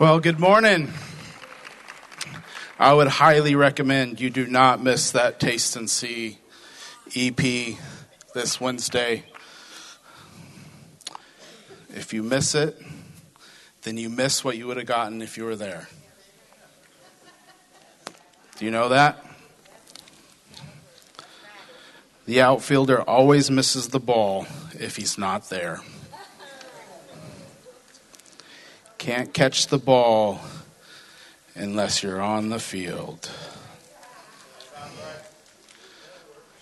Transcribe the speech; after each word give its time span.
Well, 0.00 0.18
good 0.18 0.40
morning. 0.40 0.90
I 2.78 2.94
would 2.94 3.08
highly 3.08 3.54
recommend 3.54 4.18
you 4.18 4.30
do 4.30 4.46
not 4.46 4.82
miss 4.82 5.10
that 5.10 5.38
Taste 5.38 5.76
and 5.76 5.90
See 5.90 6.38
EP 7.14 7.76
this 8.32 8.58
Wednesday. 8.58 9.24
If 11.90 12.14
you 12.14 12.22
miss 12.22 12.54
it, 12.54 12.80
then 13.82 13.98
you 13.98 14.08
miss 14.08 14.42
what 14.42 14.56
you 14.56 14.66
would 14.68 14.78
have 14.78 14.86
gotten 14.86 15.20
if 15.20 15.36
you 15.36 15.44
were 15.44 15.54
there. 15.54 15.86
Do 18.56 18.64
you 18.64 18.70
know 18.70 18.88
that? 18.88 19.22
The 22.24 22.40
outfielder 22.40 23.02
always 23.02 23.50
misses 23.50 23.88
the 23.88 24.00
ball 24.00 24.46
if 24.72 24.96
he's 24.96 25.18
not 25.18 25.50
there. 25.50 25.82
Can't 29.00 29.32
catch 29.32 29.68
the 29.68 29.78
ball 29.78 30.42
unless 31.54 32.02
you're 32.02 32.20
on 32.20 32.50
the 32.50 32.58
field. 32.58 33.30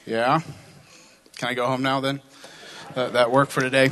Yeah? 0.07 0.43
Can 1.37 1.49
I 1.49 1.55
go 1.55 1.67
home 1.67 1.83
now 1.83 1.99
then? 1.99 2.21
That, 2.95 3.15
that 3.15 3.33
work 3.33 3.49
for 3.51 3.61
today? 3.61 3.91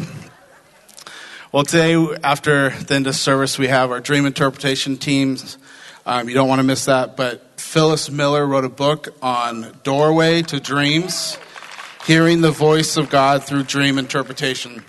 Well, 1.50 1.64
today, 1.64 1.96
after 2.22 2.70
the 2.70 2.94
end 2.94 3.08
of 3.08 3.16
service, 3.16 3.58
we 3.58 3.66
have 3.66 3.90
our 3.90 3.98
dream 3.98 4.24
interpretation 4.24 4.96
teams. 4.96 5.58
Um, 6.06 6.28
you 6.28 6.34
don't 6.36 6.48
want 6.48 6.60
to 6.60 6.64
miss 6.64 6.84
that. 6.84 7.16
But 7.16 7.60
Phyllis 7.60 8.12
Miller 8.12 8.46
wrote 8.46 8.64
a 8.64 8.68
book 8.68 9.08
on 9.20 9.76
Doorway 9.82 10.42
to 10.42 10.60
Dreams, 10.60 11.36
hearing 12.06 12.42
the 12.42 12.52
voice 12.52 12.96
of 12.96 13.10
God 13.10 13.42
through 13.42 13.64
dream 13.64 13.98
interpretation. 13.98 14.84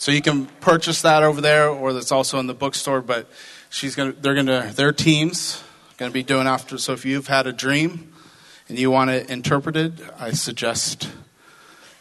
So 0.00 0.12
you 0.12 0.22
can 0.22 0.46
purchase 0.62 1.02
that 1.02 1.22
over 1.22 1.42
there, 1.42 1.68
or 1.68 1.92
that's 1.92 2.10
also 2.10 2.38
in 2.38 2.46
the 2.46 2.54
bookstore. 2.54 3.02
But 3.02 3.28
she's 3.68 3.94
gonna, 3.94 4.12
they're 4.12 4.34
gonna, 4.34 4.72
their 4.74 4.94
teams 4.94 5.62
gonna 5.98 6.10
be 6.10 6.22
doing 6.22 6.46
after. 6.46 6.78
So 6.78 6.94
if 6.94 7.04
you've 7.04 7.26
had 7.26 7.46
a 7.46 7.52
dream 7.52 8.10
and 8.70 8.78
you 8.78 8.90
want 8.90 9.10
it 9.10 9.28
interpreted, 9.28 10.00
I 10.18 10.30
suggest 10.30 11.10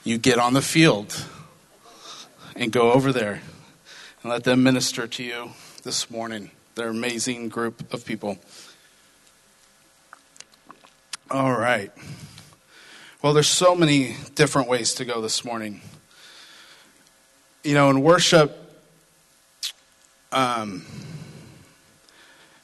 you 0.06 0.18
get 0.18 0.40
on 0.40 0.54
the 0.54 0.62
field 0.62 1.26
and 2.56 2.72
go 2.72 2.94
over 2.94 3.12
there 3.12 3.42
and 4.24 4.32
let 4.32 4.46
them 4.46 4.64
minister 4.64 5.06
to 5.06 5.22
you 5.22 5.50
this 5.84 6.10
morning. 6.10 6.52
They're 6.76 6.92
an 6.92 6.96
amazing 6.96 7.50
group 7.50 7.94
of 7.94 8.06
people. 8.06 8.40
All 11.30 11.52
right. 11.52 11.92
Well, 13.22 13.34
there's 13.34 13.50
so 13.50 13.76
many 13.76 14.16
different 14.36 14.70
ways 14.70 14.94
to 14.94 15.04
go 15.04 15.20
this 15.20 15.44
morning 15.44 15.82
you 17.70 17.76
know, 17.76 17.92
in 17.92 18.02
worship, 18.02 18.58
um, 20.32 20.84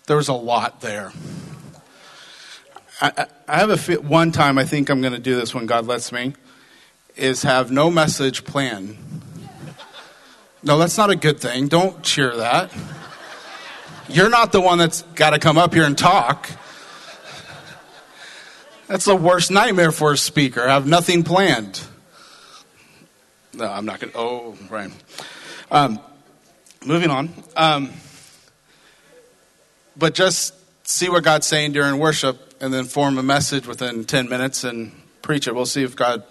there 0.08 0.18
was 0.18 0.30
a 0.30 0.34
lot 0.34 0.82
there. 0.82 1.12
I, 3.00 3.28
I 3.48 3.60
have 3.60 3.70
a 3.70 3.94
one 4.02 4.32
time 4.32 4.58
I 4.58 4.64
think 4.64 4.90
I'm 4.90 5.02
going 5.02 5.14
to 5.14 5.20
do 5.20 5.36
this 5.36 5.54
when 5.54 5.68
God 5.68 5.86
lets 5.86 6.12
me 6.12 6.34
is 7.16 7.44
have 7.44 7.70
no 7.70 7.92
message 7.92 8.46
plan. 8.46 8.98
No, 10.64 10.80
that's 10.80 10.98
not 10.98 11.12
a 11.12 11.16
good 11.16 11.40
thing. 11.40 11.68
Don't 11.68 12.02
cheer 12.02 12.36
that. 12.38 12.72
You're 14.10 14.32
not 14.32 14.52
the 14.52 14.60
one 14.60 14.80
that's 14.80 15.04
got 15.14 15.30
to 15.30 15.40
come 15.40 15.60
up 15.60 15.76
here 15.76 15.84
and 15.84 15.96
talk. 15.96 16.50
That's 18.88 19.06
the 19.06 19.16
worst 19.16 19.52
nightmare 19.52 19.92
for 19.92 20.14
a 20.14 20.18
speaker. 20.18 20.68
Have 20.68 20.88
nothing 20.88 21.22
planned. 21.22 21.80
No, 23.56 23.66
I'm 23.66 23.86
not 23.86 24.02
going 24.02 24.12
to. 24.12 24.18
Oh, 24.18 24.58
right. 24.70 24.92
Um, 25.72 26.00
moving 26.86 27.10
on. 27.10 27.30
Um, 27.56 27.90
but 29.96 30.14
just 30.14 30.54
see 30.86 31.08
what 31.08 31.24
God's 31.24 31.48
saying 31.48 31.72
during 31.72 31.98
worship 31.98 32.56
and 32.60 32.74
then 32.74 32.84
form 32.84 33.18
a 33.18 33.24
message 33.24 33.66
within 33.66 34.04
10 34.04 34.28
minutes 34.28 34.66
and 34.66 34.92
preach 35.22 35.48
it. 35.48 35.56
We'll 35.56 35.66
see 35.66 35.84
if 35.84 35.96
God 35.96 36.24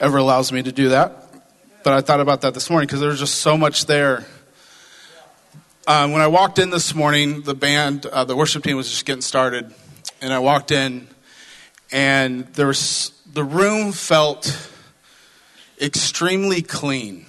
ever 0.00 0.16
allows 0.16 0.52
me 0.52 0.62
to 0.62 0.70
do 0.70 0.90
that. 0.90 1.26
But 1.82 1.94
I 1.94 2.00
thought 2.02 2.20
about 2.20 2.42
that 2.42 2.54
this 2.54 2.70
morning 2.70 2.86
because 2.86 3.00
there 3.00 3.10
was 3.10 3.18
just 3.18 3.36
so 3.36 3.58
much 3.58 3.86
there. 3.86 4.24
Um, 5.88 6.12
when 6.12 6.22
I 6.22 6.28
walked 6.28 6.60
in 6.60 6.70
this 6.70 6.94
morning, 6.94 7.42
the 7.42 7.54
band, 7.54 8.06
uh, 8.06 8.24
the 8.24 8.36
worship 8.36 8.62
team 8.62 8.76
was 8.76 8.88
just 8.88 9.04
getting 9.04 9.22
started. 9.22 9.74
And 10.22 10.32
I 10.32 10.38
walked 10.38 10.70
in, 10.70 11.08
and 11.90 12.46
there 12.54 12.68
was, 12.68 13.10
the 13.30 13.44
room 13.44 13.92
felt 13.92 14.70
extremely 15.80 16.62
clean. 16.62 17.26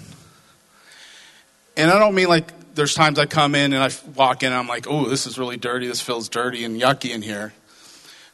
And 1.77 1.91
I 1.91 1.99
don't 1.99 2.15
mean 2.15 2.27
like 2.27 2.75
there's 2.75 2.93
times 2.93 3.19
I 3.19 3.25
come 3.25 3.55
in 3.55 3.73
and 3.73 3.83
I 3.83 3.89
walk 4.15 4.43
in 4.43 4.47
and 4.47 4.55
I'm 4.55 4.67
like, 4.67 4.87
oh, 4.87 5.09
this 5.09 5.25
is 5.25 5.37
really 5.37 5.57
dirty. 5.57 5.87
This 5.87 6.01
feels 6.01 6.29
dirty 6.29 6.63
and 6.63 6.79
yucky 6.79 7.13
in 7.13 7.21
here. 7.21 7.53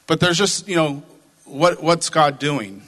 But 0.08 0.20
there's 0.20 0.38
just, 0.38 0.68
you 0.68 0.76
know, 0.76 1.04
what, 1.46 1.82
what's 1.82 2.10
God 2.10 2.40
doing? 2.40 2.82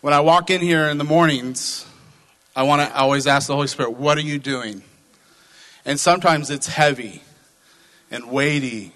When 0.00 0.12
I 0.12 0.20
walk 0.20 0.50
in 0.50 0.60
here 0.60 0.88
in 0.88 0.98
the 0.98 1.04
mornings, 1.04 1.86
I 2.56 2.64
want 2.64 2.82
to 2.82 2.96
always 2.96 3.26
ask 3.26 3.46
the 3.46 3.54
Holy 3.54 3.66
Spirit, 3.66 3.92
what 3.92 4.18
are 4.18 4.22
you 4.22 4.38
doing? 4.38 4.82
And 5.84 5.98
sometimes 5.98 6.50
it's 6.50 6.66
heavy 6.66 7.22
and 8.10 8.30
weighty. 8.30 8.92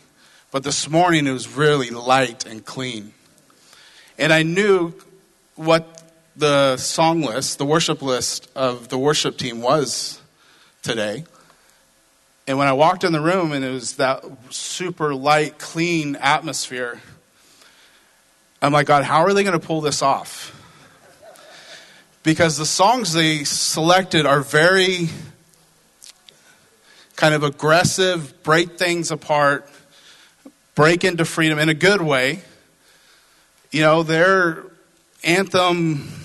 But 0.50 0.64
this 0.64 0.88
morning 0.88 1.26
it 1.26 1.32
was 1.32 1.48
really 1.48 1.90
light 1.90 2.46
and 2.46 2.64
clean. 2.64 3.12
And 4.18 4.32
I 4.32 4.42
knew 4.42 4.94
what 5.56 5.93
the 6.36 6.76
song 6.76 7.22
list, 7.22 7.58
the 7.58 7.64
worship 7.64 8.02
list 8.02 8.50
of 8.56 8.88
the 8.88 8.98
worship 8.98 9.36
team 9.36 9.62
was 9.62 10.20
today. 10.82 11.24
And 12.46 12.58
when 12.58 12.68
I 12.68 12.72
walked 12.72 13.04
in 13.04 13.12
the 13.12 13.20
room 13.20 13.52
and 13.52 13.64
it 13.64 13.70
was 13.70 13.96
that 13.96 14.24
super 14.50 15.14
light, 15.14 15.58
clean 15.58 16.16
atmosphere, 16.16 17.00
I'm 18.60 18.72
like, 18.72 18.86
God, 18.86 19.04
how 19.04 19.20
are 19.20 19.32
they 19.32 19.44
going 19.44 19.58
to 19.58 19.64
pull 19.64 19.80
this 19.80 20.02
off? 20.02 20.50
Because 22.22 22.56
the 22.56 22.66
songs 22.66 23.12
they 23.12 23.44
selected 23.44 24.26
are 24.26 24.40
very 24.40 25.08
kind 27.16 27.34
of 27.34 27.42
aggressive, 27.42 28.42
break 28.42 28.76
things 28.78 29.10
apart, 29.10 29.68
break 30.74 31.04
into 31.04 31.24
freedom 31.24 31.58
in 31.58 31.68
a 31.68 31.74
good 31.74 32.00
way. 32.00 32.40
You 33.70 33.82
know, 33.82 34.02
their 34.02 34.64
anthem 35.22 36.23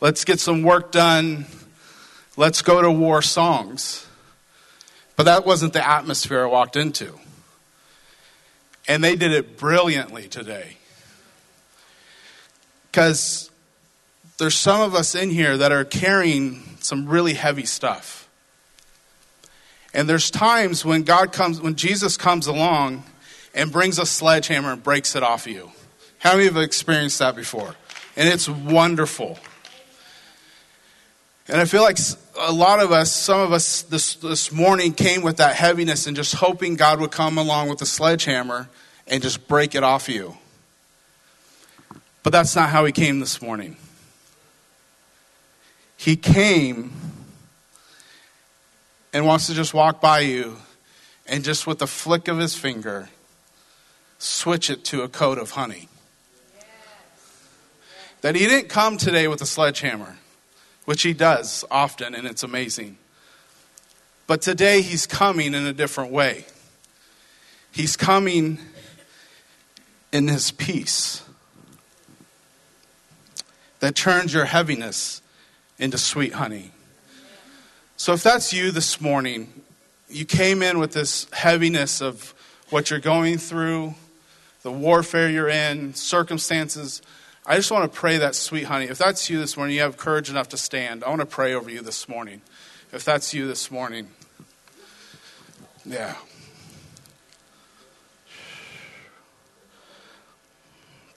let's 0.00 0.24
get 0.24 0.40
some 0.40 0.62
work 0.62 0.92
done, 0.92 1.46
let's 2.36 2.62
go 2.62 2.82
to 2.82 2.90
war 2.90 3.22
songs. 3.22 4.06
But 5.16 5.24
that 5.24 5.44
wasn't 5.44 5.74
the 5.74 5.86
atmosphere 5.86 6.42
I 6.42 6.46
walked 6.46 6.76
into. 6.76 7.18
And 8.88 9.04
they 9.04 9.16
did 9.16 9.32
it 9.32 9.58
brilliantly 9.58 10.28
today. 10.28 10.78
Because 12.90 13.50
there's 14.38 14.56
some 14.56 14.80
of 14.80 14.94
us 14.94 15.14
in 15.14 15.30
here 15.30 15.58
that 15.58 15.70
are 15.70 15.84
carrying 15.84 16.62
some 16.80 17.06
really 17.06 17.34
heavy 17.34 17.66
stuff. 17.66 18.28
And 19.92 20.08
there's 20.08 20.30
times 20.30 20.84
when 20.84 21.02
God 21.02 21.32
comes, 21.32 21.60
when 21.60 21.74
Jesus 21.74 22.16
comes 22.16 22.46
along 22.46 23.04
and 23.54 23.70
brings 23.70 23.98
a 23.98 24.06
sledgehammer 24.06 24.72
and 24.72 24.82
breaks 24.82 25.14
it 25.14 25.22
off 25.22 25.46
of 25.46 25.52
you. 25.52 25.70
How 26.18 26.32
many 26.32 26.46
of 26.46 26.54
you 26.54 26.60
have 26.60 26.66
experienced 26.66 27.18
that 27.18 27.36
before? 27.36 27.74
And 28.16 28.28
it's 28.28 28.48
wonderful. 28.48 29.38
And 31.50 31.60
I 31.60 31.64
feel 31.64 31.82
like 31.82 31.98
a 32.38 32.52
lot 32.52 32.78
of 32.78 32.92
us, 32.92 33.10
some 33.10 33.40
of 33.40 33.52
us 33.52 33.82
this, 33.82 34.14
this 34.14 34.52
morning 34.52 34.94
came 34.94 35.22
with 35.22 35.38
that 35.38 35.56
heaviness 35.56 36.06
and 36.06 36.14
just 36.14 36.36
hoping 36.36 36.76
God 36.76 37.00
would 37.00 37.10
come 37.10 37.38
along 37.38 37.68
with 37.68 37.82
a 37.82 37.86
sledgehammer 37.86 38.68
and 39.08 39.20
just 39.20 39.48
break 39.48 39.74
it 39.74 39.82
off 39.82 40.08
you. 40.08 40.36
But 42.22 42.30
that's 42.30 42.54
not 42.54 42.70
how 42.70 42.84
he 42.84 42.92
came 42.92 43.18
this 43.18 43.42
morning. 43.42 43.76
He 45.96 46.14
came 46.14 46.92
and 49.12 49.26
wants 49.26 49.48
to 49.48 49.54
just 49.54 49.74
walk 49.74 50.00
by 50.00 50.20
you 50.20 50.56
and 51.26 51.42
just 51.42 51.66
with 51.66 51.80
the 51.80 51.88
flick 51.88 52.28
of 52.28 52.38
his 52.38 52.54
finger 52.54 53.08
switch 54.20 54.70
it 54.70 54.84
to 54.84 55.02
a 55.02 55.08
coat 55.08 55.36
of 55.36 55.50
honey. 55.50 55.88
That 58.20 58.36
he 58.36 58.46
didn't 58.46 58.68
come 58.68 58.98
today 58.98 59.26
with 59.26 59.42
a 59.42 59.46
sledgehammer 59.46 60.16
which 60.84 61.02
he 61.02 61.12
does 61.12 61.64
often, 61.70 62.14
and 62.14 62.26
it's 62.26 62.42
amazing. 62.42 62.98
But 64.26 64.42
today 64.42 64.82
he's 64.82 65.06
coming 65.06 65.54
in 65.54 65.66
a 65.66 65.72
different 65.72 66.12
way. 66.12 66.44
He's 67.72 67.96
coming 67.96 68.58
in 70.12 70.28
his 70.28 70.50
peace 70.50 71.22
that 73.80 73.94
turns 73.94 74.32
your 74.32 74.44
heaviness 74.44 75.22
into 75.78 75.98
sweet 75.98 76.34
honey. 76.34 76.72
So 77.96 78.12
if 78.12 78.22
that's 78.22 78.52
you 78.52 78.70
this 78.70 79.00
morning, 79.00 79.62
you 80.08 80.24
came 80.24 80.62
in 80.62 80.78
with 80.78 80.92
this 80.92 81.26
heaviness 81.32 82.00
of 82.00 82.34
what 82.70 82.90
you're 82.90 82.98
going 83.00 83.38
through, 83.38 83.94
the 84.62 84.72
warfare 84.72 85.28
you're 85.28 85.48
in, 85.48 85.94
circumstances 85.94 87.02
I 87.46 87.56
just 87.56 87.70
want 87.70 87.90
to 87.90 87.98
pray 87.98 88.18
that, 88.18 88.34
sweet 88.34 88.64
honey, 88.64 88.86
if 88.86 88.98
that's 88.98 89.30
you 89.30 89.38
this 89.40 89.56
morning, 89.56 89.74
you 89.74 89.82
have 89.82 89.96
courage 89.96 90.28
enough 90.28 90.50
to 90.50 90.56
stand. 90.56 91.02
I 91.02 91.08
want 91.08 91.20
to 91.20 91.26
pray 91.26 91.54
over 91.54 91.70
you 91.70 91.80
this 91.80 92.08
morning. 92.08 92.42
If 92.92 93.04
that's 93.04 93.32
you 93.32 93.46
this 93.46 93.70
morning, 93.70 94.08
yeah. 95.84 96.16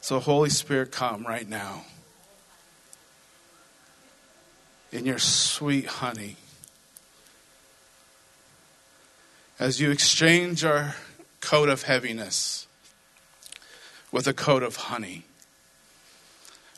So, 0.01 0.19
Holy 0.19 0.49
Spirit, 0.49 0.91
come 0.91 1.25
right 1.25 1.47
now. 1.47 1.85
In 4.91 5.05
your 5.05 5.19
sweet 5.19 5.85
honey. 5.85 6.37
As 9.59 9.79
you 9.81 9.91
exchange 9.91 10.63
our 10.63 10.95
coat 11.41 11.69
of 11.69 11.83
heaviness 11.83 12.67
with 14.11 14.27
a 14.27 14.33
coat 14.33 14.63
of 14.63 14.75
honey 14.75 15.23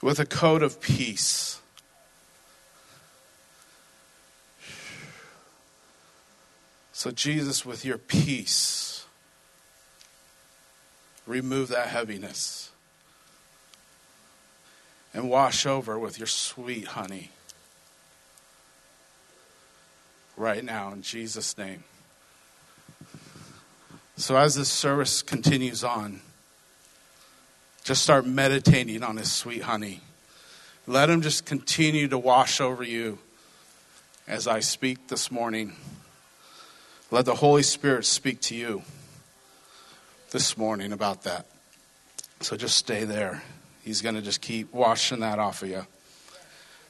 with 0.05 0.19
a 0.19 0.25
coat 0.25 0.61
of 0.61 0.79
peace. 0.79 1.59
So, 6.93 7.09
Jesus, 7.09 7.65
with 7.65 7.83
your 7.83 7.97
peace, 7.97 9.07
remove 11.25 11.69
that 11.69 11.87
heaviness 11.87 12.69
and 15.11 15.27
wash 15.27 15.65
over 15.65 15.97
with 15.97 16.19
your 16.19 16.27
sweet 16.27 16.85
honey. 16.89 17.31
Right 20.37 20.63
now, 20.63 20.93
in 20.93 21.01
Jesus' 21.01 21.57
name. 21.57 21.83
So, 24.17 24.37
as 24.37 24.53
this 24.53 24.69
service 24.69 25.23
continues 25.23 25.83
on, 25.83 26.21
just 27.85 28.01
start 28.01 28.25
meditating 28.25 29.03
on 29.03 29.15
his 29.15 29.31
sweet 29.31 29.61
honey. 29.61 30.01
Let 30.87 31.07
him 31.07 31.21
just 31.21 31.45
continue 31.45 32.07
to 32.07 32.17
wash 32.17 32.59
over 32.59 32.83
you 32.83 33.19
as 34.27 34.47
I 34.47 34.59
speak 34.61 35.07
this 35.07 35.29
morning. 35.29 35.73
Let 37.11 37.25
the 37.25 37.35
Holy 37.35 37.61
Spirit 37.61 38.05
speak 38.05 38.41
to 38.41 38.55
you 38.55 38.81
this 40.31 40.57
morning 40.57 40.93
about 40.93 41.23
that. 41.23 41.45
So 42.41 42.57
just 42.57 42.75
stay 42.75 43.03
there. 43.03 43.43
He's 43.83 44.01
going 44.01 44.15
to 44.15 44.21
just 44.21 44.41
keep 44.41 44.73
washing 44.73 45.19
that 45.19 45.38
off 45.38 45.61
of 45.61 45.69
you 45.69 45.85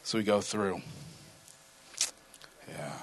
so 0.04 0.18
we 0.18 0.24
go 0.24 0.40
through. 0.40 0.82
Yeah. 2.70 2.94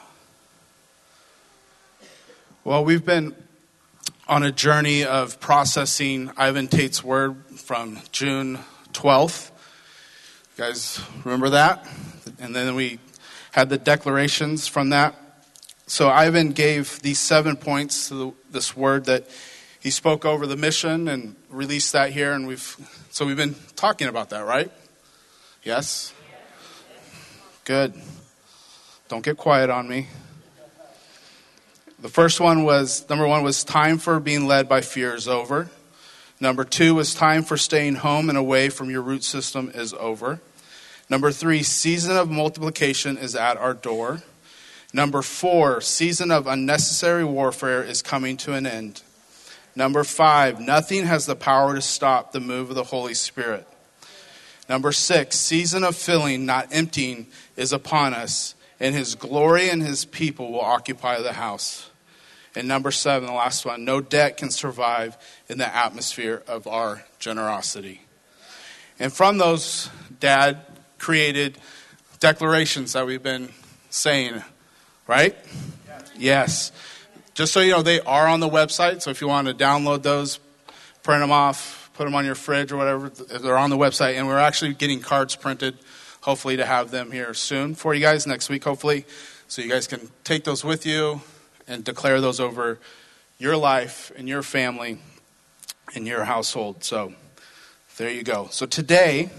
Well, 2.64 2.86
we've 2.86 3.04
been 3.04 3.34
on 4.26 4.42
a 4.42 4.50
journey 4.50 5.04
of 5.04 5.40
processing 5.40 6.30
Ivan 6.38 6.68
Tait's 6.68 7.04
word 7.04 7.36
from 7.62 8.00
June 8.10 8.58
12th. 8.92 9.50
You 10.56 10.64
guys 10.64 11.00
remember 11.24 11.50
that? 11.50 11.86
And 12.40 12.54
then 12.54 12.74
we 12.74 12.98
had 13.52 13.68
the 13.68 13.78
declarations 13.78 14.66
from 14.66 14.90
that. 14.90 15.14
So 15.86 16.08
Ivan 16.08 16.50
gave 16.50 17.00
these 17.02 17.18
seven 17.18 17.56
points 17.56 18.08
to 18.08 18.14
the, 18.14 18.32
this 18.50 18.76
word 18.76 19.04
that 19.06 19.28
he 19.80 19.90
spoke 19.90 20.24
over 20.24 20.46
the 20.46 20.56
mission 20.56 21.08
and 21.08 21.36
released 21.50 21.92
that 21.92 22.10
here. 22.10 22.32
And 22.32 22.46
we've 22.46 22.76
so 23.10 23.24
we've 23.24 23.36
been 23.36 23.54
talking 23.76 24.08
about 24.08 24.30
that, 24.30 24.44
right? 24.44 24.70
Yes. 25.62 26.12
Good. 27.64 27.94
Don't 29.08 29.24
get 29.24 29.36
quiet 29.36 29.70
on 29.70 29.88
me. 29.88 30.08
The 32.00 32.08
first 32.08 32.40
one 32.40 32.64
was 32.64 33.08
number 33.08 33.26
one 33.26 33.44
was 33.44 33.62
time 33.62 33.98
for 33.98 34.18
being 34.18 34.46
led 34.48 34.68
by 34.68 34.80
fear 34.80 35.14
is 35.14 35.28
over. 35.28 35.70
Number 36.42 36.64
two 36.64 36.96
was 36.96 37.14
time 37.14 37.44
for 37.44 37.56
staying 37.56 37.94
home 37.94 38.28
and 38.28 38.36
away 38.36 38.68
from 38.68 38.90
your 38.90 39.00
root 39.00 39.22
system 39.22 39.70
is 39.72 39.94
over. 39.94 40.40
Number 41.08 41.30
three, 41.30 41.62
season 41.62 42.16
of 42.16 42.28
multiplication 42.28 43.16
is 43.16 43.36
at 43.36 43.56
our 43.58 43.74
door. 43.74 44.24
Number 44.92 45.22
four, 45.22 45.80
season 45.80 46.32
of 46.32 46.48
unnecessary 46.48 47.24
warfare 47.24 47.84
is 47.84 48.02
coming 48.02 48.36
to 48.38 48.54
an 48.54 48.66
end. 48.66 49.02
Number 49.76 50.02
five, 50.02 50.58
nothing 50.58 51.04
has 51.04 51.26
the 51.26 51.36
power 51.36 51.76
to 51.76 51.80
stop 51.80 52.32
the 52.32 52.40
move 52.40 52.70
of 52.70 52.74
the 52.74 52.82
Holy 52.82 53.14
Spirit. 53.14 53.64
Number 54.68 54.90
six, 54.90 55.38
season 55.38 55.84
of 55.84 55.94
filling, 55.94 56.44
not 56.44 56.66
emptying, 56.72 57.28
is 57.56 57.72
upon 57.72 58.14
us, 58.14 58.56
and 58.80 58.96
his 58.96 59.14
glory 59.14 59.70
and 59.70 59.80
his 59.80 60.04
people 60.04 60.50
will 60.50 60.60
occupy 60.60 61.20
the 61.20 61.34
house. 61.34 61.88
And 62.54 62.68
number 62.68 62.90
seven, 62.90 63.26
the 63.26 63.34
last 63.34 63.64
one, 63.64 63.84
no 63.84 64.00
debt 64.00 64.36
can 64.36 64.50
survive 64.50 65.16
in 65.48 65.58
the 65.58 65.74
atmosphere 65.74 66.42
of 66.46 66.66
our 66.66 67.04
generosity. 67.18 68.02
And 68.98 69.12
from 69.12 69.38
those, 69.38 69.88
Dad 70.20 70.58
created 70.98 71.58
declarations 72.20 72.92
that 72.92 73.06
we've 73.06 73.22
been 73.22 73.48
saying, 73.90 74.42
right? 75.06 75.34
Yes. 75.88 76.12
yes. 76.18 76.72
Just 77.34 77.54
so 77.54 77.60
you 77.60 77.72
know, 77.72 77.82
they 77.82 78.00
are 78.00 78.28
on 78.28 78.40
the 78.40 78.48
website. 78.48 79.00
So 79.00 79.10
if 79.10 79.20
you 79.20 79.28
want 79.28 79.48
to 79.48 79.54
download 79.54 80.02
those, 80.02 80.38
print 81.02 81.22
them 81.22 81.32
off, 81.32 81.90
put 81.94 82.04
them 82.04 82.14
on 82.14 82.26
your 82.26 82.34
fridge 82.34 82.70
or 82.70 82.76
whatever, 82.76 83.08
they're 83.08 83.56
on 83.56 83.70
the 83.70 83.78
website. 83.78 84.16
And 84.16 84.26
we're 84.26 84.38
actually 84.38 84.74
getting 84.74 85.00
cards 85.00 85.34
printed, 85.36 85.78
hopefully, 86.20 86.58
to 86.58 86.66
have 86.66 86.90
them 86.90 87.10
here 87.10 87.32
soon 87.32 87.74
for 87.74 87.94
you 87.94 88.00
guys 88.00 88.26
next 88.26 88.50
week, 88.50 88.64
hopefully. 88.64 89.06
So 89.48 89.62
you 89.62 89.70
guys 89.70 89.86
can 89.86 90.10
take 90.22 90.44
those 90.44 90.62
with 90.62 90.84
you 90.84 91.22
and 91.66 91.84
declare 91.84 92.20
those 92.20 92.40
over 92.40 92.78
your 93.38 93.56
life 93.56 94.12
and 94.16 94.28
your 94.28 94.42
family 94.42 94.98
and 95.94 96.06
your 96.06 96.24
household. 96.24 96.84
So 96.84 97.14
there 97.96 98.10
you 98.10 98.22
go. 98.22 98.48
So 98.50 98.66
today, 98.66 99.30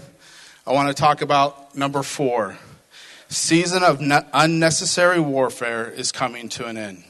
I 0.66 0.72
want 0.72 0.88
to 0.88 0.94
talk 0.94 1.22
about 1.22 1.76
number 1.76 2.02
four. 2.02 2.58
Season 3.28 3.82
of 3.82 4.00
unnecessary 4.32 5.20
warfare 5.20 5.88
is 5.88 6.12
coming 6.12 6.48
to 6.50 6.66
an 6.66 6.76
end. 6.76 7.04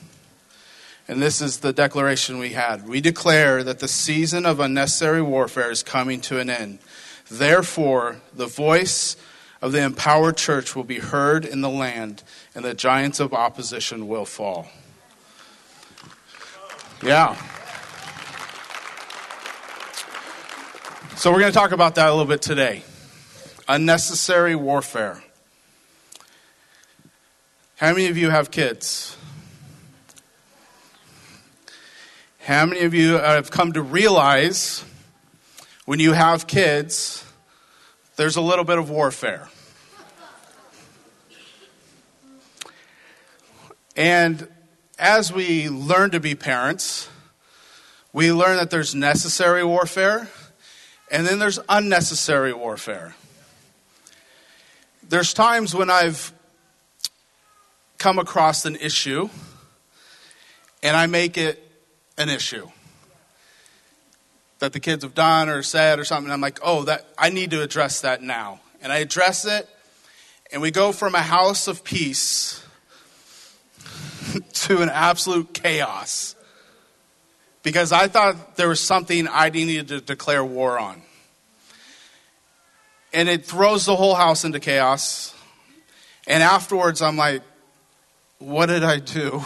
And 1.07 1.21
this 1.21 1.43
is 1.43 1.59
the 1.59 1.73
declaration 1.73 2.39
we 2.39 2.51
had. 2.51 2.89
We 2.89 3.01
declare 3.01 3.63
that 3.63 3.81
the 3.81 3.89
season 3.89 4.47
of 4.47 4.59
unnecessary 4.59 5.21
warfare 5.21 5.71
is 5.71 5.83
coming 5.83 6.21
to 6.23 6.39
an 6.39 6.49
end. 6.49 6.79
Therefore, 7.31 8.23
the 8.33 8.47
voice 8.47 9.17
of 9.61 9.73
the 9.73 9.83
empowered 9.83 10.37
church 10.37 10.75
will 10.75 10.85
be 10.85 10.99
heard 10.99 11.45
in 11.45 11.61
the 11.61 11.69
land, 11.69 12.23
and 12.55 12.65
the 12.65 12.75
giants 12.75 13.21
of 13.21 13.35
opposition 13.35 14.09
will 14.09 14.25
fall. 14.25 14.69
Yeah. 17.03 17.37
So 21.17 21.33
we're 21.33 21.41
going 21.41 21.53
to 21.53 21.59
talk 21.59 21.73
about 21.73 21.95
that 21.95 22.09
a 22.09 22.11
little 22.11 22.27
bit 22.27 22.43
today. 22.43 22.83
Unnecessary 23.67 24.55
warfare. 24.55 25.23
How 27.77 27.93
many 27.93 28.09
of 28.09 28.17
you 28.17 28.31
have 28.31 28.51
kids? 28.51 29.17
How 32.41 32.67
many 32.67 32.83
of 32.83 32.93
you 32.93 33.15
have 33.15 33.51
come 33.51 33.73
to 33.73 33.83
realize 33.83 34.85
when 35.87 35.99
you 35.99 36.13
have 36.13 36.47
kids, 36.47 37.25
there's 38.17 38.37
a 38.37 38.43
little 38.43 38.65
bit 38.65 38.79
of 38.79 38.91
warfare? 38.91 39.49
And 43.97 44.47
as 44.99 45.33
we 45.33 45.69
learn 45.69 46.11
to 46.11 46.21
be 46.21 46.35
parents, 46.35 47.09
we 48.13 48.33
learn 48.33 48.57
that 48.57 48.71
there's 48.71 48.95
necessary 48.95 49.65
warfare 49.65 50.29
and 51.11 51.27
then 51.27 51.39
there's 51.39 51.59
unnecessary 51.69 52.53
warfare. 52.53 53.15
There's 55.09 55.35
times 55.35 55.75
when 55.75 55.91
I've 55.91 56.33
come 57.99 58.19
across 58.19 58.65
an 58.65 58.77
issue 58.77 59.29
and 60.83 60.97
I 60.97 61.07
make 61.07 61.37
it 61.37 61.61
an 62.17 62.29
issue 62.29 62.69
that 64.61 64.73
the 64.73 64.81
kids 64.81 65.05
have 65.05 65.15
done 65.15 65.49
or 65.49 65.63
said 65.63 65.99
or 65.99 66.05
something. 66.05 66.33
I'm 66.33 66.41
like, 66.41 66.59
oh, 66.63 66.85
that 66.85 67.07
I 67.19 67.31
need 67.31 67.51
to 67.51 67.63
address 67.63 68.01
that 68.01 68.23
now. 68.23 68.61
And 68.81 68.93
I 68.93 68.99
address 68.99 69.47
it, 69.47 69.69
and 70.53 70.61
we 70.61 70.71
go 70.71 70.93
from 70.93 71.15
a 71.15 71.23
house 71.23 71.69
of 71.69 71.85
peace 71.85 72.64
to 74.53 74.83
an 74.83 74.89
absolute 74.89 75.53
chaos 75.55 76.35
because 77.65 77.93
I 77.93 78.09
thought 78.09 78.57
there 78.57 78.69
was 78.69 78.79
something 78.79 79.27
I 79.27 79.49
needed 79.49 79.89
to 79.89 80.01
declare 80.01 80.45
war 80.45 80.79
on. 80.79 81.03
And 83.13 83.29
it 83.29 83.47
throws 83.47 83.87
the 83.87 83.97
whole 83.97 84.15
house 84.15 84.45
into 84.45 84.61
chaos. 84.61 85.35
And 86.27 86.43
afterwards, 86.43 87.01
I'm 87.01 87.17
like, 87.17 87.43
what 88.39 88.67
did 88.67 88.85
I 88.85 88.99
do? 88.99 89.43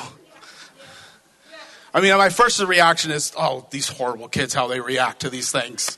I 1.95 2.00
mean, 2.00 2.16
my 2.16 2.28
first 2.28 2.61
reaction 2.61 3.11
is, 3.11 3.33
oh, 3.38 3.66
these 3.71 3.88
horrible 3.88 4.28
kids, 4.28 4.52
how 4.52 4.66
they 4.66 4.80
react 4.80 5.21
to 5.21 5.30
these 5.30 5.52
things. 5.52 5.97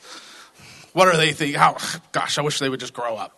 What 0.93 1.07
are 1.07 1.17
they 1.17 1.33
thinking? 1.33 1.59
How, 1.59 1.77
gosh, 2.11 2.37
I 2.37 2.41
wish 2.41 2.59
they 2.59 2.69
would 2.69 2.79
just 2.79 2.93
grow 2.93 3.15
up. 3.15 3.37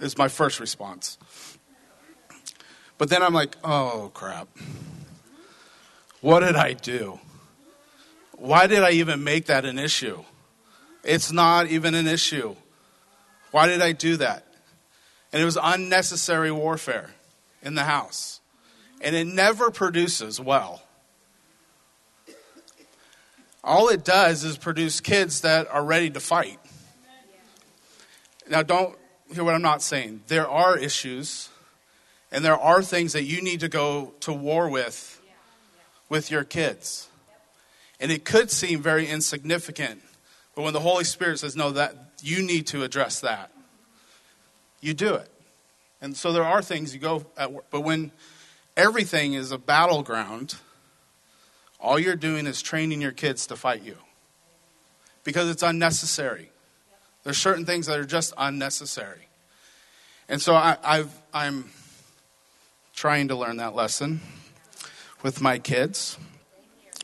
Is 0.00 0.18
my 0.18 0.28
first 0.28 0.58
response. 0.58 1.16
But 2.98 3.10
then 3.10 3.22
I'm 3.22 3.34
like, 3.34 3.56
oh, 3.62 4.10
crap. 4.14 4.48
What 6.20 6.40
did 6.40 6.56
I 6.56 6.72
do? 6.72 7.20
Why 8.32 8.66
did 8.66 8.82
I 8.82 8.92
even 8.92 9.24
make 9.24 9.46
that 9.46 9.64
an 9.64 9.78
issue? 9.78 10.24
It's 11.04 11.30
not 11.30 11.68
even 11.68 11.94
an 11.94 12.06
issue. 12.06 12.56
Why 13.50 13.66
did 13.66 13.80
I 13.80 13.92
do 13.92 14.16
that? 14.16 14.44
And 15.32 15.40
it 15.40 15.44
was 15.44 15.58
unnecessary 15.60 16.50
warfare 16.50 17.10
in 17.62 17.74
the 17.74 17.84
house. 17.84 18.40
And 19.00 19.14
it 19.14 19.26
never 19.26 19.70
produces 19.70 20.40
well. 20.40 20.82
all 23.62 23.88
it 23.88 24.04
does 24.04 24.44
is 24.44 24.56
produce 24.56 25.00
kids 25.00 25.40
that 25.40 25.68
are 25.68 25.84
ready 25.84 26.08
to 26.10 26.20
fight. 26.20 26.58
Now, 28.48 28.62
don't 28.62 28.96
hear 29.32 29.42
what 29.42 29.54
I'm 29.54 29.62
not 29.62 29.82
saying. 29.82 30.22
There 30.28 30.48
are 30.48 30.78
issues, 30.78 31.48
and 32.32 32.44
there 32.44 32.58
are 32.58 32.82
things 32.82 33.12
that 33.12 33.24
you 33.24 33.40
need 33.42 33.60
to 33.60 33.68
go 33.68 34.14
to 34.20 34.32
war 34.32 34.68
with 34.68 35.20
with 36.08 36.30
your 36.30 36.44
kids. 36.44 37.08
And 37.98 38.12
it 38.12 38.24
could 38.24 38.50
seem 38.50 38.82
very 38.82 39.06
insignificant, 39.06 40.02
but 40.54 40.62
when 40.62 40.72
the 40.72 40.80
Holy 40.80 41.04
Spirit 41.04 41.38
says, 41.38 41.56
no, 41.56 41.70
that 41.72 41.94
you 42.22 42.42
need 42.42 42.66
to 42.68 42.82
address 42.82 43.20
that, 43.20 43.50
you 44.80 44.94
do 44.94 45.14
it. 45.14 45.30
And 46.00 46.16
so 46.16 46.32
there 46.32 46.44
are 46.44 46.62
things 46.62 46.94
you 46.94 47.00
go 47.00 47.26
at 47.36 47.52
work, 47.52 47.64
but 47.70 47.80
when 47.80 48.12
everything 48.76 49.32
is 49.32 49.50
a 49.50 49.58
battleground, 49.58 50.56
all 51.80 51.98
you're 51.98 52.16
doing 52.16 52.46
is 52.46 52.62
training 52.62 53.00
your 53.00 53.12
kids 53.12 53.46
to 53.46 53.56
fight 53.56 53.82
you 53.82 53.96
because 55.24 55.48
it's 55.48 55.62
unnecessary. 55.62 56.50
There's 57.24 57.38
certain 57.38 57.64
things 57.64 57.86
that 57.86 57.98
are 57.98 58.04
just 58.04 58.32
unnecessary. 58.38 59.28
And 60.28 60.40
so 60.40 60.54
I, 60.54 60.76
I've, 60.84 61.12
I'm 61.32 61.70
trying 62.96 63.28
to 63.28 63.36
learn 63.36 63.58
that 63.58 63.74
lesson 63.74 64.18
with 65.22 65.42
my 65.42 65.58
kids, 65.58 66.16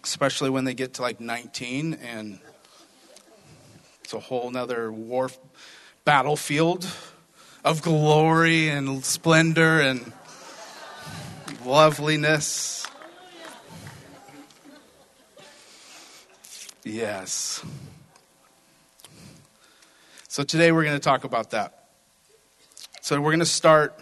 especially 0.03 0.49
when 0.49 0.65
they 0.65 0.73
get 0.73 0.95
to 0.95 1.03
like 1.03 1.21
19 1.21 1.93
and 1.93 2.39
it's 4.03 4.15
a 4.15 4.19
whole 4.19 4.51
nother 4.51 4.91
war 4.91 5.29
battlefield 6.07 6.87
of 7.63 7.83
glory 7.83 8.71
and 8.71 9.05
splendor 9.05 9.83
and 9.83 10.13
loveliness. 11.63 12.87
Yes. 16.85 17.63
So 20.27 20.43
today 20.43 20.73
we're 20.73 20.85
going 20.85 20.97
to 20.97 21.05
talk 21.05 21.25
about 21.25 21.51
that. 21.51 21.91
So 23.03 23.21
we're 23.21 23.33
going 23.33 23.41
to 23.41 23.45
start 23.45 24.01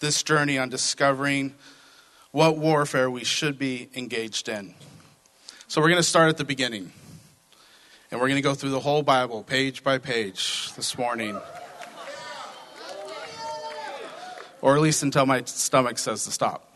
this 0.00 0.22
journey 0.22 0.58
on 0.58 0.68
discovering 0.68 1.54
what 2.30 2.58
warfare 2.58 3.10
we 3.10 3.24
should 3.24 3.58
be 3.58 3.88
engaged 3.94 4.48
in. 4.48 4.74
So 5.68 5.80
we're 5.80 5.88
going 5.88 6.00
to 6.00 6.02
start 6.02 6.28
at 6.28 6.36
the 6.36 6.44
beginning. 6.44 6.92
And 8.10 8.20
we're 8.20 8.28
going 8.28 8.36
to 8.36 8.42
go 8.42 8.54
through 8.54 8.70
the 8.70 8.80
whole 8.80 9.02
Bible, 9.02 9.42
page 9.42 9.82
by 9.82 9.98
page, 9.98 10.72
this 10.74 10.96
morning. 10.96 11.38
Or 14.60 14.76
at 14.76 14.80
least 14.80 15.02
until 15.02 15.26
my 15.26 15.42
stomach 15.44 15.98
says 15.98 16.24
to 16.24 16.30
stop. 16.30 16.70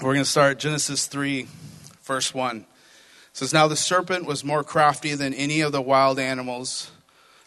We're 0.00 0.14
going 0.14 0.24
to 0.24 0.30
start 0.30 0.58
Genesis 0.58 1.06
3, 1.06 1.46
verse 2.02 2.34
1. 2.34 2.56
It 2.58 2.64
says, 3.32 3.52
Now 3.52 3.68
the 3.68 3.76
serpent 3.76 4.26
was 4.26 4.44
more 4.44 4.64
crafty 4.64 5.14
than 5.14 5.34
any 5.34 5.60
of 5.60 5.72
the 5.72 5.82
wild 5.82 6.18
animals 6.18 6.90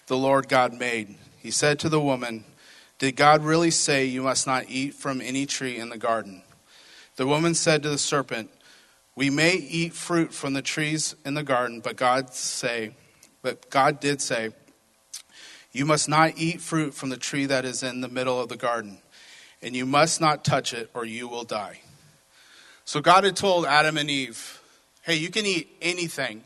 the 0.08 0.18
Lord 0.18 0.48
God 0.48 0.74
made. 0.74 1.16
He 1.38 1.52
said 1.52 1.80
to 1.80 1.90
the 1.90 2.00
woman, 2.00 2.46
Did 3.00 3.16
God 3.16 3.44
really 3.44 3.72
say 3.72 4.06
you 4.06 4.24
must 4.24 4.48
not 4.48 4.66
eat 4.70 4.94
from 4.94 5.22
any 5.22 5.46
tree 5.46 5.78
in 5.78 5.90
the 5.90 5.98
garden? 5.98 6.44
The 7.16 7.28
woman 7.28 7.54
said 7.54 7.84
to 7.84 7.90
the 7.90 7.98
serpent, 7.98 8.50
We 9.16 9.30
may 9.30 9.56
eat 9.56 9.94
fruit 9.94 10.34
from 10.34 10.54
the 10.54 10.62
trees 10.62 11.16
in 11.26 11.34
the 11.34 11.44
garden, 11.44 11.80
but 11.80 11.96
God 11.96 12.34
say, 12.34 12.96
but 13.42 13.70
God 13.70 14.00
did 14.00 14.22
say, 14.22 14.52
You 15.72 15.86
must 15.86 16.08
not 16.08 16.38
eat 16.38 16.62
fruit 16.62 16.94
from 16.94 17.10
the 17.10 17.18
tree 17.18 17.46
that 17.46 17.66
is 17.66 17.84
in 17.84 18.02
the 18.02 18.08
middle 18.08 18.40
of 18.40 18.50
the 18.50 18.58
garden, 18.58 19.00
and 19.62 19.76
you 19.76 19.86
must 19.86 20.22
not 20.22 20.44
touch 20.44 20.74
it, 20.74 20.90
or 20.94 21.06
you 21.06 21.28
will 21.28 21.44
die. 21.44 21.82
So 22.86 23.00
God 23.02 23.24
had 23.24 23.36
told 23.36 23.66
Adam 23.66 23.98
and 23.98 24.10
Eve, 24.10 24.62
hey, 25.04 25.16
you 25.16 25.30
can 25.30 25.46
eat 25.46 25.70
anything, 25.82 26.44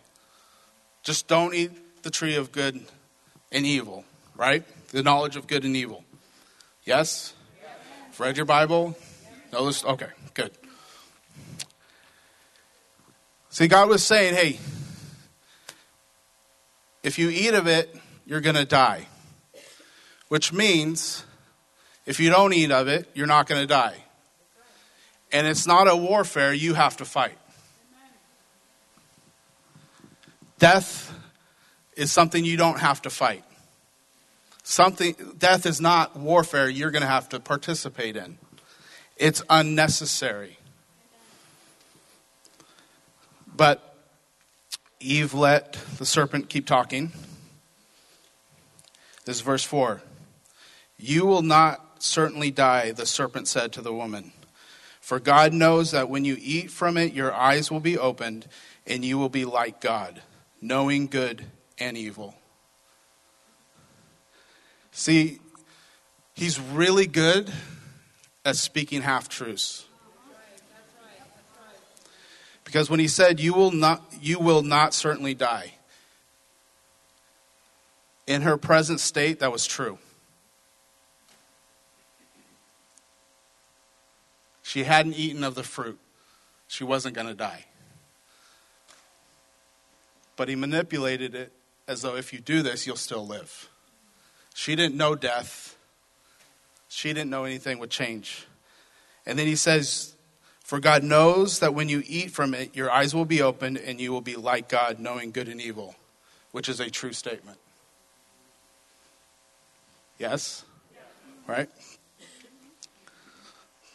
just 1.03 1.27
don't 1.27 1.53
eat 1.53 2.03
the 2.03 2.09
tree 2.09 2.35
of 2.35 2.51
good 2.51 2.83
and 3.51 3.65
evil, 3.65 4.03
right? 4.35 4.63
The 4.89 5.03
knowledge 5.03 5.35
of 5.35 5.47
good 5.47 5.63
and 5.63 5.75
evil. 5.75 6.03
Yes? 6.87 7.33
Yes. 7.61 8.19
Read 8.19 8.37
your 8.37 8.45
Bible? 8.45 8.95
No, 9.51 9.65
this, 9.65 9.83
okay, 9.83 10.07
good. 10.33 10.51
See, 13.49 13.67
God 13.67 13.89
was 13.89 14.03
saying, 14.03 14.35
hey, 14.35 14.57
if 17.03 17.19
you 17.19 17.29
eat 17.29 17.53
of 17.53 17.67
it, 17.67 17.93
you're 18.25 18.39
going 18.39 18.55
to 18.55 18.63
die. 18.63 19.05
Which 20.29 20.53
means, 20.53 21.25
if 22.05 22.21
you 22.21 22.29
don't 22.29 22.53
eat 22.53 22.71
of 22.71 22.87
it, 22.87 23.09
you're 23.13 23.27
not 23.27 23.47
going 23.47 23.59
to 23.59 23.67
die. 23.67 23.95
And 25.33 25.45
it's 25.45 25.67
not 25.67 25.89
a 25.89 25.95
warfare 25.95 26.53
you 26.53 26.73
have 26.73 26.95
to 26.97 27.05
fight. 27.05 27.37
Death 30.57 31.13
is 31.97 32.13
something 32.13 32.45
you 32.45 32.55
don't 32.55 32.79
have 32.79 33.01
to 33.01 33.09
fight. 33.09 33.43
Something 34.69 35.15
death 35.37 35.65
is 35.65 35.79
not 35.79 36.17
warfare 36.17 36.67
you're 36.67 36.91
going 36.91 37.01
to 37.01 37.07
have 37.07 37.29
to 37.29 37.39
participate 37.39 38.17
in. 38.17 38.37
It's 39.15 39.41
unnecessary. 39.49 40.57
But 43.55 43.95
Eve 44.99 45.33
let 45.33 45.77
the 45.97 46.05
serpent 46.05 46.49
keep 46.49 46.67
talking. 46.67 47.13
This 49.23 49.37
is 49.37 49.41
verse 49.41 49.63
4. 49.63 50.01
You 50.97 51.25
will 51.25 51.43
not 51.43 52.03
certainly 52.03 52.51
die, 52.51 52.91
the 52.91 53.05
serpent 53.05 53.47
said 53.47 53.71
to 53.71 53.81
the 53.81 53.93
woman. 53.93 54.33
For 54.99 55.17
God 55.21 55.53
knows 55.53 55.91
that 55.91 56.09
when 56.09 56.25
you 56.25 56.35
eat 56.37 56.71
from 56.71 56.97
it, 56.97 57.13
your 57.13 57.33
eyes 57.33 57.71
will 57.71 57.79
be 57.79 57.97
opened, 57.97 58.49
and 58.85 59.05
you 59.05 59.17
will 59.17 59.29
be 59.29 59.45
like 59.45 59.79
God, 59.79 60.23
knowing 60.59 61.07
good 61.07 61.45
and 61.79 61.97
evil. 61.97 62.35
See, 64.97 65.37
he's 66.33 66.59
really 66.59 67.05
good 67.05 67.53
at 68.43 68.55
speaking 68.55 69.03
half 69.03 69.29
truths. 69.29 69.85
Because 72.63 72.89
when 72.89 72.99
he 72.99 73.07
said, 73.07 73.39
you 73.39 73.53
will, 73.53 73.69
not, 73.69 74.03
you 74.19 74.39
will 74.39 74.63
not 74.63 74.95
certainly 74.95 75.35
die, 75.35 75.75
in 78.25 78.41
her 78.41 78.57
present 78.57 78.99
state, 78.99 79.39
that 79.41 79.51
was 79.51 79.67
true. 79.67 79.99
she 84.63 84.83
hadn't 84.83 85.13
eaten 85.13 85.43
of 85.43 85.53
the 85.53 85.63
fruit, 85.63 85.99
she 86.67 86.83
wasn't 86.83 87.13
going 87.13 87.27
to 87.27 87.35
die. 87.35 87.65
But 90.35 90.49
he 90.49 90.55
manipulated 90.55 91.35
it 91.35 91.53
as 91.87 92.01
though 92.01 92.15
if 92.15 92.33
you 92.33 92.39
do 92.39 92.63
this, 92.63 92.87
you'll 92.87 92.95
still 92.95 93.25
live. 93.25 93.69
She 94.57 94.75
didn't 94.75 94.95
know 94.95 95.13
death, 95.13 95.77
she 96.89 97.09
didn't 97.09 97.29
know 97.29 97.43
anything 97.43 97.77
would 97.77 97.91
change. 97.91 98.47
And 99.23 99.37
then 99.37 99.45
he 99.45 99.55
says, 99.55 100.15
For 100.63 100.79
God 100.79 101.03
knows 101.03 101.59
that 101.59 101.75
when 101.75 101.89
you 101.89 102.01
eat 102.07 102.31
from 102.31 102.55
it, 102.55 102.75
your 102.75 102.89
eyes 102.89 103.13
will 103.13 103.23
be 103.23 103.39
opened 103.39 103.77
and 103.77 104.01
you 104.01 104.11
will 104.11 104.21
be 104.21 104.35
like 104.35 104.67
God, 104.67 104.97
knowing 104.97 105.29
good 105.29 105.47
and 105.47 105.61
evil, 105.61 105.93
which 106.53 106.69
is 106.69 106.79
a 106.79 106.89
true 106.89 107.13
statement. 107.13 107.59
Yes? 110.17 110.65
Right? 111.45 111.69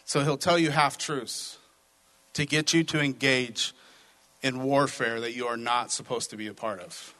So 0.05 0.23
he'll 0.23 0.39
tell 0.39 0.61
you 0.61 0.71
half 0.71 0.97
truths 0.97 1.59
to 2.35 2.47
get 2.47 2.73
you 2.73 2.85
to 2.85 3.01
engage 3.01 3.75
in 4.43 4.63
warfare 4.63 5.21
that 5.23 5.35
you 5.35 5.49
are 5.49 5.57
not 5.57 5.91
supposed 5.91 6.31
to 6.31 6.37
be 6.37 6.47
a 6.47 6.55
part 6.55 6.79
of. 6.79 7.15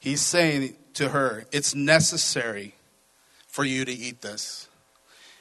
He's 0.00 0.20
saying 0.20 0.74
to 0.98 1.10
her, 1.10 1.44
It's 1.50 1.74
necessary 1.74 2.74
for 3.46 3.64
you 3.64 3.84
to 3.84 3.92
eat 3.92 4.20
this. 4.20 4.68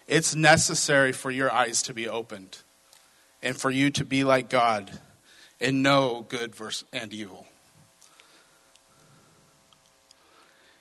It's 0.08 0.34
necessary 0.34 1.12
for 1.12 1.30
your 1.30 1.52
eyes 1.52 1.82
to 1.84 1.94
be 1.94 2.08
opened 2.08 2.60
and 3.44 3.58
for 3.58 3.70
you 3.70 3.90
to 3.92 4.06
be 4.06 4.24
like 4.24 4.50
God 4.50 5.00
and 5.60 5.84
know 5.84 6.26
good 6.30 6.54
and 6.94 7.14
evil. 7.14 7.46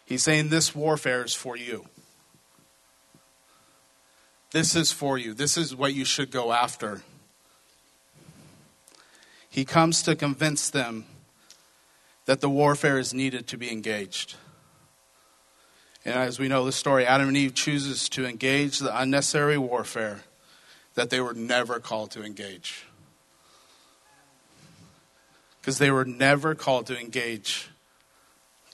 He's 0.05 0.23
saying 0.23 0.51
this 0.51 0.75
warfare 0.75 1.25
is 1.25 1.35
for 1.35 1.57
you. 1.57 1.87
This 4.53 4.77
is 4.77 4.93
for 4.93 5.19
you. 5.19 5.35
This 5.35 5.57
is 5.57 5.75
what 5.75 5.95
you 5.95 6.05
should 6.05 6.31
go 6.31 6.53
after. 6.53 7.03
He 9.51 9.65
comes 9.65 10.03
to 10.03 10.15
convince 10.15 10.71
them 10.71 11.07
that 12.27 12.41
the 12.41 12.51
warfare 12.51 12.99
is 12.99 13.13
needed 13.13 13.47
to 13.49 13.57
be 13.57 13.73
engaged. 13.73 14.37
And 16.07 16.15
as 16.15 16.39
we 16.39 16.49
know 16.49 16.65
the 16.65 16.73
story, 16.73 17.05
Adam 17.05 17.29
and 17.29 17.37
Eve 17.37 17.53
chooses 17.55 18.09
to 18.11 18.25
engage 18.25 18.79
the 18.79 18.99
unnecessary 18.99 19.59
warfare 19.59 20.21
that 20.95 21.11
they 21.11 21.21
were 21.21 21.35
never 21.35 21.81
called 21.81 22.13
to 22.13 22.25
engage. 22.25 22.87
Because 25.61 25.77
they 25.77 25.91
were 25.91 26.07
never 26.07 26.55
called 26.55 26.87
to 26.87 26.99
engage 26.99 27.69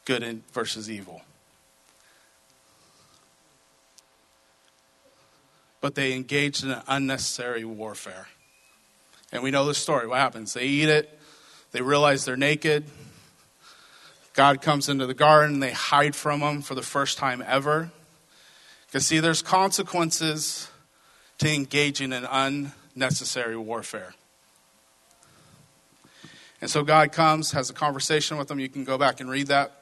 good 0.05 0.43
versus 0.53 0.89
evil. 0.89 1.23
but 5.83 5.97
they 5.97 6.15
engaged 6.15 6.65
in 6.65 6.71
an 6.71 6.81
unnecessary 6.87 7.65
warfare. 7.65 8.29
And 9.33 9.43
we 9.43 9.51
know 9.51 9.67
the 9.67 9.75
story. 9.75 10.07
What 10.07 10.19
happens? 10.19 10.55
They 10.55 10.65
eat 10.65 10.89
it, 10.89 11.19
they 11.73 11.83
realize 11.83 12.25
they're 12.25 12.37
naked. 12.37 12.85
God 14.35 14.63
comes 14.63 14.89
into 14.89 15.07
the 15.07 15.15
garden, 15.15 15.61
they 15.61 15.73
hide 15.73 16.17
from 16.17 16.41
him 16.41 16.63
for 16.63 16.75
the 16.75 16.83
first 16.83 17.19
time 17.19 17.43
ever. 17.47 17.91
Because, 18.87 19.07
see, 19.07 19.21
there's 19.21 19.43
consequences 19.43 20.71
to 21.39 21.53
engaging 21.53 22.13
in 22.13 22.25
unnecessary 22.25 23.57
warfare. 23.57 24.15
And 26.61 26.71
so 26.71 26.85
God 26.85 27.11
comes, 27.13 27.53
has 27.53 27.71
a 27.71 27.75
conversation 27.75 28.39
with 28.39 28.49
them. 28.49 28.61
You 28.61 28.69
can 28.69 28.85
go 28.85 28.97
back 28.97 29.21
and 29.21 29.29
read 29.29 29.49
that. 29.49 29.73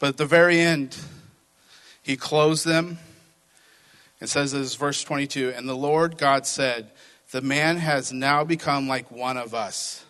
But 0.00 0.08
at 0.08 0.16
the 0.16 0.26
very 0.26 0.58
end, 0.58 0.98
he 2.02 2.16
clothes 2.16 2.64
them. 2.64 2.98
It 4.20 4.28
says 4.28 4.52
this 4.52 4.74
verse 4.74 5.04
22 5.04 5.52
And 5.56 5.68
the 5.68 5.76
Lord 5.76 6.18
God 6.18 6.46
said, 6.46 6.90
The 7.30 7.40
man 7.40 7.76
has 7.76 8.12
now 8.12 8.42
become 8.42 8.88
like 8.88 9.10
one 9.12 9.36
of 9.36 9.54
us, 9.54 10.04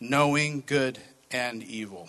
knowing 0.00 0.62
good 0.66 0.98
and 1.30 1.62
evil. 1.62 2.08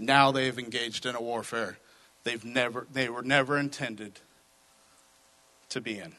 Now 0.00 0.32
they've 0.32 0.58
engaged 0.58 1.04
in 1.04 1.14
a 1.14 1.20
warfare 1.20 1.76
they've 2.24 2.44
never, 2.44 2.86
they 2.92 3.08
were 3.08 3.22
never 3.22 3.58
intended 3.58 4.20
to 5.68 5.80
be 5.80 5.98
in. 5.98 6.14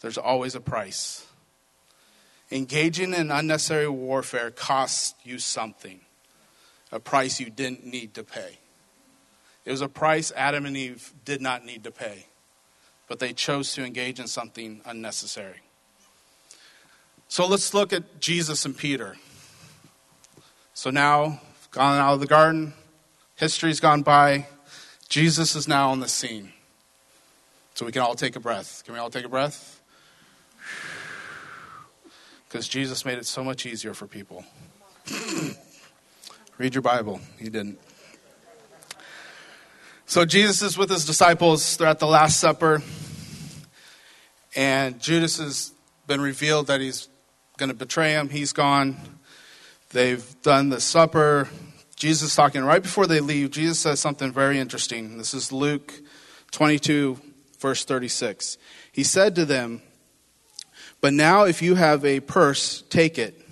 There's 0.00 0.16
always 0.16 0.54
a 0.54 0.60
price. 0.60 1.26
Engaging 2.50 3.12
in 3.12 3.30
unnecessary 3.30 3.88
warfare 3.88 4.50
costs 4.50 5.14
you 5.24 5.38
something, 5.38 6.00
a 6.90 7.00
price 7.00 7.40
you 7.40 7.50
didn't 7.50 7.84
need 7.84 8.14
to 8.14 8.24
pay. 8.24 8.58
It 9.64 9.72
was 9.72 9.82
a 9.82 9.88
price 9.88 10.32
Adam 10.34 10.64
and 10.64 10.76
Eve 10.76 11.12
did 11.24 11.40
not 11.40 11.64
need 11.64 11.84
to 11.84 11.90
pay, 11.90 12.26
but 13.08 13.18
they 13.18 13.32
chose 13.32 13.74
to 13.74 13.84
engage 13.84 14.18
in 14.20 14.26
something 14.26 14.80
unnecessary. 14.84 15.60
So 17.28 17.46
let's 17.46 17.74
look 17.74 17.92
at 17.92 18.20
Jesus 18.20 18.64
and 18.64 18.76
Peter. 18.76 19.16
So 20.72 20.90
now, 20.90 21.40
gone 21.70 21.98
out 21.98 22.14
of 22.14 22.20
the 22.20 22.26
garden, 22.26 22.74
history's 23.36 23.80
gone 23.80 24.02
by, 24.02 24.46
Jesus 25.08 25.56
is 25.56 25.66
now 25.66 25.90
on 25.90 26.00
the 26.00 26.08
scene. 26.08 26.52
So 27.74 27.86
we 27.86 27.92
can 27.92 28.02
all 28.02 28.14
take 28.14 28.36
a 28.36 28.40
breath. 28.40 28.82
Can 28.84 28.94
we 28.94 29.00
all 29.00 29.10
take 29.10 29.24
a 29.24 29.28
breath? 29.28 29.80
Because 32.48 32.68
Jesus 32.68 33.04
made 33.04 33.18
it 33.18 33.26
so 33.26 33.44
much 33.44 33.64
easier 33.64 33.94
for 33.94 34.06
people. 34.06 34.44
Read 36.58 36.74
your 36.74 36.82
Bible. 36.82 37.20
He 37.38 37.48
didn't. 37.48 37.78
So 40.06 40.24
Jesus 40.24 40.60
is 40.60 40.76
with 40.76 40.90
his 40.90 41.06
disciples. 41.06 41.76
They're 41.76 41.86
at 41.86 42.00
the 42.00 42.06
Last 42.06 42.40
Supper. 42.40 42.82
And 44.56 45.00
Judas 45.00 45.38
has 45.38 45.72
been 46.06 46.20
revealed 46.20 46.66
that 46.66 46.80
he's 46.80 47.08
going 47.56 47.68
to 47.68 47.76
betray 47.76 48.12
him. 48.12 48.28
He's 48.28 48.52
gone. 48.52 48.96
They've 49.92 50.24
done 50.42 50.68
the 50.68 50.80
supper. 50.80 51.48
Jesus 51.96 52.36
talking 52.36 52.62
right 52.62 52.82
before 52.82 53.08
they 53.08 53.18
leave, 53.18 53.50
Jesus 53.50 53.80
says 53.80 53.98
something 53.98 54.32
very 54.32 54.58
interesting. 54.58 55.18
This 55.18 55.34
is 55.34 55.50
Luke 55.50 55.92
22, 56.52 57.18
verse 57.58 57.84
36. 57.84 58.56
He 58.92 59.02
said 59.02 59.34
to 59.34 59.44
them, 59.44 59.82
But 61.00 61.12
now 61.12 61.42
if 61.42 61.60
you 61.60 61.74
have 61.74 62.04
a 62.04 62.20
purse, 62.20 62.82
take 62.88 63.18
it, 63.18 63.44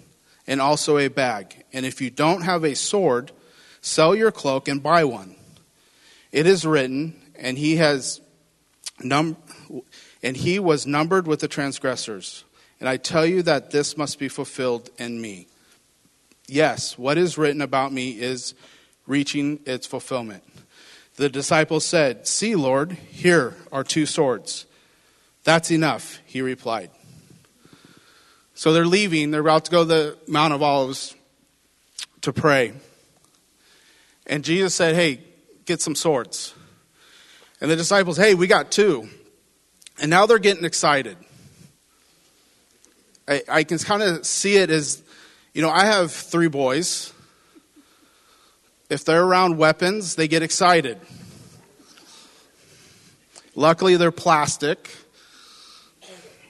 and 0.47 0.61
also 0.61 0.97
a 0.97 1.09
bag. 1.09 1.65
And 1.73 1.85
if 1.85 2.01
you 2.01 2.09
don't 2.09 2.43
have 2.43 2.65
a 2.65 2.77
sword, 2.77 3.33
sell 3.81 4.15
your 4.15 4.31
cloak 4.31 4.69
and 4.69 4.81
buy 4.81 5.05
one. 5.05 5.35
It 6.31 6.47
is 6.47 6.65
written, 6.65 7.21
and 7.35 7.59
he 7.59 7.77
has 7.77 8.21
num- 9.03 9.37
and 10.23 10.37
he 10.37 10.61
was 10.61 10.87
numbered 10.87 11.27
with 11.27 11.41
the 11.41 11.49
transgressors. 11.49 12.45
And 12.79 12.89
I 12.89 12.97
tell 12.97 13.27
you 13.27 13.43
that 13.43 13.73
this 13.73 13.97
must 13.97 14.21
be 14.21 14.29
fulfilled 14.29 14.91
in 14.99 15.21
me. 15.21 15.49
Yes, 16.49 16.97
what 16.97 17.19
is 17.19 17.37
written 17.37 17.61
about 17.61 17.93
me 17.93 18.13
is 18.13 18.55
reaching 19.07 19.61
its 19.67 19.87
fulfillment. 19.87 20.43
The 21.17 21.29
disciples 21.29 21.85
said, 21.85 22.27
See, 22.27 22.55
Lord, 22.55 22.93
here 22.93 23.55
are 23.71 23.85
two 23.85 24.07
swords. 24.07 24.65
That's 25.45 25.71
enough, 25.71 26.21
he 26.25 26.41
replied. 26.41 26.91
So 28.55 28.73
they're 28.73 28.87
leaving. 28.87 29.31
They're 29.31 29.43
about 29.43 29.67
to 29.67 29.71
go 29.71 29.83
to 29.83 29.89
the 29.89 30.19
Mount 30.27 30.55
of 30.55 30.63
Olives 30.63 31.15
to 32.23 32.33
pray. 32.33 32.73
And 34.27 34.43
Jesus 34.43 34.75
said, 34.75 34.95
Hey, 34.95 35.21
get 35.67 35.83
some 35.83 35.95
swords. 35.95 36.55
And 37.61 37.71
the 37.71 37.77
disciples, 37.77 38.17
Hey, 38.17 38.35
we 38.35 38.47
got 38.47 38.71
two. 38.71 39.09
And 40.01 40.11
now 40.11 40.25
they're 40.25 40.39
getting 40.39 40.65
excited. 40.65 41.19
I, 43.27 43.43
I 43.49 43.65
can 43.65 43.79
kind 43.79 44.03
of 44.03 44.25
see 44.25 44.57
it 44.57 44.71
as 44.71 45.03
you 45.59 45.63
know, 45.63 45.71
I 45.71 45.87
have 45.87 46.13
three 46.13 46.47
boys. 46.47 47.13
If 48.89 49.05
they're 49.05 49.25
around 49.25 49.59
weapons, 49.59 50.15
they 50.15 50.29
get 50.29 50.45
excited. 50.45 51.01
Luckily, 53.57 53.97
they're 53.97 54.13
plastic 54.13 54.89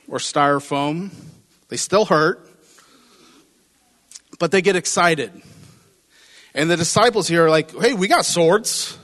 or 0.08 0.18
styrofoam. 0.18 1.08
They 1.70 1.78
still 1.78 2.04
hurt, 2.04 2.50
but 4.38 4.50
they 4.50 4.60
get 4.60 4.76
excited. 4.76 5.32
And 6.54 6.70
the 6.70 6.76
disciples 6.76 7.26
here 7.26 7.46
are 7.46 7.50
like, 7.50 7.74
hey, 7.80 7.94
we 7.94 8.08
got 8.08 8.26
swords. 8.26 8.98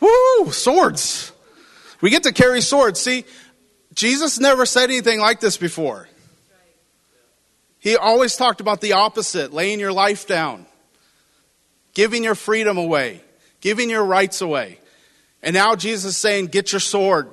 Woo, 0.00 0.52
swords. 0.52 1.32
We 2.00 2.08
get 2.08 2.22
to 2.22 2.32
carry 2.32 2.62
swords. 2.62 2.98
See, 2.98 3.26
Jesus 3.92 4.40
never 4.40 4.64
said 4.64 4.84
anything 4.84 5.20
like 5.20 5.40
this 5.40 5.58
before. 5.58 6.08
He 7.84 7.98
always 7.98 8.34
talked 8.34 8.62
about 8.62 8.80
the 8.80 8.94
opposite 8.94 9.52
laying 9.52 9.78
your 9.78 9.92
life 9.92 10.26
down, 10.26 10.64
giving 11.92 12.24
your 12.24 12.34
freedom 12.34 12.78
away, 12.78 13.20
giving 13.60 13.90
your 13.90 14.02
rights 14.02 14.40
away. 14.40 14.78
And 15.42 15.52
now 15.52 15.76
Jesus 15.76 16.12
is 16.12 16.16
saying, 16.16 16.46
Get 16.46 16.72
your 16.72 16.80
sword. 16.80 17.28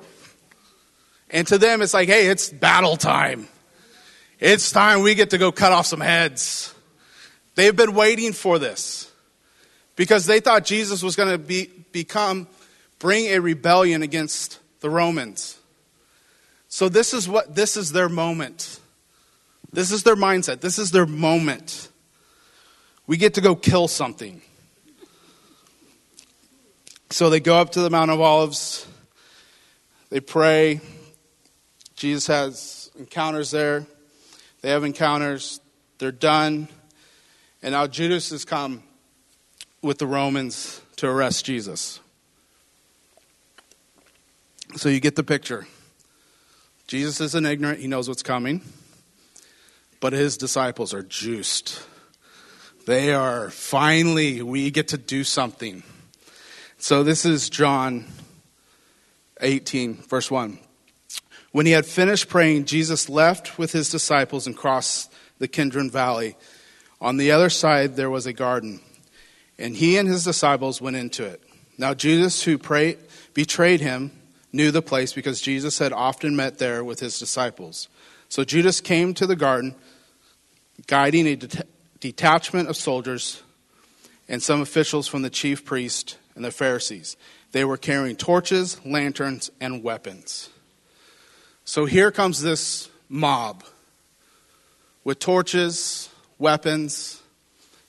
And 1.30 1.46
to 1.46 1.56
them, 1.56 1.80
it's 1.80 1.94
like, 1.94 2.06
Hey, 2.06 2.26
it's 2.26 2.50
battle 2.50 2.98
time. 2.98 3.48
It's 4.40 4.70
time 4.70 5.00
we 5.00 5.14
get 5.14 5.30
to 5.30 5.38
go 5.38 5.52
cut 5.52 5.72
off 5.72 5.86
some 5.86 6.02
heads. 6.02 6.74
They've 7.54 7.74
been 7.74 7.94
waiting 7.94 8.34
for 8.34 8.58
this 8.58 9.10
because 9.96 10.26
they 10.26 10.40
thought 10.40 10.66
Jesus 10.66 11.02
was 11.02 11.16
going 11.16 11.30
to 11.30 11.38
be, 11.38 11.70
become, 11.92 12.46
bring 12.98 13.24
a 13.28 13.38
rebellion 13.38 14.02
against 14.02 14.58
the 14.80 14.90
Romans. 14.90 15.58
So 16.68 16.90
this 16.90 17.14
is 17.14 17.26
what, 17.26 17.54
this 17.54 17.78
is 17.78 17.92
their 17.92 18.10
moment. 18.10 18.80
This 19.72 19.90
is 19.90 20.02
their 20.02 20.16
mindset. 20.16 20.60
This 20.60 20.78
is 20.78 20.90
their 20.90 21.06
moment. 21.06 21.88
We 23.06 23.16
get 23.16 23.34
to 23.34 23.40
go 23.40 23.56
kill 23.56 23.88
something. 23.88 24.42
So 27.10 27.30
they 27.30 27.40
go 27.40 27.56
up 27.56 27.70
to 27.70 27.80
the 27.80 27.90
Mount 27.90 28.10
of 28.10 28.20
Olives. 28.20 28.86
They 30.10 30.20
pray. 30.20 30.80
Jesus 31.96 32.26
has 32.26 32.90
encounters 32.98 33.50
there. 33.50 33.86
They 34.60 34.70
have 34.70 34.84
encounters. 34.84 35.60
They're 35.98 36.12
done. 36.12 36.68
And 37.62 37.72
now 37.72 37.86
Judas 37.86 38.30
has 38.30 38.44
come 38.44 38.82
with 39.82 39.98
the 39.98 40.06
Romans 40.06 40.80
to 40.96 41.08
arrest 41.08 41.44
Jesus. 41.44 42.00
So 44.76 44.88
you 44.88 45.00
get 45.00 45.16
the 45.16 45.24
picture. 45.24 45.66
Jesus 46.86 47.20
isn't 47.20 47.46
ignorant, 47.46 47.80
he 47.80 47.86
knows 47.86 48.08
what's 48.08 48.22
coming. 48.22 48.62
But 50.02 50.12
his 50.12 50.36
disciples 50.36 50.92
are 50.92 51.04
juiced. 51.04 51.80
They 52.86 53.14
are 53.14 53.50
finally, 53.50 54.42
we 54.42 54.72
get 54.72 54.88
to 54.88 54.98
do 54.98 55.22
something. 55.22 55.84
So 56.76 57.04
this 57.04 57.24
is 57.24 57.48
John 57.48 58.06
18, 59.40 59.94
verse 59.94 60.28
1. 60.28 60.58
When 61.52 61.66
he 61.66 61.72
had 61.72 61.86
finished 61.86 62.28
praying, 62.28 62.64
Jesus 62.64 63.08
left 63.08 63.58
with 63.58 63.70
his 63.70 63.90
disciples 63.90 64.48
and 64.48 64.56
crossed 64.56 65.12
the 65.38 65.46
Kidron 65.46 65.88
Valley. 65.88 66.34
On 67.00 67.16
the 67.16 67.30
other 67.30 67.48
side, 67.48 67.94
there 67.94 68.10
was 68.10 68.26
a 68.26 68.32
garden, 68.32 68.80
and 69.56 69.76
he 69.76 69.98
and 69.98 70.08
his 70.08 70.24
disciples 70.24 70.80
went 70.80 70.96
into 70.96 71.24
it. 71.24 71.40
Now, 71.78 71.94
Judas, 71.94 72.42
who 72.42 72.58
betrayed 72.58 73.80
him, 73.80 74.10
knew 74.52 74.72
the 74.72 74.82
place 74.82 75.12
because 75.12 75.40
Jesus 75.40 75.78
had 75.78 75.92
often 75.92 76.34
met 76.34 76.58
there 76.58 76.82
with 76.82 76.98
his 76.98 77.20
disciples. 77.20 77.88
So 78.28 78.42
Judas 78.42 78.80
came 78.80 79.14
to 79.14 79.28
the 79.28 79.36
garden 79.36 79.76
guiding 80.86 81.26
a 81.26 81.36
det- 81.36 81.68
detachment 82.00 82.68
of 82.68 82.76
soldiers 82.76 83.42
and 84.28 84.42
some 84.42 84.60
officials 84.60 85.08
from 85.08 85.22
the 85.22 85.30
chief 85.30 85.64
priest 85.64 86.18
and 86.34 86.44
the 86.44 86.50
Pharisees. 86.50 87.16
They 87.52 87.64
were 87.64 87.76
carrying 87.76 88.16
torches, 88.16 88.84
lanterns, 88.84 89.50
and 89.60 89.82
weapons. 89.82 90.48
So 91.64 91.84
here 91.84 92.10
comes 92.10 92.40
this 92.40 92.88
mob 93.08 93.64
with 95.04 95.18
torches, 95.18 96.08
weapons, 96.38 97.22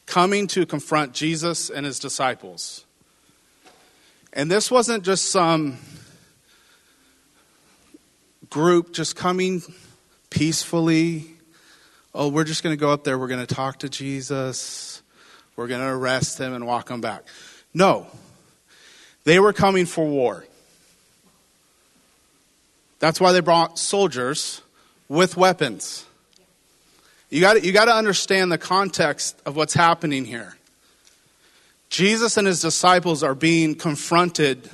coming 0.05 0.47
to 0.47 0.65
confront 0.65 1.13
Jesus 1.13 1.69
and 1.69 1.85
his 1.85 1.99
disciples. 1.99 2.85
And 4.33 4.49
this 4.49 4.69
wasn't 4.69 5.03
just 5.03 5.29
some 5.29 5.77
group 8.49 8.93
just 8.93 9.15
coming 9.15 9.63
peacefully, 10.29 11.32
oh, 12.13 12.29
we're 12.29 12.43
just 12.43 12.63
going 12.63 12.75
to 12.75 12.79
go 12.79 12.91
up 12.91 13.03
there, 13.03 13.17
we're 13.17 13.27
going 13.27 13.45
to 13.45 13.55
talk 13.55 13.79
to 13.79 13.89
Jesus, 13.89 15.01
we're 15.55 15.67
going 15.67 15.81
to 15.81 15.87
arrest 15.87 16.39
him 16.39 16.53
and 16.53 16.65
walk 16.65 16.89
him 16.89 17.01
back. 17.01 17.23
No. 17.73 18.07
They 19.23 19.39
were 19.39 19.53
coming 19.53 19.85
for 19.85 20.05
war. 20.05 20.45
That's 22.99 23.19
why 23.19 23.31
they 23.31 23.39
brought 23.39 23.79
soldiers 23.79 24.61
with 25.09 25.37
weapons. 25.37 26.05
You 27.29 27.41
got 27.41 27.63
you 27.63 27.71
got 27.71 27.85
to 27.85 27.93
understand 27.93 28.51
the 28.51 28.57
context 28.57 29.41
of 29.45 29.55
what's 29.55 29.73
happening 29.73 30.23
here. 30.23 30.55
Jesus 31.89 32.37
and 32.37 32.47
his 32.47 32.61
disciples 32.61 33.23
are 33.23 33.35
being 33.35 33.75
confronted 33.75 34.69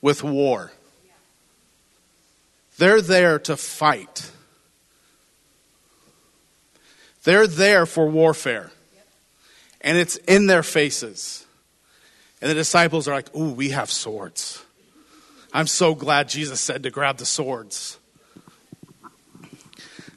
with 0.00 0.22
war. 0.22 0.72
They're 2.78 3.00
there 3.00 3.38
to 3.40 3.56
fight. 3.56 4.30
They're 7.26 7.48
there 7.48 7.86
for 7.86 8.06
warfare. 8.06 8.70
And 9.80 9.98
it's 9.98 10.14
in 10.14 10.46
their 10.46 10.62
faces. 10.62 11.44
And 12.40 12.48
the 12.48 12.54
disciples 12.54 13.08
are 13.08 13.14
like, 13.16 13.34
Ooh, 13.34 13.50
we 13.50 13.70
have 13.70 13.90
swords. 13.90 14.64
I'm 15.52 15.66
so 15.66 15.96
glad 15.96 16.28
Jesus 16.28 16.60
said 16.60 16.84
to 16.84 16.90
grab 16.90 17.16
the 17.16 17.26
swords. 17.26 17.98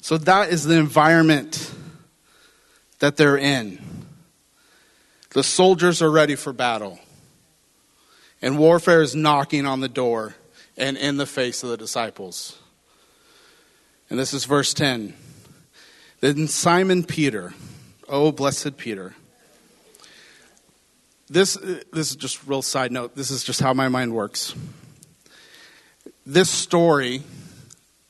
So 0.01 0.19
that 0.19 0.49
is 0.49 0.65
the 0.65 0.77
environment 0.77 1.73
that 2.99 3.17
they're 3.17 3.37
in. 3.37 3.79
The 5.31 5.43
soldiers 5.43 6.03
are 6.03 6.11
ready 6.11 6.35
for 6.35 6.53
battle. 6.53 6.99
And 8.39 8.59
warfare 8.59 9.01
is 9.01 9.15
knocking 9.15 9.65
on 9.65 9.79
the 9.79 9.89
door 9.89 10.35
and 10.77 10.95
in 10.95 11.17
the 11.17 11.25
face 11.25 11.63
of 11.63 11.69
the 11.69 11.77
disciples. 11.77 12.59
And 14.11 14.19
this 14.19 14.31
is 14.31 14.45
verse 14.45 14.75
10. 14.75 15.15
Then 16.21 16.47
Simon 16.47 17.03
Peter, 17.03 17.53
oh, 18.10 18.32
blessed 18.32 18.75
Peter. 18.75 19.15
This, 21.29 21.55
uh, 21.55 21.82
this 21.93 22.10
is 22.10 22.15
just 22.17 22.45
real 22.45 22.62
side 22.62 22.91
note. 22.91 23.15
This 23.15 23.32
is 23.32 23.43
just 23.43 23.62
how 23.62 23.73
my 23.73 23.88
mind 23.88 24.13
works. 24.13 24.53
This 26.25 26.49
story, 26.49 27.23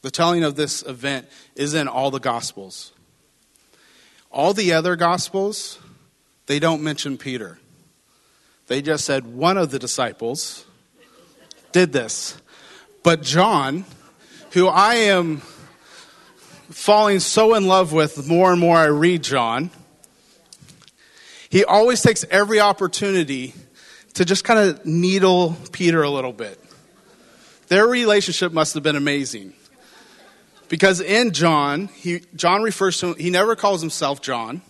the 0.01 0.09
telling 0.09 0.43
of 0.43 0.55
this 0.55 0.81
event, 0.83 1.27
is 1.55 1.73
in 1.75 1.87
all 1.87 2.09
the 2.09 2.19
Gospels. 2.19 2.93
All 4.31 4.53
the 4.53 4.73
other 4.73 4.95
Gospels, 4.95 5.79
they 6.47 6.59
don't 6.59 6.81
mention 6.81 7.17
Peter. 7.17 7.59
They 8.67 8.81
just 8.81 9.05
said 9.05 9.27
one 9.27 9.57
of 9.57 9.69
the 9.69 9.79
disciples 9.79 10.65
did 11.71 11.91
this. 11.91 12.37
But 13.03 13.21
John, 13.21 13.85
who 14.51 14.67
I 14.67 14.95
am 14.95 15.41
falling 16.69 17.19
so 17.19 17.55
in 17.55 17.65
love 17.65 17.93
with 17.93 18.27
more 18.27 18.51
and 18.51 18.59
more 18.59 18.77
I 18.77 18.85
read 18.85 19.23
John, 19.23 19.71
he 21.49 21.63
always 21.63 22.01
takes 22.01 22.23
every 22.29 22.59
opportunity 22.59 23.53
to 24.13 24.25
just 24.25 24.43
kind 24.43 24.59
of 24.59 24.85
needle 24.85 25.57
Peter 25.71 26.03
a 26.03 26.09
little 26.09 26.33
bit. 26.33 26.59
Their 27.67 27.87
relationship 27.87 28.51
must 28.51 28.73
have 28.73 28.83
been 28.83 28.95
amazing. 28.95 29.53
Because 30.67 31.01
in 31.01 31.31
John, 31.31 31.87
he, 31.87 32.21
John 32.35 32.61
refers 32.61 32.99
to 32.99 33.13
he 33.13 33.31
never 33.31 33.55
calls 33.55 33.81
himself 33.81 34.21
John. 34.21 34.61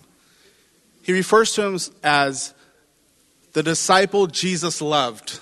He 1.03 1.11
refers 1.11 1.53
to 1.55 1.63
him 1.63 1.79
as 2.03 2.53
the 3.53 3.63
disciple 3.63 4.27
Jesus 4.27 4.81
loved. 4.81 5.39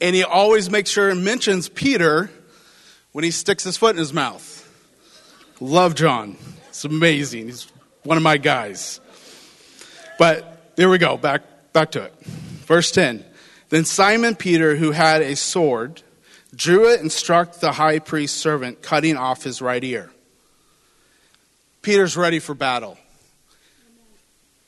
And 0.00 0.14
he 0.14 0.22
always 0.22 0.70
makes 0.70 0.90
sure 0.90 1.08
and 1.08 1.24
mentions 1.24 1.68
Peter 1.68 2.30
when 3.12 3.24
he 3.24 3.30
sticks 3.30 3.64
his 3.64 3.76
foot 3.76 3.90
in 3.90 3.98
his 3.98 4.12
mouth. 4.12 4.64
Love 5.60 5.94
John. 5.94 6.36
It's 6.68 6.84
amazing. 6.84 7.46
He's 7.46 7.70
one 8.04 8.16
of 8.16 8.22
my 8.22 8.36
guys. 8.36 9.00
But 10.18 10.76
there 10.76 10.88
we 10.88 10.98
go. 10.98 11.16
Back, 11.16 11.42
back 11.72 11.90
to 11.92 12.04
it. 12.04 12.14
Verse 12.66 12.90
10. 12.90 13.24
Then 13.70 13.84
Simon 13.84 14.34
Peter, 14.34 14.76
who 14.76 14.92
had 14.92 15.22
a 15.22 15.36
sword, 15.36 16.02
drew 16.54 16.92
it 16.92 17.00
and 17.00 17.10
struck 17.10 17.54
the 17.54 17.72
high 17.72 17.98
priest's 17.98 18.38
servant, 18.38 18.82
cutting 18.82 19.16
off 19.16 19.42
his 19.42 19.60
right 19.60 19.82
ear. 19.82 20.10
Peter's 21.82 22.16
ready 22.16 22.38
for 22.38 22.54
battle. 22.54 22.98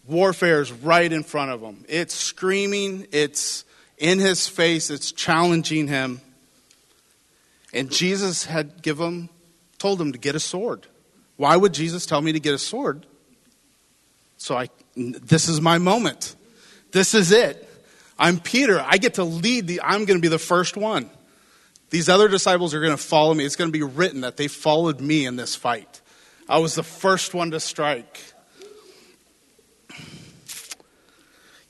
Warfare 0.07 0.61
is 0.61 0.73
right 0.73 1.11
in 1.11 1.23
front 1.23 1.51
of 1.51 1.61
him. 1.61 1.85
It's 1.89 2.15
screaming, 2.15 3.07
it's 3.13 3.65
in 3.99 4.19
his 4.19 4.49
face, 4.49 4.91
it's 4.91 5.13
challenging 5.13 5.87
him. 5.87 6.21
And 7.73 7.91
Jesus 7.91 8.45
had 8.45 8.83
given 8.83 9.07
him, 9.07 9.29
told 9.79 10.01
him 10.01 10.13
to 10.13 10.19
get 10.19 10.35
a 10.35 10.41
sword. 10.41 10.87
Why 11.37 11.57
would 11.57 11.73
Jesus 11.73 12.05
tell 12.07 12.21
me 12.21 12.33
to 12.33 12.41
get 12.41 12.55
a 12.55 12.59
sword? 12.59 13.07
So 14.37 14.57
I 14.57 14.69
this 14.97 15.49
is 15.49 15.61
my 15.61 15.79
moment. 15.79 16.35
This 16.93 17.15
is 17.15 17.33
it. 17.33 17.67
I'm 18.19 18.39
Peter. 18.39 18.85
I 18.85 18.99
get 18.99 19.15
to 19.15 19.25
lead 19.25 19.67
the 19.67 19.81
I'm 19.83 20.05
going 20.05 20.19
to 20.19 20.23
be 20.23 20.29
the 20.29 20.39
first 20.39 20.77
one. 20.77 21.09
These 21.91 22.09
other 22.09 22.29
disciples 22.29 22.75
are 22.75 22.81
going 22.81 22.97
to 22.97 23.03
follow 23.03 23.35
me. 23.35 23.45
It's 23.45 23.57
going 23.57 23.73
to 23.73 23.79
be 23.79 23.83
written 23.83 24.21
that 24.21 24.37
they 24.37 24.49
followed 24.49 25.01
me 25.01 25.27
in 25.27 25.37
this 25.37 25.57
fight. 25.57 26.01
I 26.49 26.59
was 26.59 26.75
the 26.75 26.83
first 26.83 27.35
one 27.35 27.51
to 27.53 27.61
strike. 27.61 28.21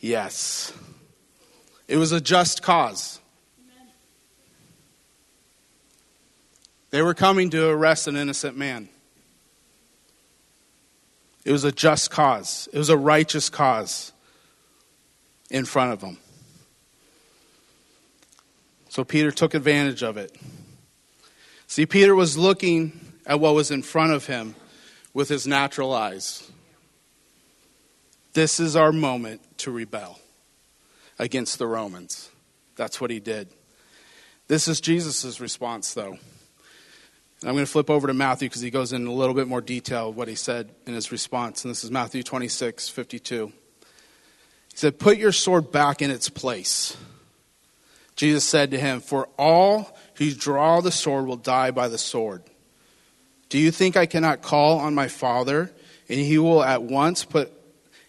Yes. 0.00 0.72
It 1.86 1.96
was 1.96 2.12
a 2.12 2.20
just 2.20 2.62
cause. 2.62 3.19
They 6.90 7.02
were 7.02 7.14
coming 7.14 7.50
to 7.50 7.68
arrest 7.68 8.08
an 8.08 8.16
innocent 8.16 8.56
man. 8.56 8.88
It 11.44 11.52
was 11.52 11.64
a 11.64 11.72
just 11.72 12.10
cause, 12.10 12.68
it 12.72 12.78
was 12.78 12.90
a 12.90 12.96
righteous 12.96 13.48
cause 13.48 14.12
in 15.50 15.64
front 15.64 15.92
of 15.92 16.00
them. 16.00 16.18
So 18.88 19.04
Peter 19.04 19.30
took 19.30 19.54
advantage 19.54 20.02
of 20.02 20.16
it. 20.16 20.36
See, 21.66 21.86
Peter 21.86 22.14
was 22.14 22.36
looking 22.36 22.98
at 23.24 23.38
what 23.38 23.54
was 23.54 23.70
in 23.70 23.82
front 23.82 24.12
of 24.12 24.26
him 24.26 24.56
with 25.14 25.28
his 25.28 25.46
natural 25.46 25.94
eyes. 25.94 26.50
This 28.32 28.58
is 28.58 28.74
our 28.74 28.92
moment 28.92 29.40
to 29.58 29.70
rebel 29.70 30.18
against 31.18 31.58
the 31.58 31.66
Romans. 31.66 32.30
That's 32.76 33.00
what 33.00 33.10
he 33.10 33.20
did. 33.20 33.48
This 34.48 34.66
is 34.66 34.80
Jesus' 34.80 35.40
response, 35.40 35.94
though. 35.94 36.18
And 37.40 37.48
I'm 37.48 37.54
going 37.54 37.64
to 37.64 37.72
flip 37.72 37.88
over 37.88 38.06
to 38.06 38.14
Matthew 38.14 38.48
because 38.48 38.60
he 38.60 38.70
goes 38.70 38.92
in 38.92 39.06
a 39.06 39.12
little 39.12 39.34
bit 39.34 39.48
more 39.48 39.62
detail 39.62 40.10
of 40.10 40.16
what 40.16 40.28
he 40.28 40.34
said 40.34 40.70
in 40.86 40.92
his 40.92 41.10
response. 41.10 41.64
And 41.64 41.70
this 41.70 41.84
is 41.84 41.90
Matthew 41.90 42.22
26, 42.22 42.88
52. 42.90 43.46
He 43.46 44.76
said, 44.76 44.98
Put 44.98 45.16
your 45.16 45.32
sword 45.32 45.72
back 45.72 46.02
in 46.02 46.10
its 46.10 46.28
place. 46.28 46.96
Jesus 48.14 48.44
said 48.44 48.70
to 48.72 48.78
him, 48.78 49.00
For 49.00 49.26
all 49.38 49.96
who 50.16 50.30
draw 50.34 50.82
the 50.82 50.92
sword 50.92 51.26
will 51.26 51.36
die 51.36 51.70
by 51.70 51.88
the 51.88 51.96
sword. 51.96 52.42
Do 53.48 53.58
you 53.58 53.70
think 53.70 53.96
I 53.96 54.04
cannot 54.04 54.42
call 54.42 54.78
on 54.78 54.94
my 54.94 55.08
Father, 55.08 55.72
and 56.10 56.20
he 56.20 56.36
will 56.36 56.62
at 56.62 56.82
once 56.82 57.24
put 57.24 57.50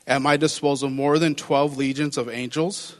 at 0.05 0.21
my 0.21 0.35
disposal 0.35 0.89
more 0.89 1.17
than 1.17 1.35
12 1.35 1.77
legions 1.77 2.17
of 2.17 2.27
angels? 2.27 2.97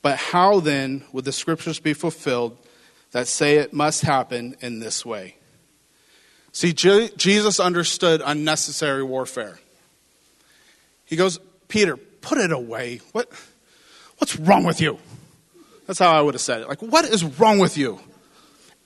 But 0.00 0.16
how 0.16 0.60
then 0.60 1.04
would 1.12 1.26
the 1.26 1.32
scriptures 1.32 1.80
be 1.80 1.92
fulfilled 1.92 2.56
that 3.14 3.28
say 3.28 3.58
it 3.58 3.72
must 3.72 4.02
happen 4.02 4.56
in 4.60 4.80
this 4.80 5.06
way? 5.06 5.36
See, 6.50 6.72
Jesus 6.72 7.60
understood 7.60 8.20
unnecessary 8.24 9.04
warfare. 9.04 9.58
He 11.04 11.14
goes, 11.14 11.38
Peter, 11.68 11.96
put 11.96 12.38
it 12.38 12.50
away. 12.50 13.00
What, 13.12 13.28
what's 14.18 14.36
wrong 14.36 14.64
with 14.64 14.80
you? 14.80 14.98
That's 15.86 15.98
how 15.98 16.10
I 16.10 16.20
would 16.20 16.34
have 16.34 16.40
said 16.40 16.62
it. 16.62 16.68
Like, 16.68 16.82
what 16.82 17.04
is 17.04 17.24
wrong 17.24 17.60
with 17.60 17.78
you? 17.78 18.00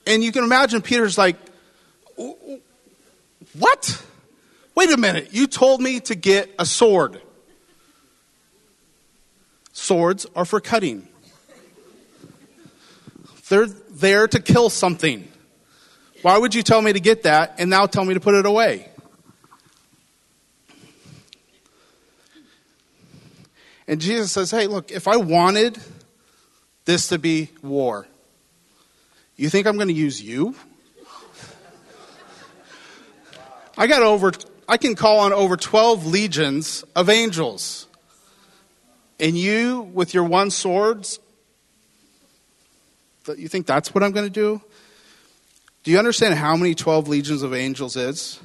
And 0.07 0.23
you 0.23 0.31
can 0.31 0.45
imagine 0.45 0.83
Peter's 0.83 1.17
like, 1.17 1.37
what? 2.17 4.05
Wait 4.75 4.91
a 4.91 4.97
minute. 4.97 5.29
You 5.33 5.47
told 5.47 5.81
me 5.81 6.01
to 6.01 6.15
get 6.15 6.55
a 6.59 6.67
sword. 6.67 7.21
Swords 9.73 10.27
are 10.37 10.45
for 10.45 10.61
cutting, 10.61 11.09
they're 13.49 13.67
there 13.67 14.29
to 14.29 14.41
kill 14.41 14.71
something. 14.71 15.27
Why 16.23 16.37
would 16.37 16.55
you 16.55 16.63
tell 16.63 16.83
me 16.83 16.93
to 16.93 17.01
get 17.01 17.23
that 17.25 17.57
and 17.59 17.71
now 17.71 17.87
tell 17.87 18.05
me 18.05 18.15
to 18.15 18.21
put 18.21 18.35
it 18.35 18.47
away? 18.47 18.89
And 23.87 24.01
Jesus 24.01 24.33
says, 24.33 24.51
Hey, 24.51 24.67
look, 24.67 24.91
if 24.91 25.09
I 25.09 25.17
wanted 25.17 25.79
this 26.89 27.09
to 27.09 27.19
be 27.19 27.51
war. 27.63 28.07
You 29.37 29.51
think 29.51 29.67
I'm 29.67 29.77
going 29.77 29.89
to 29.89 29.95
use 29.95 30.23
you? 30.23 30.55
I 33.77 33.87
got 33.87 34.03
over 34.03 34.33
I 34.67 34.79
can 34.79 34.95
call 34.95 35.21
on 35.21 35.35
over 35.35 35.57
12 35.59 36.07
legions 36.07 36.85
of 36.97 37.11
angels. 37.11 37.87
And 39.21 39.37
you 39.37 39.83
with 39.93 40.15
your 40.15 40.25
one 40.25 40.51
swords 40.51 41.21
you 43.37 43.49
think 43.49 43.67
that's 43.67 43.95
what 43.95 44.03
I'm 44.03 44.13
going 44.13 44.27
to 44.27 44.31
do? 44.31 44.63
Do 45.83 45.91
you 45.91 45.99
understand 45.99 46.35
how 46.35 46.57
many 46.57 46.75
12 46.75 47.09
legions 47.09 47.43
of 47.43 47.55
angels 47.55 47.97
is? 47.97 48.41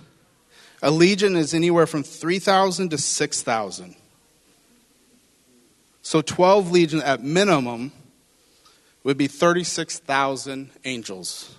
A 0.81 0.91
legion 0.91 1.35
is 1.35 1.53
anywhere 1.53 1.87
from 1.87 2.03
3,000 2.03 2.89
to 2.89 2.97
6,000. 2.97 3.95
So 6.01 6.21
12 6.21 6.71
legions 6.71 7.03
at 7.03 7.23
minimum 7.23 7.91
would 9.03 9.17
be 9.17 9.27
36,000 9.27 10.69
angels 10.83 11.55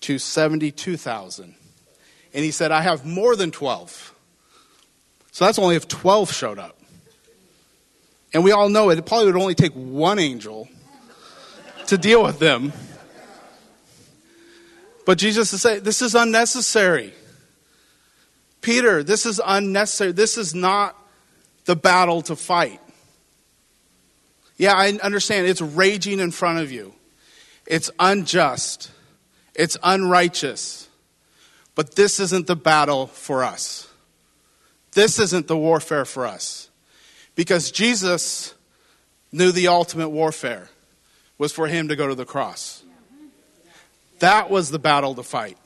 to 0.00 0.18
72,000. 0.18 1.54
And 2.34 2.44
he 2.44 2.50
said, 2.50 2.72
I 2.72 2.80
have 2.80 3.04
more 3.04 3.36
than 3.36 3.50
12. 3.50 4.14
So 5.32 5.44
that's 5.44 5.58
only 5.58 5.76
if 5.76 5.88
12 5.88 6.32
showed 6.32 6.58
up. 6.58 6.78
And 8.32 8.42
we 8.42 8.52
all 8.52 8.68
know 8.68 8.90
it, 8.90 8.98
it 8.98 9.06
probably 9.06 9.26
would 9.26 9.40
only 9.40 9.54
take 9.54 9.72
one 9.72 10.18
angel 10.18 10.68
to 11.86 11.98
deal 11.98 12.22
with 12.22 12.38
them. 12.38 12.72
But 15.06 15.18
Jesus 15.18 15.52
is 15.52 15.62
saying, 15.62 15.82
this 15.82 16.00
is 16.02 16.14
unnecessary. 16.14 17.12
Peter, 18.60 19.02
this 19.02 19.26
is 19.26 19.40
unnecessary. 19.44 20.12
This 20.12 20.38
is 20.38 20.54
not 20.54 20.96
the 21.66 21.76
battle 21.76 22.22
to 22.22 22.36
fight. 22.36 22.80
Yeah, 24.56 24.72
I 24.74 24.88
understand 25.02 25.46
it's 25.46 25.60
raging 25.60 26.20
in 26.20 26.30
front 26.30 26.60
of 26.60 26.72
you. 26.72 26.94
It's 27.66 27.90
unjust. 27.98 28.90
It's 29.54 29.76
unrighteous. 29.82 30.88
But 31.74 31.96
this 31.96 32.20
isn't 32.20 32.46
the 32.46 32.56
battle 32.56 33.08
for 33.08 33.44
us. 33.44 33.88
This 34.92 35.18
isn't 35.18 35.48
the 35.48 35.56
warfare 35.56 36.04
for 36.04 36.24
us. 36.26 36.70
Because 37.34 37.70
Jesus 37.70 38.54
knew 39.32 39.50
the 39.50 39.68
ultimate 39.68 40.10
warfare 40.10 40.68
was 41.38 41.52
for 41.52 41.66
him 41.66 41.88
to 41.88 41.96
go 41.96 42.06
to 42.08 42.14
the 42.14 42.24
cross. 42.24 42.82
That 44.20 44.50
was 44.50 44.70
the 44.70 44.78
battle 44.78 45.14
to 45.14 45.22
fight. 45.22 45.58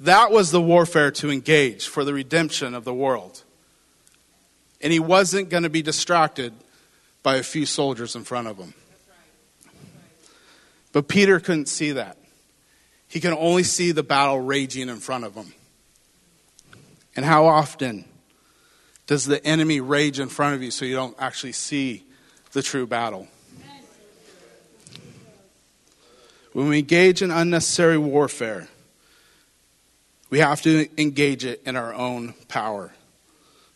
That 0.00 0.32
was 0.32 0.50
the 0.50 0.60
warfare 0.60 1.10
to 1.12 1.30
engage 1.30 1.86
for 1.86 2.04
the 2.04 2.12
redemption 2.12 2.74
of 2.74 2.84
the 2.84 2.94
world. 2.94 3.42
And 4.80 4.92
he 4.92 4.98
wasn't 4.98 5.48
going 5.48 5.62
to 5.62 5.70
be 5.70 5.82
distracted 5.82 6.52
by 7.22 7.36
a 7.36 7.42
few 7.44 7.66
soldiers 7.66 8.16
in 8.16 8.24
front 8.24 8.48
of 8.48 8.58
him. 8.58 8.74
But 10.92 11.08
Peter 11.08 11.38
couldn't 11.38 11.68
see 11.68 11.92
that. 11.92 12.16
He 13.08 13.20
can 13.20 13.32
only 13.32 13.62
see 13.62 13.92
the 13.92 14.02
battle 14.02 14.40
raging 14.40 14.88
in 14.88 14.98
front 14.98 15.24
of 15.24 15.34
him. 15.34 15.54
And 17.14 17.24
how 17.24 17.46
often 17.46 18.04
does 19.06 19.26
the 19.26 19.44
enemy 19.46 19.80
rage 19.80 20.18
in 20.18 20.28
front 20.28 20.54
of 20.54 20.62
you 20.62 20.70
so 20.70 20.84
you 20.84 20.94
don't 20.94 21.16
actually 21.18 21.52
see 21.52 22.04
the 22.52 22.62
true 22.62 22.86
battle? 22.86 23.28
When 26.52 26.68
we 26.68 26.78
engage 26.78 27.22
in 27.22 27.30
unnecessary 27.30 27.96
warfare, 27.98 28.68
we 30.28 30.40
have 30.40 30.62
to 30.62 30.88
engage 31.00 31.44
it 31.44 31.62
in 31.64 31.76
our 31.76 31.94
own 31.94 32.34
power, 32.48 32.92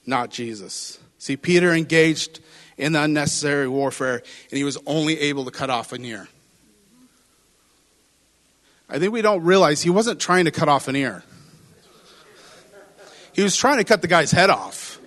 not 0.05 0.31
Jesus. 0.31 0.99
See, 1.19 1.37
Peter 1.37 1.73
engaged 1.73 2.41
in 2.77 2.93
the 2.93 3.03
unnecessary 3.03 3.69
warfare, 3.69 4.23
and 4.51 4.59
he 4.59 4.65
was 4.65 4.79
only 4.87 5.19
able 5.21 5.45
to 5.47 5.51
cut 5.51 5.71
off 5.71 5.93
an 5.93 6.05
ear. 6.05 6.29
I 8.89 8.99
think 8.99 9.13
we 9.13 9.23
don't 9.23 9.43
realize 9.43 9.83
he 9.83 9.91
wasn't 9.91 10.21
trying 10.21 10.45
to 10.45 10.51
cut 10.51 10.69
off 10.69 10.87
an 10.89 10.97
ear. 10.97 11.25
He 13.33 13.43
was 13.43 13.57
trying 13.57 13.79
to 13.79 13.85
cut 13.85 14.01
the 14.01 14.09
guy's 14.09 14.31
head 14.31 14.51
off. 14.51 14.99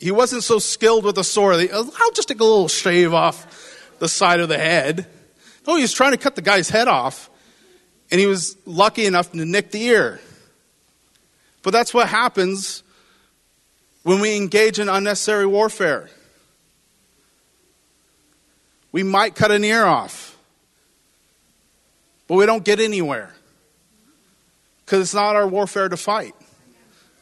He 0.00 0.10
wasn't 0.10 0.42
so 0.42 0.58
skilled 0.58 1.04
with 1.04 1.18
a 1.18 1.24
sword. 1.24 1.68
Oh, 1.72 1.92
I'll 2.00 2.12
just 2.12 2.28
take 2.28 2.40
a 2.40 2.44
little 2.44 2.68
shave 2.68 3.14
off 3.14 3.96
the 3.98 4.08
side 4.08 4.40
of 4.40 4.48
the 4.48 4.58
head. 4.58 5.06
No, 5.66 5.76
he 5.76 5.82
was 5.82 5.92
trying 5.92 6.12
to 6.12 6.18
cut 6.18 6.34
the 6.36 6.42
guy's 6.42 6.68
head 6.68 6.88
off 6.88 7.30
and 8.10 8.20
he 8.20 8.26
was 8.26 8.56
lucky 8.66 9.06
enough 9.06 9.32
to 9.32 9.44
nick 9.44 9.70
the 9.70 9.82
ear. 9.82 10.20
But 11.62 11.72
that's 11.72 11.94
what 11.94 12.08
happens 12.08 12.82
when 14.02 14.20
we 14.20 14.36
engage 14.36 14.78
in 14.78 14.88
unnecessary 14.88 15.46
warfare. 15.46 16.10
We 18.92 19.02
might 19.02 19.34
cut 19.34 19.50
an 19.50 19.64
ear 19.64 19.84
off, 19.84 20.36
but 22.28 22.36
we 22.36 22.46
don't 22.46 22.64
get 22.64 22.78
anywhere 22.78 23.34
because 24.84 25.00
it's 25.00 25.14
not 25.14 25.34
our 25.34 25.48
warfare 25.48 25.88
to 25.88 25.96
fight. 25.96 26.34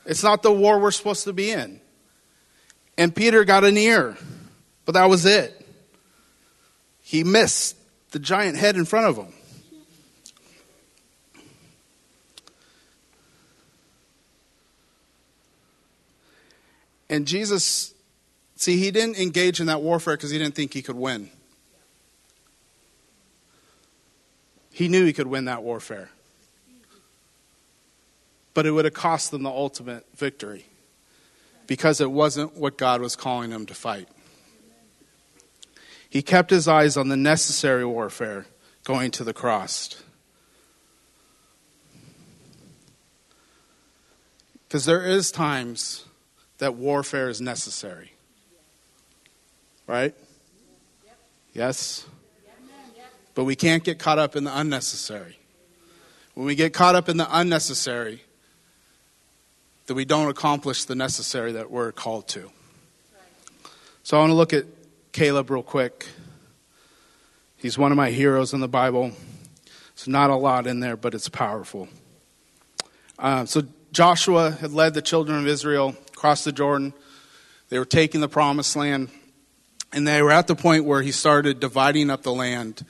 It's 0.04 0.22
not 0.22 0.42
the 0.42 0.52
war 0.52 0.80
we're 0.80 0.90
supposed 0.90 1.24
to 1.24 1.32
be 1.32 1.50
in. 1.50 1.80
And 2.98 3.14
Peter 3.14 3.44
got 3.44 3.64
an 3.64 3.78
ear, 3.78 4.16
but 4.84 4.92
that 4.92 5.08
was 5.08 5.24
it. 5.24 5.66
He 7.00 7.24
missed 7.24 7.76
the 8.12 8.18
giant 8.18 8.56
head 8.56 8.76
in 8.76 8.84
front 8.84 9.06
of 9.06 9.16
him. 9.16 9.32
And 17.10 17.26
Jesus, 17.26 17.92
see, 18.56 18.78
he 18.78 18.90
didn't 18.90 19.16
engage 19.16 19.60
in 19.60 19.66
that 19.66 19.82
warfare 19.82 20.16
because 20.16 20.30
he 20.30 20.38
didn't 20.38 20.54
think 20.54 20.72
he 20.72 20.80
could 20.80 20.96
win. 20.96 21.28
He 24.72 24.88
knew 24.88 25.04
he 25.04 25.12
could 25.12 25.26
win 25.26 25.44
that 25.44 25.62
warfare. 25.62 26.08
But 28.54 28.64
it 28.64 28.70
would 28.70 28.86
have 28.86 28.94
cost 28.94 29.30
them 29.30 29.42
the 29.42 29.50
ultimate 29.50 30.06
victory 30.16 30.64
because 31.66 32.00
it 32.00 32.10
wasn't 32.10 32.56
what 32.56 32.78
God 32.78 33.02
was 33.02 33.14
calling 33.16 33.50
them 33.50 33.66
to 33.66 33.74
fight. 33.74 34.08
He 36.12 36.20
kept 36.20 36.50
his 36.50 36.68
eyes 36.68 36.98
on 36.98 37.08
the 37.08 37.16
necessary 37.16 37.86
warfare 37.86 38.44
going 38.84 39.10
to 39.12 39.24
the 39.24 39.32
cross. 39.32 40.02
Because 44.68 44.84
there 44.84 45.06
is 45.06 45.32
times 45.32 46.04
that 46.58 46.74
warfare 46.74 47.30
is 47.30 47.40
necessary. 47.40 48.12
Right? 49.86 50.14
Yes? 51.54 52.04
But 53.34 53.44
we 53.44 53.56
can't 53.56 53.82
get 53.82 53.98
caught 53.98 54.18
up 54.18 54.36
in 54.36 54.44
the 54.44 54.54
unnecessary. 54.54 55.38
When 56.34 56.44
we 56.44 56.54
get 56.56 56.74
caught 56.74 56.94
up 56.94 57.08
in 57.08 57.16
the 57.16 57.28
unnecessary, 57.30 58.22
that 59.86 59.94
we 59.94 60.04
don't 60.04 60.28
accomplish 60.28 60.84
the 60.84 60.94
necessary 60.94 61.52
that 61.52 61.70
we're 61.70 61.90
called 61.90 62.28
to. 62.28 62.50
So 64.02 64.18
I 64.18 64.20
want 64.20 64.28
to 64.28 64.34
look 64.34 64.52
at 64.52 64.66
Caleb 65.12 65.50
real 65.50 65.62
quick. 65.62 66.06
He's 67.56 67.76
one 67.76 67.92
of 67.92 67.96
my 67.96 68.10
heroes 68.10 68.54
in 68.54 68.60
the 68.60 68.68
Bible. 68.68 69.12
It's 69.92 70.08
not 70.08 70.30
a 70.30 70.36
lot 70.36 70.66
in 70.66 70.80
there, 70.80 70.96
but 70.96 71.12
it's 71.12 71.28
powerful. 71.28 71.88
Uh, 73.18 73.44
so 73.44 73.62
Joshua 73.92 74.52
had 74.52 74.72
led 74.72 74.94
the 74.94 75.02
children 75.02 75.38
of 75.38 75.46
Israel 75.46 75.94
across 76.14 76.44
the 76.44 76.52
Jordan. 76.52 76.94
They 77.68 77.78
were 77.78 77.84
taking 77.84 78.22
the 78.22 78.28
promised 78.28 78.74
land. 78.74 79.10
And 79.92 80.08
they 80.08 80.22
were 80.22 80.32
at 80.32 80.46
the 80.46 80.56
point 80.56 80.86
where 80.86 81.02
he 81.02 81.12
started 81.12 81.60
dividing 81.60 82.08
up 82.08 82.22
the 82.22 82.32
land 82.32 82.82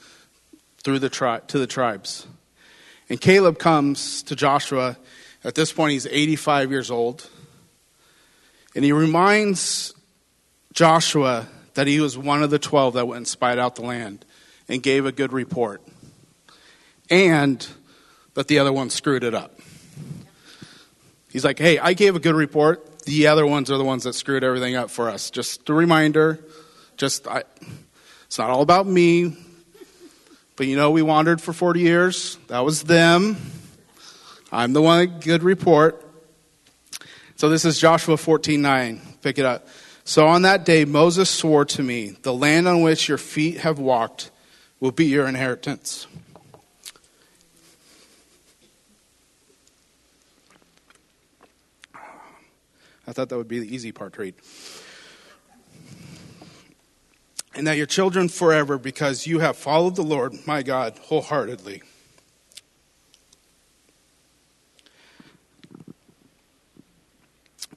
through 0.81 0.99
the 0.99 1.09
tri- 1.09 1.41
to 1.47 1.59
the 1.59 1.67
tribes. 1.67 2.25
And 3.09 3.19
Caleb 3.19 3.59
comes 3.59 4.23
to 4.23 4.35
Joshua. 4.37 4.95
At 5.43 5.55
this 5.55 5.73
point, 5.73 5.91
he's 5.91 6.07
85 6.07 6.71
years 6.71 6.89
old. 6.89 7.29
And 8.75 8.85
he 8.85 8.93
reminds 8.93 9.93
Joshua 10.71 11.49
that 11.75 11.87
he 11.87 11.99
was 11.99 12.17
one 12.17 12.43
of 12.43 12.49
the 12.49 12.59
12 12.59 12.93
that 12.95 13.07
went 13.07 13.17
and 13.17 13.27
spied 13.27 13.59
out 13.59 13.75
the 13.75 13.81
land 13.81 14.25
and 14.67 14.81
gave 14.81 15.05
a 15.05 15.11
good 15.11 15.33
report. 15.33 15.81
And 17.09 17.67
that 18.33 18.47
the 18.47 18.59
other 18.59 18.71
one 18.73 18.89
screwed 18.89 19.23
it 19.23 19.33
up. 19.33 19.59
He's 21.31 21.43
like, 21.43 21.59
hey, 21.59 21.79
I 21.79 21.93
gave 21.93 22.15
a 22.15 22.19
good 22.19 22.35
report 22.35 22.93
the 23.05 23.27
other 23.27 23.45
ones 23.45 23.69
are 23.69 23.77
the 23.77 23.83
ones 23.83 24.03
that 24.03 24.13
screwed 24.13 24.43
everything 24.43 24.75
up 24.75 24.89
for 24.89 25.09
us. 25.09 25.29
Just 25.29 25.67
a 25.69 25.73
reminder. 25.73 26.43
Just 26.97 27.27
I, 27.27 27.43
it's 28.25 28.37
not 28.37 28.49
all 28.49 28.61
about 28.61 28.87
me. 28.87 29.35
But 30.55 30.67
you 30.67 30.75
know, 30.75 30.91
we 30.91 31.01
wandered 31.01 31.41
for 31.41 31.53
40 31.53 31.79
years. 31.79 32.37
That 32.47 32.61
was 32.61 32.83
them. 32.83 33.37
I'm 34.51 34.73
the 34.73 34.81
one 34.81 35.19
good 35.19 35.43
report. 35.43 35.99
So 37.35 37.49
this 37.49 37.65
is 37.65 37.79
Joshua 37.79 38.15
14:9. 38.15 39.21
Pick 39.21 39.39
it 39.39 39.45
up. 39.45 39.67
So 40.05 40.27
on 40.27 40.41
that 40.41 40.65
day 40.65 40.85
Moses 40.85 41.29
swore 41.29 41.65
to 41.65 41.81
me, 41.81 42.09
the 42.21 42.33
land 42.33 42.67
on 42.67 42.81
which 42.81 43.07
your 43.07 43.17
feet 43.17 43.57
have 43.59 43.79
walked 43.79 44.31
will 44.79 44.91
be 44.91 45.05
your 45.05 45.27
inheritance. 45.27 46.07
I 53.05 53.11
thought 53.11 53.29
that 53.29 53.37
would 53.37 53.47
be 53.47 53.59
the 53.59 53.73
easy 53.73 53.91
part 53.91 54.13
to 54.13 54.21
read. 54.21 54.35
And 57.55 57.67
that 57.67 57.77
your 57.77 57.85
children 57.85 58.29
forever, 58.29 58.77
because 58.77 59.27
you 59.27 59.39
have 59.39 59.55
followed 59.55 59.95
the 59.95 60.03
Lord, 60.03 60.33
my 60.47 60.63
God, 60.63 60.97
wholeheartedly. 60.97 61.83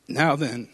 Now 0.09 0.37
then, 0.37 0.69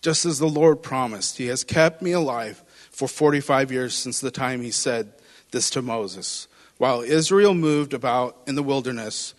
just 0.00 0.24
as 0.24 0.38
the 0.38 0.48
Lord 0.48 0.82
promised, 0.82 1.38
He 1.38 1.46
has 1.46 1.64
kept 1.64 2.02
me 2.02 2.12
alive 2.12 2.62
for 2.90 3.08
45 3.08 3.72
years 3.72 3.94
since 3.94 4.20
the 4.20 4.30
time 4.30 4.60
He 4.62 4.70
said 4.70 5.12
this 5.50 5.70
to 5.70 5.82
Moses. 5.82 6.48
While 6.78 7.02
Israel 7.02 7.54
moved 7.54 7.92
about 7.92 8.36
in 8.46 8.54
the 8.54 8.62
wilderness, 8.62 9.34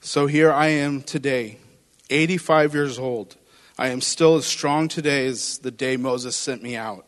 So 0.00 0.26
here 0.26 0.52
I 0.52 0.68
am 0.68 1.02
today, 1.02 1.58
85 2.08 2.74
years 2.74 2.98
old. 2.98 3.36
I 3.76 3.88
am 3.88 4.00
still 4.00 4.36
as 4.36 4.46
strong 4.46 4.88
today 4.88 5.26
as 5.26 5.58
the 5.58 5.70
day 5.70 5.96
Moses 5.96 6.36
sent 6.36 6.62
me 6.62 6.76
out. 6.76 7.04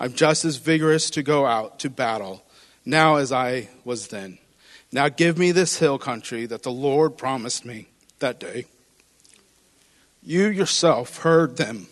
I'm 0.00 0.12
just 0.12 0.44
as 0.44 0.56
vigorous 0.56 1.10
to 1.10 1.22
go 1.22 1.46
out 1.46 1.80
to 1.80 1.90
battle 1.90 2.44
now 2.84 3.16
as 3.16 3.32
I 3.32 3.68
was 3.84 4.08
then. 4.08 4.38
Now 4.92 5.08
give 5.08 5.36
me 5.36 5.52
this 5.52 5.78
hill 5.78 5.98
country 5.98 6.46
that 6.46 6.62
the 6.62 6.70
Lord 6.70 7.18
promised 7.18 7.64
me 7.64 7.88
that 8.20 8.40
day. 8.40 8.66
You 10.22 10.46
yourself 10.46 11.18
heard 11.18 11.56
them 11.56 11.88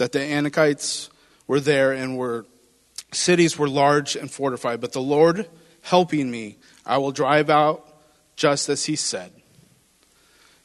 that 0.00 0.12
the 0.12 0.18
Anakites 0.18 1.10
were 1.46 1.60
there 1.60 1.92
and 1.92 2.16
were 2.16 2.46
cities 3.12 3.58
were 3.58 3.68
large 3.68 4.16
and 4.16 4.30
fortified, 4.30 4.80
but 4.80 4.92
the 4.92 5.00
Lord 5.02 5.46
helping 5.82 6.30
me, 6.30 6.56
I 6.86 6.96
will 6.96 7.12
drive 7.12 7.50
out 7.50 7.86
just 8.34 8.70
as 8.70 8.86
he 8.86 8.96
said. 8.96 9.30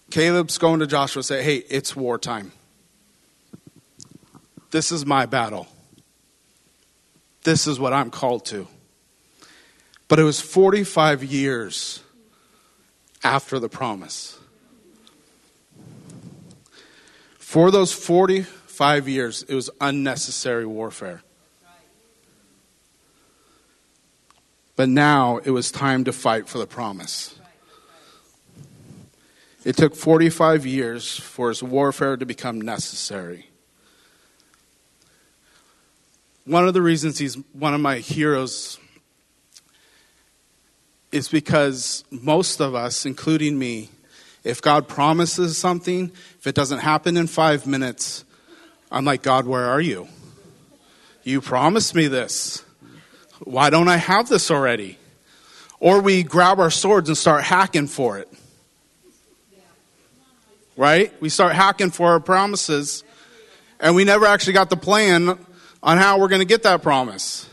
Caleb's 0.09 0.57
going 0.57 0.79
to 0.79 0.87
Joshua 0.87 1.21
say, 1.21 1.43
Hey, 1.43 1.57
it's 1.57 1.97
wartime. 1.97 2.53
This 4.71 4.93
is 4.93 5.05
my 5.05 5.25
battle. 5.25 5.67
This 7.43 7.67
is 7.67 7.77
what 7.77 7.91
I'm 7.91 8.09
called 8.09 8.45
to. 8.45 8.69
But 10.07 10.19
it 10.19 10.23
was 10.23 10.39
45 10.39 11.25
years 11.25 12.01
after 13.21 13.59
the 13.59 13.67
promise. 13.67 14.39
For 17.37 17.69
those 17.69 17.91
45 18.75 19.07
years, 19.07 19.43
it 19.43 19.55
was 19.55 19.69
unnecessary 19.79 20.65
warfare. 20.65 21.21
But 24.75 24.89
now 24.89 25.37
it 25.37 25.51
was 25.51 25.71
time 25.71 26.03
to 26.03 26.11
fight 26.11 26.49
for 26.49 26.57
the 26.57 26.67
promise. 26.67 27.39
It 29.63 29.77
took 29.77 29.95
45 29.95 30.65
years 30.65 31.17
for 31.17 31.47
his 31.47 31.63
warfare 31.63 32.17
to 32.17 32.25
become 32.25 32.59
necessary. 32.59 33.49
One 36.43 36.67
of 36.67 36.73
the 36.73 36.81
reasons 36.81 37.17
he's 37.17 37.35
one 37.53 37.73
of 37.73 37.79
my 37.79 37.99
heroes 37.99 38.77
is 41.13 41.29
because 41.29 42.03
most 42.11 42.59
of 42.59 42.75
us, 42.75 43.05
including 43.05 43.57
me, 43.57 43.89
if 44.43 44.61
God 44.61 44.89
promises 44.89 45.57
something, 45.57 46.11
if 46.37 46.45
it 46.45 46.55
doesn't 46.55 46.79
happen 46.79 47.15
in 47.15 47.27
five 47.27 47.65
minutes, 47.65 48.24
I'm 48.95 49.03
like, 49.03 49.21
God, 49.21 49.45
where 49.45 49.65
are 49.65 49.81
you? 49.81 50.07
You 51.25 51.41
promised 51.41 51.95
me 51.95 52.07
this. 52.07 52.63
Why 53.43 53.69
don't 53.69 53.89
I 53.89 53.97
have 53.97 54.29
this 54.29 54.49
already? 54.49 54.97
Or 55.81 55.99
we 55.99 56.23
grab 56.23 56.61
our 56.61 56.71
swords 56.71 57.09
and 57.09 57.17
start 57.17 57.43
hacking 57.43 57.87
for 57.87 58.19
it. 58.19 58.31
Right? 60.77 61.11
We 61.21 61.27
start 61.27 61.55
hacking 61.55 61.91
for 61.91 62.11
our 62.11 62.21
promises, 62.21 63.03
and 63.81 63.95
we 63.95 64.05
never 64.05 64.25
actually 64.25 64.53
got 64.53 64.69
the 64.69 64.77
plan 64.77 65.45
on 65.83 65.97
how 65.97 66.17
we're 66.17 66.29
going 66.29 66.39
to 66.39 66.45
get 66.45 66.63
that 66.63 66.81
promise. 66.81 67.49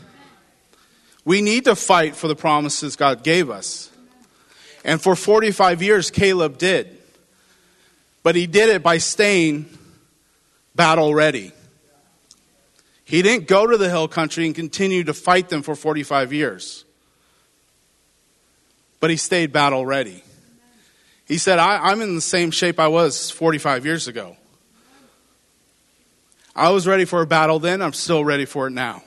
We 1.25 1.41
need 1.41 1.65
to 1.65 1.75
fight 1.75 2.15
for 2.15 2.29
the 2.29 2.37
promises 2.37 2.95
God 2.95 3.21
gave 3.21 3.49
us. 3.49 3.91
And 4.85 5.01
for 5.01 5.13
45 5.13 5.81
years, 5.83 6.09
Caleb 6.09 6.57
did. 6.57 6.97
But 8.23 8.35
he 8.35 8.47
did 8.47 8.69
it 8.69 8.81
by 8.81 8.99
staying 8.99 9.65
battle 10.75 11.13
ready. 11.13 11.51
He 13.05 13.21
didn't 13.21 13.47
go 13.47 13.67
to 13.67 13.77
the 13.77 13.89
hill 13.89 14.07
country 14.07 14.45
and 14.45 14.55
continue 14.55 15.03
to 15.03 15.13
fight 15.13 15.49
them 15.49 15.61
for 15.61 15.75
45 15.75 16.33
years. 16.33 16.85
But 18.99 19.09
he 19.09 19.17
stayed 19.17 19.51
battle 19.51 19.85
ready. 19.85 20.23
He 21.25 21.37
said, 21.37 21.59
I, 21.59 21.91
am 21.91 22.01
in 22.01 22.15
the 22.15 22.21
same 22.21 22.51
shape 22.51 22.79
I 22.79 22.87
was 22.87 23.29
45 23.31 23.85
years 23.85 24.07
ago. 24.07 24.37
I 26.55 26.69
was 26.69 26.85
ready 26.85 27.05
for 27.05 27.21
a 27.21 27.27
battle 27.27 27.59
then, 27.59 27.81
I'm 27.81 27.93
still 27.93 28.23
ready 28.23 28.45
for 28.45 28.67
it 28.67 28.71
now. 28.71 29.03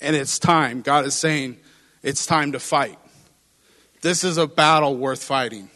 And 0.00 0.16
it's 0.16 0.38
time. 0.38 0.82
God 0.82 1.06
is 1.06 1.14
saying, 1.14 1.58
it's 2.02 2.26
time 2.26 2.52
to 2.52 2.58
fight. 2.58 2.98
This 4.00 4.24
is 4.24 4.36
a 4.36 4.48
battle 4.48 4.96
worth 4.96 5.22
fighting. 5.22 5.70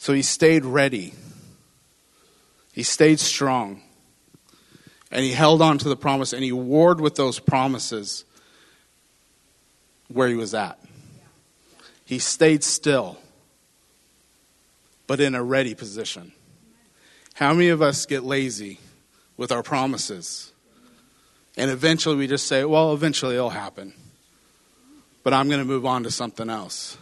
So 0.00 0.14
he 0.14 0.22
stayed 0.22 0.64
ready. 0.64 1.12
He 2.72 2.82
stayed 2.82 3.20
strong. 3.20 3.82
And 5.10 5.22
he 5.22 5.32
held 5.32 5.60
on 5.60 5.76
to 5.76 5.90
the 5.90 5.96
promise 5.96 6.32
and 6.32 6.42
he 6.42 6.52
warred 6.52 7.02
with 7.02 7.16
those 7.16 7.38
promises 7.38 8.24
where 10.08 10.26
he 10.26 10.36
was 10.36 10.54
at. 10.54 10.80
He 12.06 12.18
stayed 12.18 12.64
still, 12.64 13.18
but 15.06 15.20
in 15.20 15.34
a 15.34 15.42
ready 15.42 15.74
position. 15.74 16.32
How 17.34 17.52
many 17.52 17.68
of 17.68 17.82
us 17.82 18.06
get 18.06 18.24
lazy 18.24 18.80
with 19.36 19.52
our 19.52 19.62
promises? 19.62 20.50
And 21.58 21.70
eventually 21.70 22.16
we 22.16 22.26
just 22.26 22.46
say, 22.46 22.64
well, 22.64 22.94
eventually 22.94 23.34
it'll 23.34 23.50
happen. 23.50 23.92
But 25.24 25.34
I'm 25.34 25.48
going 25.48 25.60
to 25.60 25.66
move 25.66 25.84
on 25.84 26.04
to 26.04 26.10
something 26.10 26.48
else. 26.48 26.96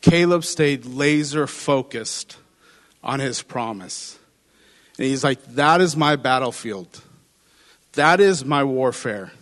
Caleb 0.00 0.44
stayed 0.44 0.86
laser 0.86 1.46
focused 1.46 2.38
on 3.02 3.20
his 3.20 3.42
promise. 3.42 4.18
And 4.98 5.06
he's 5.06 5.24
like, 5.24 5.42
That 5.54 5.80
is 5.80 5.96
my 5.96 6.16
battlefield. 6.16 7.02
That 7.92 8.20
is 8.20 8.44
my 8.44 8.64
warfare. 8.64 9.32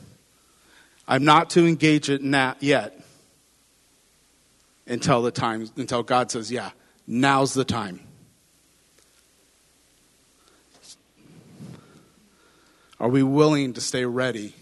I'm 1.07 1.25
not 1.25 1.51
to 1.51 1.67
engage 1.67 2.11
it 2.11 2.23
yet 2.63 2.99
until 4.87 5.23
the 5.23 5.31
time 5.31 5.69
until 5.77 6.03
God 6.03 6.31
says, 6.31 6.51
Yeah, 6.51 6.71
now's 7.07 7.55
the 7.55 7.65
time. 7.65 8.01
Are 13.01 13.09
we 13.09 13.23
willing 13.23 13.75
to 13.75 13.81
stay 13.81 14.05
ready 14.05 14.55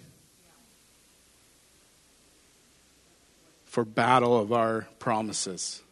for 3.64 3.84
battle 3.84 4.38
of 4.38 4.52
our 4.52 4.86
promises? 4.98 5.82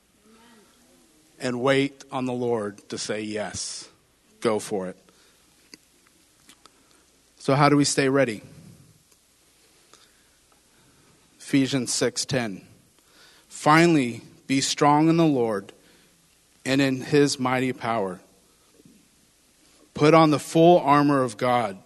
And 1.44 1.60
wait 1.60 2.02
on 2.10 2.24
the 2.24 2.32
Lord 2.32 2.88
to 2.88 2.96
say 2.96 3.20
yes 3.20 3.88
go 4.40 4.58
for 4.58 4.88
it. 4.88 4.96
So 7.38 7.54
how 7.54 7.68
do 7.68 7.76
we 7.76 7.84
stay 7.84 8.08
ready? 8.08 8.42
Ephesians 11.38 11.92
6:10. 11.92 12.62
Finally, 13.46 14.22
be 14.46 14.62
strong 14.62 15.10
in 15.10 15.18
the 15.18 15.26
Lord 15.26 15.72
and 16.64 16.80
in 16.80 17.02
his 17.02 17.38
mighty 17.38 17.74
power. 17.74 18.20
Put 19.92 20.14
on 20.14 20.30
the 20.30 20.38
full 20.38 20.78
armor 20.78 21.22
of 21.22 21.36
God 21.36 21.76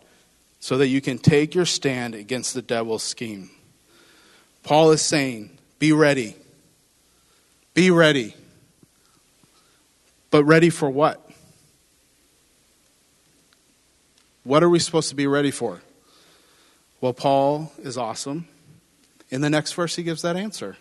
so 0.61 0.79
that 0.79 0.87
you 0.87 1.01
can 1.01 1.19
take 1.19 1.57
your 1.57 1.67
stand 1.67 2.15
against 2.15 2.55
the 2.55 2.63
devil's 2.63 3.03
scheme. 3.03 3.51
Paul 4.63 4.93
is 4.93 5.03
saying, 5.03 5.59
be 5.79 5.93
ready. 5.93 6.37
Be 7.75 7.91
ready. 7.91 8.35
But 10.31 10.45
ready 10.45 10.71
for 10.71 10.91
what? 10.91 11.29
What 14.45 14.63
are 14.63 14.69
we 14.69 14.79
supposed 14.79 15.11
to 15.11 15.15
be 15.15 15.27
ready 15.27 15.51
for? 15.51 15.83
Well, 17.01 17.13
Paul 17.13 17.73
is 17.79 17.97
awesome. 17.97 18.49
In 19.31 19.41
the 19.41 19.51
next 19.51 19.73
verse, 19.73 19.95
he 19.97 20.03
gives 20.03 20.23
that 20.23 20.37
answer. 20.37 20.77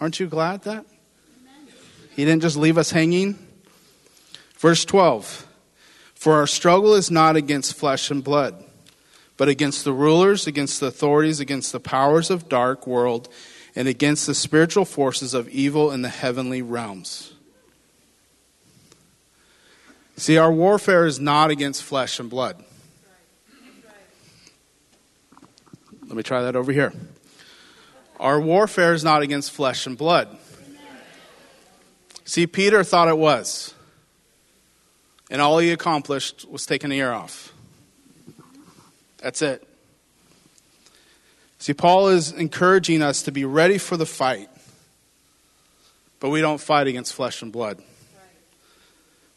Aren't 0.00 0.20
you 0.20 0.26
glad 0.26 0.62
that? 0.62 0.84
He 2.14 2.24
didn't 2.24 2.42
just 2.42 2.56
leave 2.56 2.78
us 2.78 2.90
hanging. 2.90 3.38
Verse 4.58 4.84
12 4.84 5.46
For 6.14 6.34
our 6.34 6.46
struggle 6.46 6.94
is 6.94 7.10
not 7.10 7.36
against 7.36 7.74
flesh 7.74 8.10
and 8.10 8.22
blood, 8.22 8.62
but 9.36 9.48
against 9.48 9.84
the 9.84 9.92
rulers, 9.92 10.46
against 10.46 10.80
the 10.80 10.86
authorities, 10.86 11.40
against 11.40 11.72
the 11.72 11.80
powers 11.80 12.30
of 12.30 12.48
dark 12.48 12.86
world, 12.86 13.28
and 13.74 13.88
against 13.88 14.26
the 14.26 14.34
spiritual 14.34 14.84
forces 14.84 15.32
of 15.32 15.48
evil 15.48 15.90
in 15.90 16.02
the 16.02 16.08
heavenly 16.08 16.60
realms. 16.62 17.32
See, 20.18 20.36
our 20.36 20.50
warfare 20.50 21.06
is 21.06 21.20
not 21.20 21.50
against 21.50 21.84
flesh 21.84 22.18
and 22.18 22.28
blood. 22.28 22.62
Let 26.06 26.16
me 26.16 26.24
try 26.24 26.42
that 26.42 26.56
over 26.56 26.72
here. 26.72 26.92
Our 28.18 28.40
warfare 28.40 28.94
is 28.94 29.04
not 29.04 29.22
against 29.22 29.52
flesh 29.52 29.86
and 29.86 29.96
blood. 29.96 30.36
See, 32.24 32.48
Peter 32.48 32.82
thought 32.82 33.06
it 33.06 33.16
was. 33.16 33.74
And 35.30 35.40
all 35.40 35.58
he 35.58 35.70
accomplished 35.70 36.46
was 36.50 36.66
taking 36.66 36.90
the 36.90 36.96
ear 36.98 37.12
off. 37.12 37.52
That's 39.18 39.40
it. 39.40 39.62
See, 41.60 41.74
Paul 41.74 42.08
is 42.08 42.32
encouraging 42.32 43.02
us 43.02 43.22
to 43.22 43.30
be 43.30 43.44
ready 43.44 43.78
for 43.78 43.96
the 43.96 44.06
fight, 44.06 44.48
but 46.18 46.30
we 46.30 46.40
don't 46.40 46.60
fight 46.60 46.88
against 46.88 47.14
flesh 47.14 47.40
and 47.40 47.52
blood. 47.52 47.80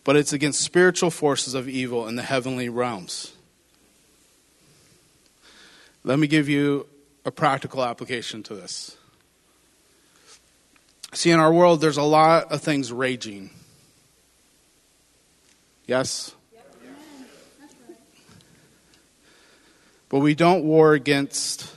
But 0.03 0.15
it's 0.15 0.33
against 0.33 0.61
spiritual 0.61 1.11
forces 1.11 1.53
of 1.53 1.69
evil 1.69 2.07
in 2.07 2.15
the 2.15 2.23
heavenly 2.23 2.69
realms. 2.69 3.33
Let 6.03 6.17
me 6.17 6.27
give 6.27 6.49
you 6.49 6.87
a 7.25 7.31
practical 7.31 7.83
application 7.83 8.41
to 8.43 8.55
this. 8.55 8.97
See, 11.13 11.29
in 11.29 11.39
our 11.39 11.53
world, 11.53 11.81
there's 11.81 11.97
a 11.97 12.03
lot 12.03 12.51
of 12.51 12.61
things 12.61 12.91
raging. 12.91 13.51
Yes? 15.85 16.33
But 20.09 20.19
we 20.19 20.35
don't 20.35 20.63
war 20.63 20.93
against 20.93 21.73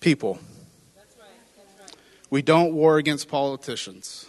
people. 0.00 0.38
We 2.30 2.42
don't 2.42 2.74
war 2.74 2.98
against 2.98 3.28
politicians. 3.28 4.26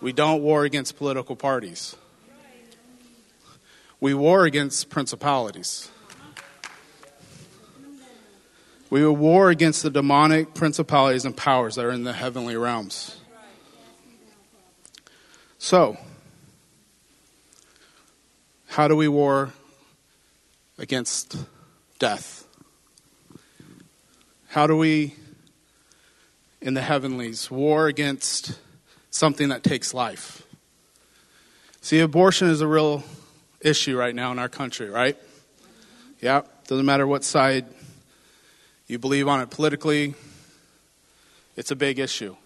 We 0.00 0.12
don't 0.12 0.42
war 0.42 0.64
against 0.64 0.96
political 0.96 1.36
parties. 1.36 1.96
We 4.00 4.12
war 4.14 4.44
against 4.44 4.90
principalities. 4.90 5.90
We 8.90 9.06
war 9.08 9.50
against 9.50 9.82
the 9.82 9.90
demonic 9.90 10.54
principalities 10.54 11.24
and 11.24 11.36
powers 11.36 11.74
that 11.74 11.84
are 11.84 11.90
in 11.90 12.04
the 12.04 12.12
heavenly 12.12 12.56
realms. 12.56 13.16
So, 15.58 15.96
how 18.66 18.86
do 18.86 18.94
we 18.94 19.08
war 19.08 19.52
against 20.78 21.36
death? 21.98 22.46
How 24.48 24.66
do 24.66 24.76
we, 24.76 25.14
in 26.60 26.74
the 26.74 26.82
heavenlies, 26.82 27.50
war 27.50 27.88
against 27.88 28.58
something 29.16 29.48
that 29.48 29.62
takes 29.62 29.94
life? 29.94 30.42
See, 31.80 32.00
abortion 32.00 32.48
is 32.48 32.60
a 32.60 32.66
real 32.66 33.02
issue 33.60 33.96
right 33.96 34.14
now 34.14 34.32
in 34.32 34.38
our 34.38 34.48
country, 34.48 34.90
right? 34.90 35.16
Yeah, 36.20 36.42
doesn't 36.68 36.86
matter 36.86 37.06
what 37.06 37.24
side 37.24 37.66
you 38.86 38.98
believe 38.98 39.26
on 39.26 39.40
it 39.40 39.50
politically, 39.50 40.14
it's 41.56 41.70
a 41.70 41.76
big 41.76 41.98
issue. 41.98 42.36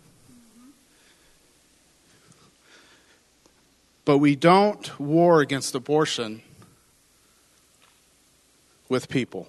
But 4.05 4.19
we 4.19 4.37
don't 4.37 4.99
war 4.99 5.41
against 5.41 5.75
abortion 5.75 6.43
with 8.89 9.09
people. 9.09 9.49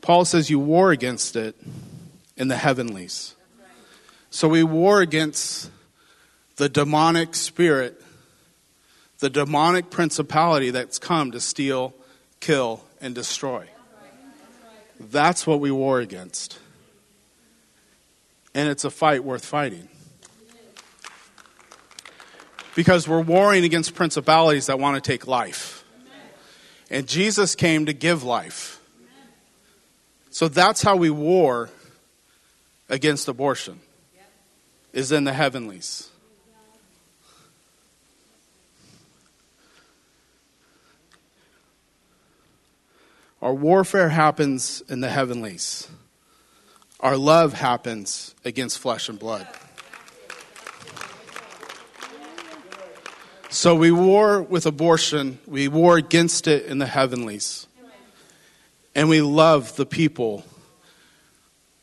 Paul 0.00 0.24
says 0.24 0.50
you 0.50 0.58
war 0.58 0.92
against 0.92 1.36
it 1.36 1.56
in 2.36 2.48
the 2.48 2.56
heavenlies. 2.56 3.34
So 4.30 4.48
we 4.48 4.62
war 4.62 5.00
against 5.00 5.70
the 6.56 6.68
demonic 6.68 7.34
spirit, 7.34 8.00
the 9.20 9.30
demonic 9.30 9.90
principality 9.90 10.70
that's 10.70 10.98
come 10.98 11.32
to 11.32 11.40
steal, 11.40 11.94
kill, 12.40 12.84
and 13.00 13.14
destroy. 13.14 13.66
That's 15.00 15.46
what 15.46 15.60
we 15.60 15.70
war 15.70 16.00
against. 16.00 16.58
And 18.54 18.68
it's 18.68 18.84
a 18.84 18.90
fight 18.90 19.24
worth 19.24 19.44
fighting. 19.44 19.88
Because 22.74 23.08
we're 23.08 23.20
warring 23.20 23.64
against 23.64 23.94
principalities 23.94 24.66
that 24.66 24.78
want 24.78 25.02
to 25.02 25.10
take 25.10 25.26
life. 25.26 25.84
And 26.90 27.06
Jesus 27.06 27.54
came 27.54 27.86
to 27.86 27.92
give 27.92 28.22
life. 28.22 28.80
So 30.30 30.48
that's 30.48 30.82
how 30.82 30.96
we 30.96 31.10
war 31.10 31.70
against 32.88 33.28
abortion, 33.28 33.80
is 34.92 35.12
in 35.12 35.24
the 35.24 35.32
heavenlies. 35.32 36.10
Our 43.40 43.54
warfare 43.54 44.08
happens 44.08 44.82
in 44.88 45.00
the 45.00 45.10
heavenlies. 45.10 45.88
Our 47.00 47.16
love 47.16 47.52
happens 47.52 48.34
against 48.44 48.80
flesh 48.80 49.08
and 49.08 49.18
blood. 49.18 49.46
So 53.50 53.76
we 53.76 53.90
war 53.92 54.42
with 54.42 54.66
abortion, 54.66 55.38
we 55.46 55.68
war 55.68 55.96
against 55.96 56.48
it 56.48 56.66
in 56.66 56.78
the 56.78 56.86
heavenlies. 56.86 57.66
And 58.94 59.08
we 59.08 59.22
love 59.22 59.76
the 59.76 59.86
people 59.86 60.44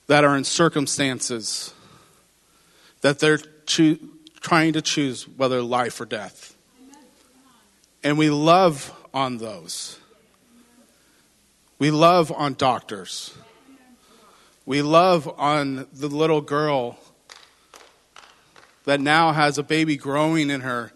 that 0.08 0.26
are 0.26 0.36
in 0.36 0.44
circumstances 0.44 1.74
that 3.06 3.20
they're 3.20 3.38
choo- 3.68 4.00
trying 4.42 4.74
to 4.74 4.82
choose 4.82 5.28
whether 5.28 5.62
life 5.62 6.02
or 6.02 6.06
death. 6.06 6.56
And 8.04 8.18
we 8.18 8.32
love 8.32 8.92
on 9.14 9.38
those. 9.38 10.00
We 11.78 11.92
love 11.92 12.32
on 12.32 12.56
doctors. 12.56 13.32
We 14.66 14.82
love 14.82 15.32
on 15.38 15.86
the 15.94 16.08
little 16.08 16.42
girl 16.42 16.98
that 18.86 19.00
now 19.00 19.34
has 19.34 19.60
a 19.60 19.64
baby 19.64 19.98
growing 19.98 20.50
in 20.50 20.62
her 20.62 20.92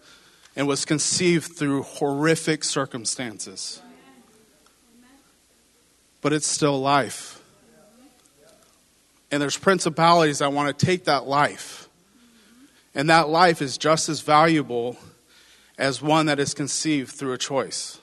and 0.56 0.68
was 0.68 0.86
conceived 0.86 1.56
through 1.56 1.84
horrific 1.84 2.64
circumstances. 2.64 3.84
But 6.22 6.34
it's 6.34 6.48
still 6.48 6.82
life. 6.82 7.44
And 9.30 9.40
there's 9.40 9.58
principalities 9.58 10.40
that 10.40 10.52
want 10.52 10.76
to 10.76 10.86
take 10.86 11.04
that 11.04 11.28
life. 11.28 11.86
And 12.96 13.10
that 13.10 13.30
life 13.30 13.62
is 13.62 13.78
just 13.78 14.10
as 14.10 14.22
valuable 14.22 14.98
as 15.78 16.02
one 16.02 16.26
that 16.26 16.40
is 16.40 16.54
conceived 16.54 17.12
through 17.12 17.34
a 17.34 17.38
choice. 17.38 18.00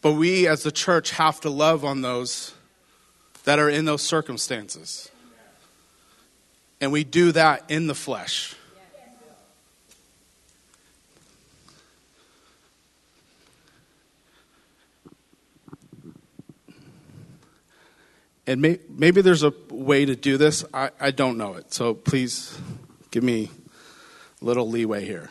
But 0.00 0.12
we 0.12 0.46
as 0.46 0.62
the 0.62 0.72
church 0.72 1.12
have 1.12 1.40
to 1.40 1.50
love 1.50 1.84
on 1.84 2.02
those 2.02 2.54
that 3.44 3.58
are 3.58 3.68
in 3.68 3.84
those 3.84 4.02
circumstances. 4.02 5.10
And 6.80 6.92
we 6.92 7.04
do 7.04 7.32
that 7.32 7.64
in 7.68 7.86
the 7.86 7.94
flesh. 7.94 8.56
And 18.44 18.60
may, 18.60 18.80
maybe 18.88 19.22
there's 19.22 19.44
a 19.44 19.52
way 19.70 20.04
to 20.04 20.16
do 20.16 20.36
this. 20.36 20.64
I, 20.74 20.90
I 21.00 21.12
don't 21.12 21.38
know 21.38 21.54
it. 21.54 21.72
So 21.72 21.94
please 21.94 22.58
give 23.12 23.22
me 23.22 23.50
a 24.40 24.44
little 24.44 24.68
leeway 24.68 25.04
here. 25.04 25.30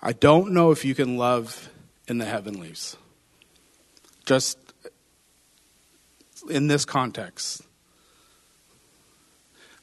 I 0.00 0.12
don't 0.12 0.52
know 0.52 0.70
if 0.70 0.84
you 0.84 0.94
can 0.94 1.16
love 1.16 1.68
in 2.06 2.18
the 2.18 2.24
heavenlies 2.24 2.96
just 4.24 4.58
in 6.48 6.68
this 6.68 6.84
context. 6.84 7.62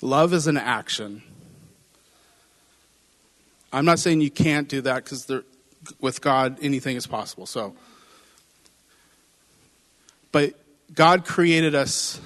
Love 0.01 0.33
is 0.33 0.47
an 0.47 0.57
action. 0.57 1.23
I'm 3.73 3.85
not 3.85 3.99
saying 3.99 4.21
you 4.21 4.31
can't 4.31 4.69
do 4.69 4.81
that 4.81 5.03
because 5.03 5.31
with 5.99 6.21
God, 6.21 6.57
anything 6.61 6.95
is 6.95 7.07
possible. 7.07 7.45
So, 7.45 7.75
but 10.31 10.53
God 10.93 11.25
created 11.25 11.75
us 11.75 12.21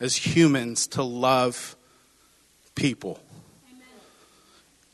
as 0.00 0.14
humans 0.16 0.86
to 0.88 1.02
love 1.02 1.76
people. 2.74 3.20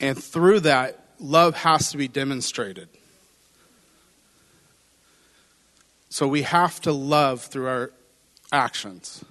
And 0.01 0.23
through 0.23 0.61
that, 0.61 1.05
love 1.19 1.55
has 1.57 1.91
to 1.91 1.99
be 1.99 2.09
demonstrated. 2.09 2.89
So 6.09 6.27
we 6.27 6.43
have 6.43 6.81
to 6.81 6.93
love 6.93 7.43
through 7.43 7.69
our 7.69 7.93
actions. 8.51 9.25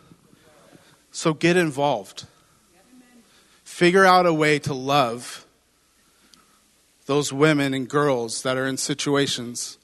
So 1.12 1.34
get 1.34 1.58
involved. 1.58 2.26
Figure 3.64 4.06
out 4.06 4.26
a 4.26 4.34
way 4.34 4.60
to 4.60 4.74
love 4.74 5.46
those 7.06 7.34
women 7.34 7.74
and 7.74 7.90
girls 7.90 8.44
that 8.44 8.56
are 8.56 8.68
in 8.68 8.78
situations 8.78 9.78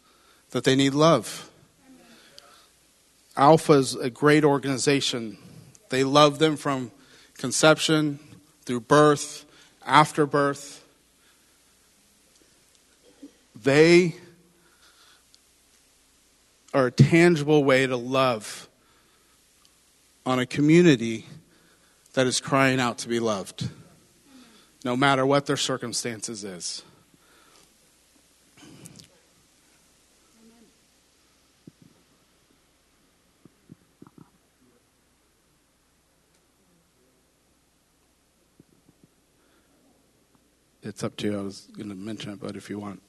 that 0.51 0.63
they 0.63 0.75
need 0.75 0.93
love. 0.93 1.49
Alpha 3.35 3.73
is 3.73 3.95
a 3.95 4.09
great 4.09 4.45
organization. 4.45 5.37
They 5.89 6.03
love 6.03 6.39
them 6.39 6.55
from 6.55 6.91
conception 7.37 8.19
through 8.63 8.81
birth, 8.81 9.45
after 9.85 10.25
birth. 10.25 10.83
They 13.55 14.15
are 16.73 16.87
a 16.87 16.91
tangible 16.91 17.63
way 17.63 17.87
to 17.87 17.95
love 17.95 18.67
on 20.25 20.39
a 20.39 20.45
community 20.45 21.25
that 22.13 22.27
is 22.27 22.41
crying 22.41 22.79
out 22.79 22.97
to 22.99 23.07
be 23.07 23.19
loved, 23.19 23.69
no 24.83 24.97
matter 24.97 25.25
what 25.25 25.45
their 25.45 25.57
circumstances 25.57 26.43
is. 26.43 26.83
it's 40.85 41.03
up 41.03 41.17
to 41.17 41.27
you. 41.27 41.39
I 41.39 41.41
was 41.41 41.67
going 41.75 41.89
to 41.89 41.95
mention 41.95 42.31
it, 42.31 42.39
but 42.39 42.55
if 42.55 42.69
you 42.69 42.79
want. 42.79 43.01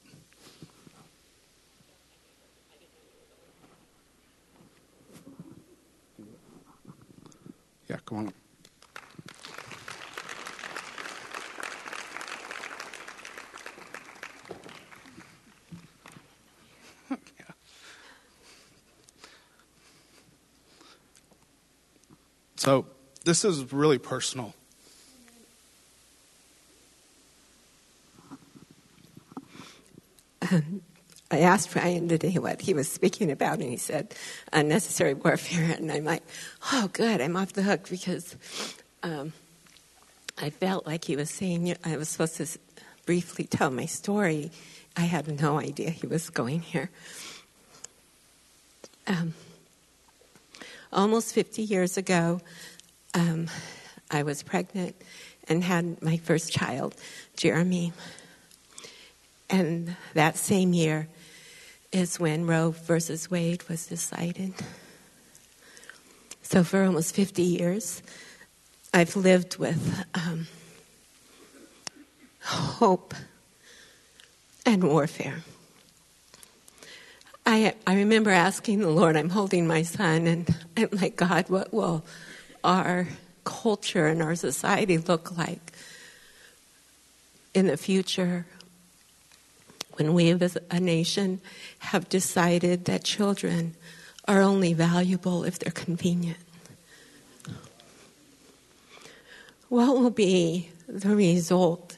Yeah, 7.87 7.97
come 8.05 8.17
on 8.17 8.27
up. 17.11 17.19
So, 22.57 22.87
this 23.23 23.45
is 23.45 23.71
really 23.71 23.99
personal. 23.99 24.53
Um, 30.51 30.81
I 31.29 31.39
asked 31.39 31.75
Ryan 31.75 32.07
today 32.07 32.37
what 32.39 32.61
he 32.61 32.73
was 32.73 32.89
speaking 32.89 33.31
about, 33.31 33.59
and 33.59 33.69
he 33.69 33.75
said 33.75 34.15
unnecessary 34.53 35.13
warfare. 35.13 35.75
And 35.77 35.91
I'm 35.91 36.05
like, 36.05 36.23
oh, 36.71 36.89
good, 36.93 37.19
I'm 37.19 37.35
off 37.35 37.51
the 37.51 37.63
hook 37.63 37.89
because 37.89 38.37
um, 39.03 39.33
I 40.37 40.51
felt 40.51 40.85
like 40.87 41.03
he 41.03 41.17
was 41.17 41.29
saying 41.29 41.75
I 41.83 41.97
was 41.97 42.07
supposed 42.07 42.37
to 42.37 42.47
briefly 43.05 43.43
tell 43.43 43.69
my 43.71 43.85
story. 43.87 44.51
I 44.95 45.01
had 45.01 45.41
no 45.41 45.59
idea 45.59 45.89
he 45.89 46.07
was 46.07 46.29
going 46.29 46.61
here. 46.61 46.89
Um, 49.05 49.33
almost 50.93 51.33
50 51.33 51.61
years 51.61 51.97
ago, 51.97 52.39
um, 53.13 53.49
I 54.09 54.23
was 54.23 54.43
pregnant 54.43 54.95
and 55.49 55.61
had 55.61 56.01
my 56.01 56.17
first 56.17 56.53
child, 56.53 56.95
Jeremy. 57.35 57.91
And 59.49 59.95
that 60.13 60.37
same 60.37 60.73
year 60.73 61.07
is 61.91 62.19
when 62.19 62.45
Roe 62.45 62.71
versus 62.71 63.31
Wade 63.31 63.67
was 63.69 63.87
decided. 63.87 64.53
So 66.41 66.63
for 66.63 66.83
almost 66.83 67.15
50 67.15 67.41
years, 67.41 68.01
I've 68.93 69.15
lived 69.15 69.57
with 69.57 70.05
um, 70.13 70.47
hope 72.41 73.13
and 74.65 74.83
warfare. 74.83 75.43
I, 77.45 77.73
I 77.85 77.95
remember 77.95 78.29
asking 78.29 78.79
the 78.79 78.89
Lord, 78.89 79.15
I'm 79.15 79.29
holding 79.29 79.67
my 79.67 79.81
son, 79.83 80.27
and 80.27 80.55
I'm 80.75 80.89
like, 80.91 81.15
God, 81.15 81.49
what 81.49 81.73
will 81.73 82.03
our 82.63 83.07
culture 83.45 84.07
and 84.07 84.21
our 84.21 84.35
society 84.35 84.97
look 84.97 85.37
like 85.37 85.71
in 87.53 87.67
the 87.67 87.77
future 87.77 88.45
when 89.97 90.13
we 90.13 90.31
as 90.31 90.57
a 90.69 90.79
nation 90.79 91.41
have 91.79 92.09
decided 92.09 92.85
that 92.85 93.03
children 93.03 93.75
are 94.27 94.41
only 94.41 94.73
valuable 94.73 95.43
if 95.43 95.57
they're 95.57 95.71
convenient? 95.71 96.37
What 99.69 99.97
will 99.97 100.11
be 100.11 100.69
the 100.87 101.15
result? 101.15 101.97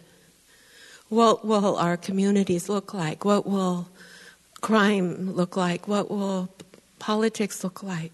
What 1.09 1.45
will 1.45 1.75
our 1.75 1.97
communities 1.97 2.69
look 2.69 2.93
like? 2.93 3.25
What 3.25 3.45
will 3.45 3.89
crime 4.61 5.35
look 5.35 5.57
like? 5.57 5.87
What 5.87 6.09
will 6.09 6.49
politics 6.99 7.63
look 7.63 7.83
like? 7.83 8.11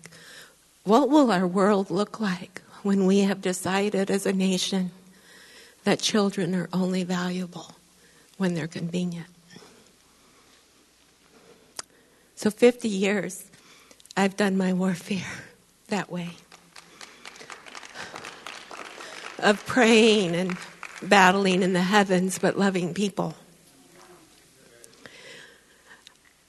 What 0.83 1.09
will 1.09 1.31
our 1.31 1.47
world 1.47 1.89
look 1.89 2.19
like 2.19 2.61
when 2.83 3.05
we 3.05 3.19
have 3.19 3.41
decided 3.41 4.11
as 4.11 4.25
a 4.25 4.33
nation 4.33 4.91
that 5.83 5.99
children 5.99 6.53
are 6.55 6.69
only 6.71 7.03
valuable 7.03 7.75
when 8.37 8.53
they're 8.53 8.67
convenient? 8.67 9.27
So, 12.45 12.51
50 12.51 12.87
years, 12.87 13.43
I've 14.15 14.37
done 14.37 14.55
my 14.55 14.71
warfare 14.71 15.25
that 15.87 16.11
way 16.11 16.29
of 19.39 19.65
praying 19.65 20.35
and 20.35 20.55
battling 21.01 21.63
in 21.63 21.73
the 21.73 21.81
heavens, 21.81 22.37
but 22.37 22.55
loving 22.55 22.93
people. 22.93 23.33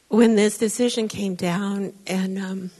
When 0.08 0.36
this 0.36 0.58
decision 0.58 1.08
came 1.08 1.34
down, 1.34 1.94
and 2.06 2.38
um, 2.38 2.70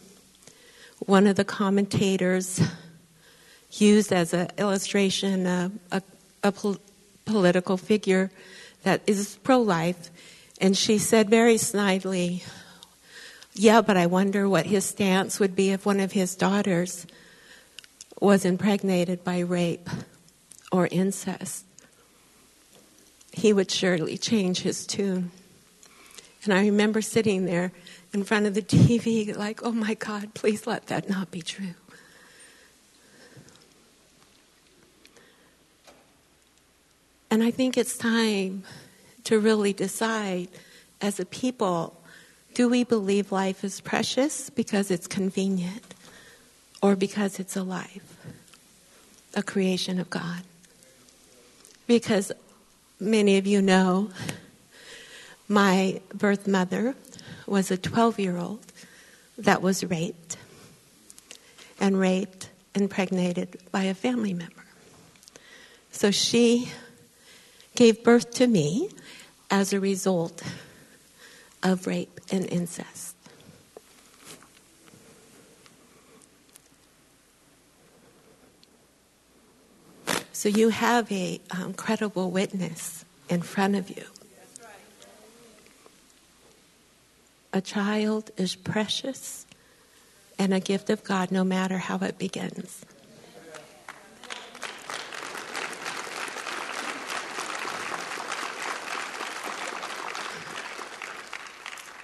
one 0.98 1.26
of 1.26 1.36
the 1.36 1.44
commentators 1.44 2.60
used 3.70 4.12
as 4.12 4.34
an 4.34 4.50
illustration 4.58 5.46
uh, 5.46 5.70
a, 5.90 6.02
a 6.42 6.52
pol- 6.52 6.82
political 7.24 7.78
figure 7.78 8.30
that 8.82 9.00
is 9.06 9.38
pro 9.42 9.58
life, 9.58 10.10
and 10.60 10.76
she 10.76 10.98
said 10.98 11.30
very 11.30 11.54
snidely, 11.54 12.42
yeah, 13.58 13.80
but 13.80 13.96
I 13.96 14.06
wonder 14.06 14.48
what 14.48 14.66
his 14.66 14.84
stance 14.84 15.40
would 15.40 15.56
be 15.56 15.70
if 15.70 15.86
one 15.86 16.00
of 16.00 16.12
his 16.12 16.34
daughters 16.34 17.06
was 18.20 18.44
impregnated 18.44 19.24
by 19.24 19.40
rape 19.40 19.88
or 20.70 20.86
incest. 20.90 21.64
He 23.32 23.52
would 23.52 23.70
surely 23.70 24.18
change 24.18 24.60
his 24.60 24.86
tune. 24.86 25.30
And 26.44 26.54
I 26.54 26.66
remember 26.66 27.02
sitting 27.02 27.44
there 27.44 27.72
in 28.12 28.24
front 28.24 28.46
of 28.46 28.54
the 28.54 28.62
TV, 28.62 29.36
like, 29.36 29.62
oh 29.62 29.72
my 29.72 29.94
God, 29.94 30.34
please 30.34 30.66
let 30.66 30.86
that 30.86 31.08
not 31.08 31.30
be 31.30 31.42
true. 31.42 31.74
And 37.30 37.42
I 37.42 37.50
think 37.50 37.76
it's 37.76 37.98
time 37.98 38.64
to 39.24 39.40
really 39.40 39.72
decide 39.72 40.48
as 41.00 41.18
a 41.18 41.26
people 41.26 42.00
do 42.56 42.70
we 42.70 42.84
believe 42.84 43.32
life 43.32 43.62
is 43.64 43.82
precious 43.82 44.48
because 44.48 44.90
it's 44.90 45.06
convenient 45.06 45.94
or 46.80 46.96
because 46.96 47.38
it's 47.38 47.54
alive? 47.54 48.02
A 49.34 49.42
creation 49.42 50.00
of 50.00 50.08
God. 50.08 50.40
Because 51.86 52.32
many 52.98 53.36
of 53.36 53.46
you 53.46 53.60
know, 53.60 54.08
my 55.48 56.00
birth 56.14 56.48
mother 56.48 56.94
was 57.46 57.70
a 57.70 57.76
12 57.76 58.18
year 58.18 58.38
old 58.38 58.64
that 59.36 59.60
was 59.60 59.84
raped 59.84 60.38
and 61.78 62.00
raped, 62.00 62.48
impregnated 62.74 63.58
by 63.70 63.82
a 63.82 63.92
family 63.92 64.32
member. 64.32 64.64
So 65.92 66.10
she 66.10 66.70
gave 67.74 68.02
birth 68.02 68.30
to 68.36 68.46
me 68.46 68.88
as 69.50 69.74
a 69.74 69.78
result 69.78 70.42
of 71.66 71.88
rape 71.88 72.20
and 72.30 72.46
incest. 72.46 73.16
So 80.32 80.48
you 80.48 80.68
have 80.68 81.10
a 81.10 81.40
um, 81.50 81.74
credible 81.74 82.30
witness 82.30 83.04
in 83.28 83.42
front 83.42 83.74
of 83.74 83.90
you. 83.90 84.04
A 87.52 87.60
child 87.60 88.30
is 88.36 88.54
precious 88.54 89.44
and 90.38 90.54
a 90.54 90.60
gift 90.60 90.88
of 90.88 91.02
God 91.02 91.32
no 91.32 91.42
matter 91.42 91.78
how 91.78 91.98
it 91.98 92.16
begins. 92.16 92.84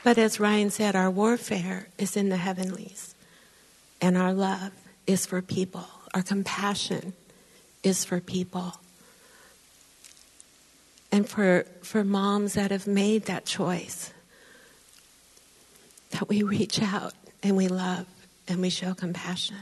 But 0.05 0.19
as 0.19 0.41
Ryan 0.41 0.71
said, 0.71 0.97
our 0.97 1.11
warfare 1.11 1.89
is 1.97 2.17
in 2.17 2.29
the 2.29 2.37
heavenlies, 2.37 3.15
and 4.01 4.17
our 4.17 4.33
love 4.33 4.73
is 5.07 5.27
for 5.27 5.41
people, 5.43 5.87
our 6.15 6.23
compassion 6.23 7.13
is 7.83 8.05
for 8.05 8.21
people. 8.21 8.75
And 11.11 11.29
for, 11.29 11.67
for 11.83 12.05
moms 12.05 12.55
that 12.55 12.71
have 12.71 12.87
made 12.87 13.27
that 13.27 13.45
choice, 13.45 14.13
that 16.11 16.29
we 16.29 16.43
reach 16.43 16.81
out 16.81 17.13
and 17.43 17.57
we 17.57 17.69
love 17.69 18.07
and 18.49 18.63
we 18.63 18.71
show 18.71 18.95
compassion. 18.95 19.57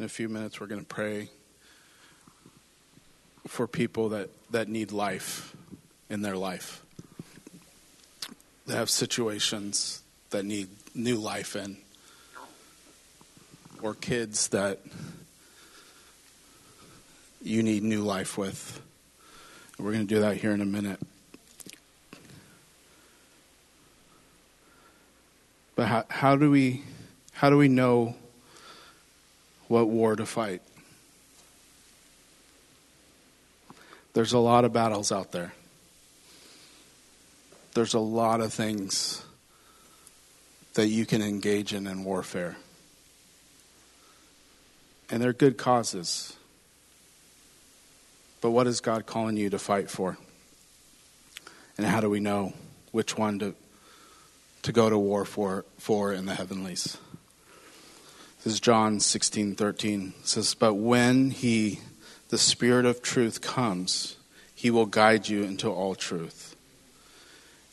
In 0.00 0.06
a 0.06 0.08
few 0.08 0.30
minutes, 0.30 0.58
we're 0.58 0.66
going 0.66 0.80
to 0.80 0.86
pray 0.86 1.28
for 3.46 3.66
people 3.66 4.08
that, 4.08 4.30
that 4.50 4.66
need 4.66 4.92
life 4.92 5.54
in 6.08 6.22
their 6.22 6.38
life, 6.38 6.82
that 8.66 8.76
have 8.76 8.88
situations 8.88 10.00
that 10.30 10.46
need 10.46 10.68
new 10.94 11.16
life 11.16 11.54
in, 11.54 11.76
or 13.82 13.92
kids 13.92 14.48
that 14.48 14.80
you 17.42 17.62
need 17.62 17.82
new 17.82 18.00
life 18.00 18.38
with. 18.38 18.80
We're 19.78 19.92
going 19.92 20.06
to 20.06 20.14
do 20.14 20.22
that 20.22 20.38
here 20.38 20.52
in 20.52 20.62
a 20.62 20.64
minute. 20.64 21.00
But 25.76 25.88
how, 25.88 26.04
how 26.08 26.36
do 26.36 26.50
we 26.50 26.84
how 27.32 27.50
do 27.50 27.58
we 27.58 27.68
know 27.68 28.14
what 29.70 29.88
war 29.88 30.16
to 30.16 30.26
fight? 30.26 30.62
There's 34.14 34.32
a 34.32 34.38
lot 34.38 34.64
of 34.64 34.72
battles 34.72 35.12
out 35.12 35.30
there. 35.30 35.52
There's 37.74 37.94
a 37.94 38.00
lot 38.00 38.40
of 38.40 38.52
things 38.52 39.24
that 40.74 40.88
you 40.88 41.06
can 41.06 41.22
engage 41.22 41.72
in 41.72 41.86
in 41.86 42.02
warfare. 42.02 42.56
And 45.08 45.22
they're 45.22 45.32
good 45.32 45.56
causes. 45.56 46.36
But 48.40 48.50
what 48.50 48.66
is 48.66 48.80
God 48.80 49.06
calling 49.06 49.36
you 49.36 49.50
to 49.50 49.58
fight 49.60 49.88
for? 49.88 50.18
And 51.78 51.86
how 51.86 52.00
do 52.00 52.10
we 52.10 52.18
know 52.18 52.54
which 52.90 53.16
one 53.16 53.38
to, 53.38 53.54
to 54.62 54.72
go 54.72 54.90
to 54.90 54.98
war 54.98 55.24
for, 55.24 55.64
for 55.78 56.12
in 56.12 56.26
the 56.26 56.34
heavenlies? 56.34 56.98
This 58.42 58.54
is 58.54 58.60
John 58.60 59.00
16 59.00 59.54
13. 59.54 60.14
It 60.18 60.26
says, 60.26 60.54
But 60.54 60.74
when 60.74 61.30
he, 61.30 61.80
the 62.30 62.38
Spirit 62.38 62.86
of 62.86 63.02
truth, 63.02 63.42
comes, 63.42 64.16
he 64.54 64.70
will 64.70 64.86
guide 64.86 65.28
you 65.28 65.42
into 65.42 65.68
all 65.68 65.94
truth. 65.94 66.56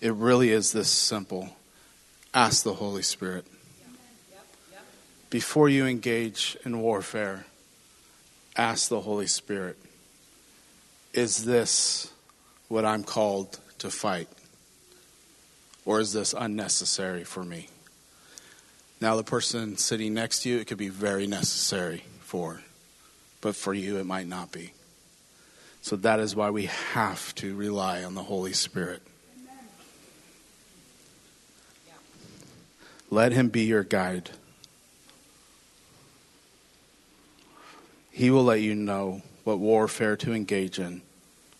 It 0.01 0.13
really 0.13 0.49
is 0.49 0.73
this 0.73 0.89
simple. 0.89 1.55
Ask 2.33 2.63
the 2.63 2.73
Holy 2.73 3.01
Spirit. 3.01 3.45
Before 5.29 5.69
you 5.69 5.85
engage 5.85 6.57
in 6.65 6.81
warfare, 6.81 7.45
ask 8.57 8.89
the 8.89 9.01
Holy 9.01 9.27
Spirit 9.27 9.77
is 11.13 11.45
this 11.45 12.11
what 12.67 12.83
I'm 12.83 13.03
called 13.03 13.57
to 13.79 13.89
fight? 13.89 14.27
Or 15.85 16.01
is 16.01 16.11
this 16.11 16.35
unnecessary 16.37 17.23
for 17.23 17.43
me? 17.43 17.69
Now, 18.99 19.15
the 19.15 19.23
person 19.23 19.77
sitting 19.77 20.13
next 20.13 20.41
to 20.41 20.49
you, 20.49 20.57
it 20.57 20.65
could 20.65 20.77
be 20.77 20.89
very 20.89 21.27
necessary 21.27 22.03
for, 22.21 22.61
but 23.41 23.55
for 23.55 23.73
you, 23.73 23.97
it 23.97 24.05
might 24.05 24.27
not 24.27 24.51
be. 24.51 24.73
So 25.81 25.95
that 25.97 26.19
is 26.19 26.35
why 26.35 26.49
we 26.49 26.65
have 26.65 27.33
to 27.35 27.55
rely 27.55 28.03
on 28.03 28.15
the 28.15 28.23
Holy 28.23 28.53
Spirit. 28.53 29.01
Let 33.09 33.31
Him 33.31 33.49
be 33.49 33.61
your 33.61 33.83
guide. 33.83 34.31
He 38.11 38.31
will 38.31 38.43
let 38.43 38.61
you 38.61 38.73
know 38.73 39.21
what 39.43 39.59
warfare 39.59 40.17
to 40.17 40.33
engage 40.33 40.79
in 40.79 41.03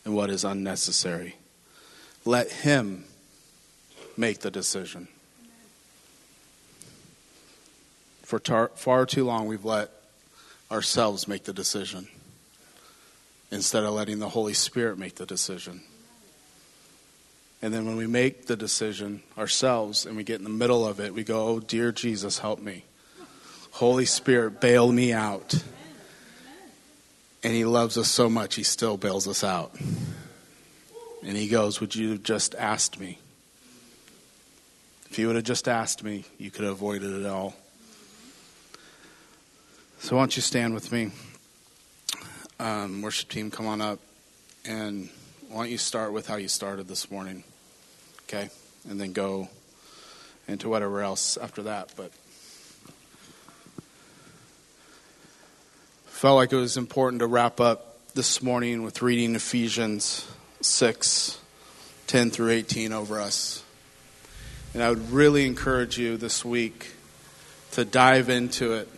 and 0.04 0.16
what 0.16 0.30
is 0.30 0.44
unnecessary. 0.44 1.36
Let 2.26 2.52
Him 2.52 3.06
make 4.18 4.40
the 4.40 4.52
decision. 4.52 5.08
For 8.28 8.40
tar- 8.40 8.72
far 8.76 9.06
too 9.06 9.24
long, 9.24 9.48
we've 9.48 9.64
let 9.64 9.90
ourselves 10.70 11.30
make 11.30 11.46
the 11.46 11.54
decision 11.54 12.10
instead 13.52 13.86
of 13.86 13.94
letting 13.94 14.20
the 14.20 14.28
Holy 14.28 14.54
Spirit 14.54 14.98
make 14.98 15.16
the 15.16 15.26
decision. 15.26 15.80
And 17.62 17.74
then 17.74 17.86
when 17.86 17.96
we 17.96 18.06
make 18.06 18.48
the 18.48 18.58
decision 18.58 19.24
ourselves 19.38 20.06
and 20.06 20.18
we 20.18 20.26
get 20.26 20.40
in 20.40 20.44
the 20.44 20.50
middle 20.50 20.86
of 20.86 21.00
it, 21.00 21.14
we 21.14 21.24
go, 21.24 21.48
Oh, 21.48 21.60
dear 21.62 21.94
Jesus, 21.94 22.40
help 22.40 22.60
me. 22.60 22.84
Holy 23.72 24.04
Spirit, 24.04 24.60
bail 24.60 24.92
me 24.92 25.14
out. 25.14 25.64
And 27.44 27.54
he 27.54 27.64
loves 27.64 27.98
us 27.98 28.10
so 28.10 28.30
much, 28.30 28.56
he 28.56 28.64
still 28.64 28.98
bails 28.98 29.26
us 29.26 29.42
out. 29.42 29.74
And 31.24 31.38
he 31.38 31.48
goes, 31.48 31.80
Would 31.80 31.96
you 31.96 32.10
have 32.10 32.24
just 32.24 32.56
asked 32.56 33.00
me? 33.00 33.20
If 35.10 35.18
you 35.18 35.28
would 35.28 35.38
have 35.38 35.46
just 35.46 35.70
asked 35.70 36.04
me, 36.04 36.26
you 36.38 36.52
could 36.52 36.66
have 36.66 36.74
avoided 36.74 37.14
it 37.14 37.26
all. 37.26 37.56
So, 40.00 40.16
why 40.16 40.22
don't 40.22 40.36
you 40.36 40.41
stand 40.41 40.74
with 40.74 40.91
me? 40.91 41.12
Um, 42.60 43.02
worship 43.02 43.30
team, 43.30 43.52
come 43.52 43.66
on 43.66 43.82
up. 43.82 44.00
And 44.66 45.10
why 45.50 45.64
don't 45.64 45.72
you 45.72 45.78
start 45.78 46.14
with 46.14 46.28
how 46.28 46.36
you 46.36 46.48
started 46.48 46.88
this 46.88 47.10
morning? 47.10 47.43
Okay? 48.24 48.50
And 48.89 49.02
then 49.02 49.14
go 49.14 49.50
into 50.48 50.70
whatever 50.70 51.02
else 51.02 51.38
after 51.38 51.64
that. 51.64 51.93
But. 51.95 52.12
felt 56.06 56.36
like 56.36 56.52
it 56.52 56.56
was 56.56 56.78
important 56.78 57.20
to 57.20 57.28
wrap 57.28 57.60
up 57.60 58.00
this 58.16 58.41
morning 58.41 58.82
with 58.82 59.04
reading 59.04 59.36
Ephesians 59.36 60.28
6 60.62 61.39
10 62.08 62.32
through 62.32 62.50
18 62.50 62.91
over 62.91 63.22
us. 63.22 63.64
And 64.74 64.82
I 64.82 64.89
would 64.89 65.12
really 65.12 65.45
encourage 65.45 66.00
you 66.00 66.18
this 66.18 66.43
week 66.43 66.93
to 67.74 67.86
dive 67.86 68.30
into 68.30 68.74
it. 68.74 68.89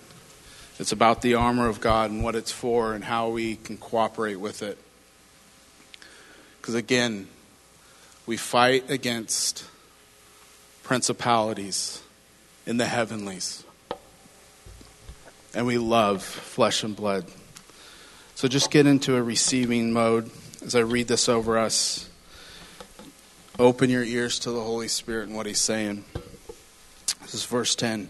It's 0.80 0.94
about 0.94 1.22
the 1.22 1.36
armor 1.36 1.68
of 1.68 1.82
God 1.82 2.10
and 2.10 2.24
what 2.24 2.36
it's 2.36 2.54
for 2.54 2.94
and 2.94 3.04
how 3.04 3.30
we 3.30 3.58
can 3.58 3.78
cooperate 3.78 4.38
with 4.38 4.64
it. 4.64 4.78
Because 6.62 6.74
again, 6.74 7.28
we 8.26 8.38
fight 8.38 8.90
against 8.90 9.66
principalities 10.84 12.02
in 12.66 12.78
the 12.78 12.86
heavenlies 12.86 13.66
and 15.54 15.66
we 15.66 15.78
love 15.78 16.24
flesh 16.24 16.84
and 16.84 16.96
blood. 16.96 17.26
So 18.36 18.48
just 18.48 18.72
get 18.72 18.86
into 18.86 19.16
a 19.18 19.22
receiving 19.22 19.92
mode 19.92 20.32
as 20.64 20.76
I 20.76 20.80
read 20.80 21.08
this 21.08 21.28
over 21.28 21.58
us. 21.58 22.10
Open 23.58 23.90
your 23.90 24.04
ears 24.04 24.40
to 24.40 24.52
the 24.52 24.62
Holy 24.62 24.88
Spirit 24.88 25.28
and 25.28 25.36
what 25.36 25.46
He's 25.46 25.60
saying. 25.60 26.06
This 27.22 27.34
is 27.34 27.44
verse 27.44 27.76
10. 27.76 28.10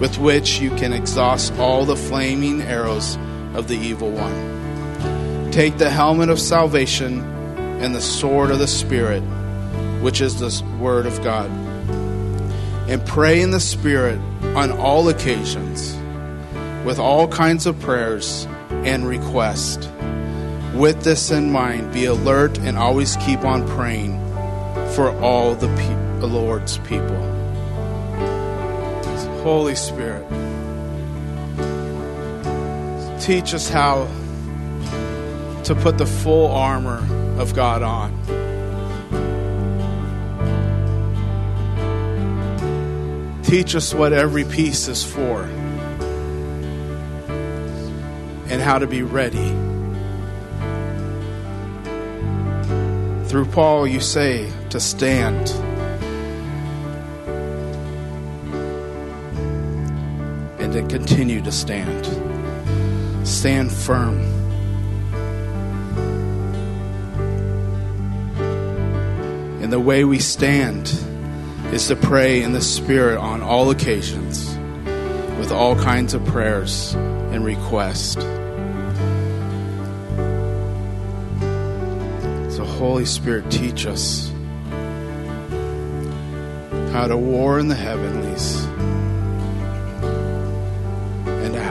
with 0.00 0.18
which 0.18 0.60
you 0.60 0.70
can 0.70 0.92
exhaust 0.92 1.52
all 1.58 1.84
the 1.84 1.94
flaming 1.94 2.62
arrows 2.62 3.16
of 3.54 3.68
the 3.68 3.76
evil 3.76 4.10
one. 4.10 5.50
Take 5.52 5.78
the 5.78 5.90
helmet 5.90 6.30
of 6.30 6.40
salvation 6.40 7.20
and 7.80 7.94
the 7.94 8.00
sword 8.00 8.50
of 8.50 8.58
the 8.58 8.66
Spirit, 8.66 9.20
which 10.00 10.20
is 10.20 10.40
the 10.40 10.64
Word 10.78 11.06
of 11.06 11.22
God. 11.22 11.50
And 12.88 13.04
pray 13.06 13.40
in 13.40 13.50
the 13.50 13.60
Spirit 13.60 14.18
on 14.56 14.72
all 14.72 15.08
occasions 15.08 15.96
with 16.84 16.98
all 16.98 17.28
kinds 17.28 17.66
of 17.66 17.78
prayers 17.80 18.46
and 18.70 19.06
requests. 19.06 19.86
With 20.74 21.02
this 21.02 21.30
in 21.30 21.52
mind, 21.52 21.92
be 21.92 22.06
alert 22.06 22.58
and 22.58 22.78
always 22.78 23.16
keep 23.16 23.44
on 23.44 23.66
praying 23.68 24.18
for 24.94 25.10
all 25.20 25.54
the, 25.54 25.68
pe- 25.68 26.00
Lord's 26.26 26.78
people. 26.78 27.39
Holy 29.42 29.74
Spirit, 29.74 30.26
teach 33.20 33.54
us 33.54 33.68
how 33.68 34.06
to 35.64 35.74
put 35.74 35.98
the 35.98 36.06
full 36.06 36.48
armor 36.48 37.06
of 37.38 37.54
God 37.54 37.82
on. 37.82 38.10
Teach 43.44 43.74
us 43.74 43.92
what 43.92 44.12
every 44.12 44.44
piece 44.44 44.88
is 44.88 45.04
for. 45.04 45.48
and 48.50 48.60
how 48.60 48.78
to 48.78 48.86
be 48.86 49.02
ready. 49.02 49.48
Through 53.28 53.46
Paul, 53.46 53.86
you 53.86 54.00
say 54.00 54.50
to 54.70 54.80
stand. 54.80 55.69
Continue 60.90 61.40
to 61.40 61.52
stand. 61.52 62.04
Stand 63.24 63.70
firm. 63.70 64.18
And 69.62 69.72
the 69.72 69.78
way 69.78 70.02
we 70.02 70.18
stand 70.18 70.92
is 71.72 71.86
to 71.86 71.94
pray 71.94 72.42
in 72.42 72.52
the 72.52 72.60
Spirit 72.60 73.18
on 73.18 73.40
all 73.40 73.70
occasions 73.70 74.52
with 75.38 75.52
all 75.52 75.76
kinds 75.76 76.12
of 76.12 76.24
prayers 76.26 76.94
and 76.94 77.44
requests. 77.44 78.20
So, 82.56 82.64
Holy 82.64 83.04
Spirit, 83.04 83.48
teach 83.48 83.86
us 83.86 84.28
how 86.92 87.06
to 87.06 87.16
war 87.16 87.60
in 87.60 87.68
the 87.68 87.76
heavenlies 87.76 88.69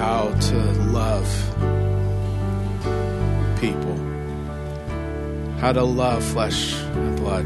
how 0.09 0.31
to 0.39 0.57
love 0.99 1.29
people, 3.61 3.95
how 5.59 5.71
to 5.71 5.83
love 5.83 6.23
flesh 6.23 6.73
and 6.73 7.15
blood. 7.15 7.45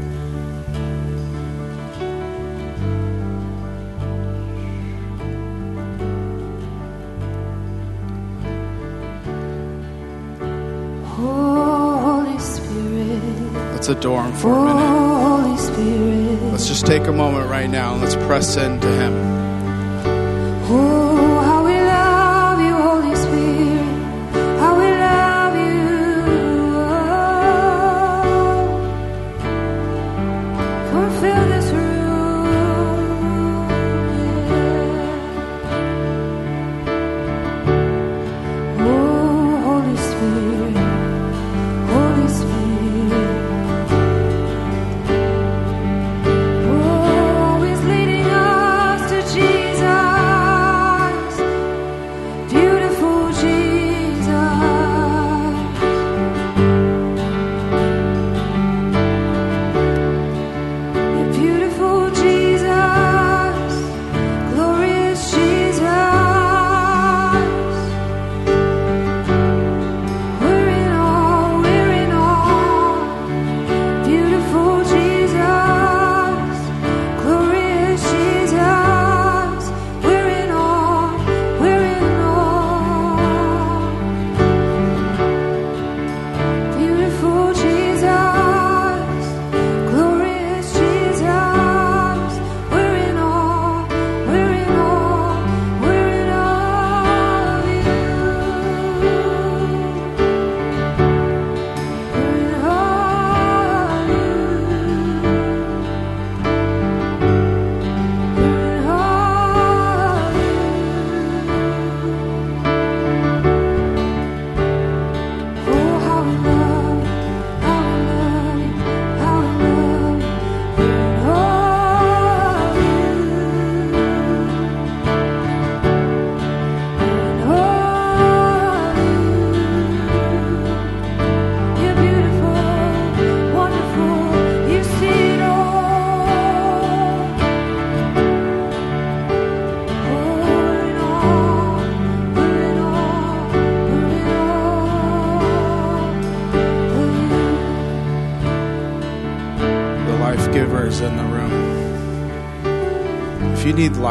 Holy 11.04 12.38
Spirit, 12.38 13.52
Let's 13.74 13.88
adore 13.90 14.22
Him 14.22 14.32
for 14.32 14.48
a 14.48 14.64
minute. 14.64 14.88
Holy 15.28 15.58
Spirit, 15.58 16.52
Let's 16.52 16.66
just 16.66 16.86
take 16.86 17.06
a 17.08 17.12
moment 17.12 17.50
right 17.50 17.68
now 17.68 17.92
and 17.92 18.00
let's 18.00 18.16
press 18.16 18.56
into 18.56 18.88
Him. 18.88 19.34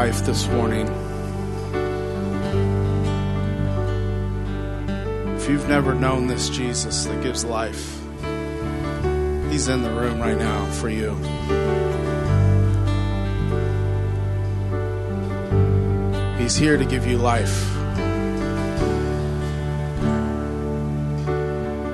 Life 0.03 0.25
this 0.25 0.47
morning, 0.49 0.85
if 5.37 5.47
you've 5.47 5.69
never 5.69 5.95
known 5.95 6.27
this 6.27 6.49
Jesus 6.49 7.05
that 7.05 7.23
gives 7.23 7.45
life, 7.45 8.01
He's 9.49 9.69
in 9.69 9.81
the 9.81 9.89
room 9.89 10.19
right 10.19 10.37
now 10.37 10.65
for 10.71 10.89
you. 10.89 11.15
He's 16.37 16.57
here 16.57 16.75
to 16.75 16.83
give 16.83 17.07
you 17.07 17.17
life. 17.17 17.73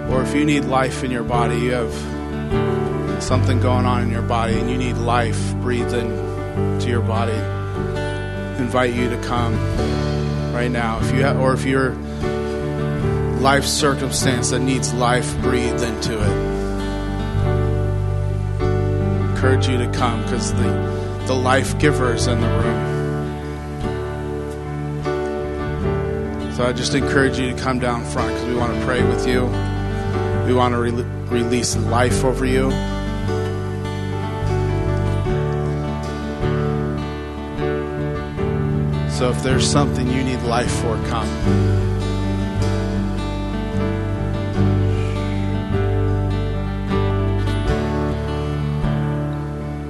Or 0.10 0.24
if 0.24 0.34
you 0.34 0.46
need 0.46 0.66
life 0.66 1.04
in 1.04 1.12
your 1.12 1.22
body, 1.24 1.60
you 1.60 1.74
have 1.74 3.22
something 3.22 3.60
going 3.60 3.86
on 3.86 4.02
in 4.02 4.10
your 4.10 4.24
body 4.24 4.58
and 4.58 4.68
you 4.68 4.80
need 4.80 4.94
life 4.94 5.54
breathed 5.58 5.94
into 5.94 6.88
your 6.88 7.04
body, 7.04 7.59
invite 8.70 8.94
you 8.94 9.10
to 9.10 9.18
come 9.24 9.56
right 10.54 10.70
now. 10.70 11.00
If 11.00 11.12
you 11.12 11.26
ha- 11.26 11.34
or 11.34 11.54
if 11.54 11.66
your 11.66 11.94
life 13.42 13.66
circumstance 13.66 14.52
that 14.52 14.60
needs 14.60 14.94
life 14.94 15.36
breathed 15.42 15.82
into 15.82 16.14
it, 16.14 16.30
I 18.62 19.32
encourage 19.32 19.68
you 19.68 19.80
to 19.80 19.90
come 19.92 20.22
because 20.22 20.54
the 20.54 21.24
the 21.26 21.34
life 21.34 21.80
giver 21.80 22.14
is 22.14 22.28
in 22.28 22.40
the 22.42 22.48
room. 22.48 22.86
So 26.54 26.68
I 26.68 26.72
just 26.72 26.94
encourage 26.94 27.40
you 27.40 27.56
to 27.56 27.60
come 27.60 27.80
down 27.80 28.06
front 28.06 28.32
because 28.36 28.46
we 28.50 28.56
want 28.56 28.78
to 28.78 28.86
pray 28.86 29.02
with 29.02 29.26
you. 29.28 29.46
We 30.46 30.54
want 30.54 30.76
to 30.76 30.80
re- 30.80 30.92
release 31.42 31.76
life 31.76 32.24
over 32.24 32.46
you. 32.46 32.70
So 39.20 39.32
if 39.32 39.44
there's 39.44 39.70
something 39.70 40.08
you 40.08 40.24
need 40.24 40.42
life 40.44 40.72
for, 40.80 40.96
come. 41.10 41.28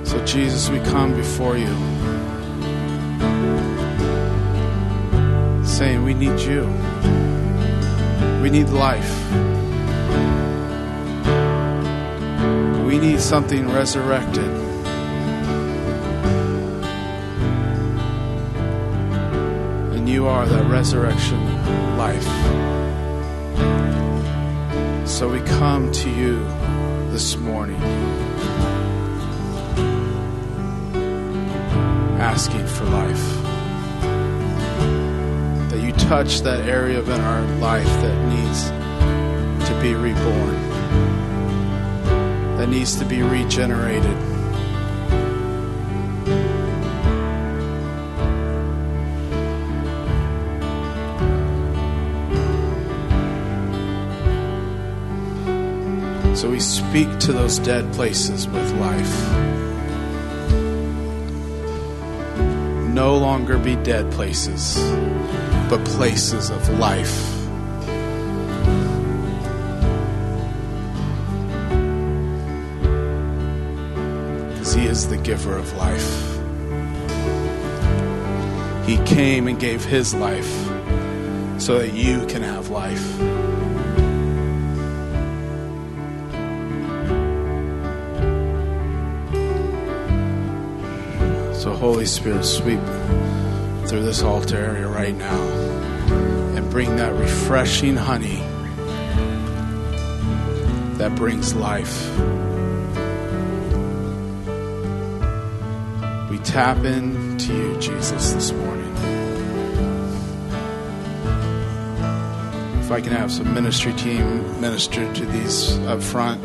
So, 0.03 0.25
Jesus, 0.25 0.71
we 0.71 0.79
come 0.79 1.13
before 1.15 1.57
you 1.57 1.67
saying, 5.63 6.01
We 6.03 6.15
need 6.15 6.39
you. 6.39 6.65
We 8.41 8.49
need 8.49 8.69
life. 8.69 9.31
We 12.83 12.97
need 12.97 13.19
something 13.19 13.69
resurrected. 13.69 14.68
You 20.19 20.27
are 20.27 20.45
that 20.45 20.69
resurrection 20.69 21.41
life. 21.95 22.27
So 25.07 25.29
we 25.29 25.39
come 25.39 25.93
to 25.93 26.09
you 26.09 26.43
this 27.13 27.37
morning, 27.37 27.81
asking 32.19 32.67
for 32.67 32.83
life. 32.83 33.27
That 35.69 35.79
you 35.81 35.93
touch 35.93 36.41
that 36.41 36.67
area 36.67 37.01
in 37.01 37.21
our 37.21 37.41
life 37.59 37.87
that 37.87 38.17
needs 38.27 38.71
to 39.69 39.81
be 39.81 39.93
reborn, 39.93 40.69
that 42.57 42.67
needs 42.67 42.97
to 42.97 43.05
be 43.05 43.21
regenerated. 43.21 44.38
Speak 56.59 57.19
to 57.19 57.33
those 57.33 57.59
dead 57.59 57.91
places 57.93 58.47
with 58.47 58.71
life. 58.79 59.15
No 62.93 63.17
longer 63.17 63.57
be 63.57 63.75
dead 63.77 64.11
places, 64.11 64.77
but 65.69 65.83
places 65.85 66.49
of 66.49 66.67
life. 66.79 67.39
He 74.79 74.85
is 74.85 75.09
the 75.09 75.17
giver 75.17 75.57
of 75.57 75.73
life. 75.73 76.39
He 78.87 78.97
came 79.03 79.49
and 79.49 79.59
gave 79.59 79.83
His 79.83 80.13
life 80.13 80.49
so 81.59 81.79
that 81.79 81.91
you 81.93 82.25
can 82.27 82.41
have 82.43 82.69
life. 82.69 83.38
So, 91.59 91.75
Holy 91.75 92.05
Spirit, 92.05 92.45
sweep 92.45 92.79
through 93.85 94.03
this 94.03 94.23
altar 94.23 94.55
area 94.55 94.87
right 94.87 95.13
now 95.13 95.41
and 96.55 96.69
bring 96.71 96.95
that 96.95 97.13
refreshing 97.15 97.97
honey 97.97 98.37
that 100.97 101.13
brings 101.17 101.53
life. 101.53 102.09
We 106.29 106.37
tap 106.45 106.77
into 106.85 107.53
you, 107.53 107.77
Jesus, 107.81 108.31
this 108.31 108.53
morning. 108.53 108.95
If 112.79 112.89
I 112.89 113.01
can 113.01 113.11
have 113.11 113.33
some 113.33 113.53
ministry 113.53 113.91
team 113.95 114.61
minister 114.61 115.13
to 115.13 115.25
these 115.25 115.77
up 115.79 116.01
front. 116.01 116.41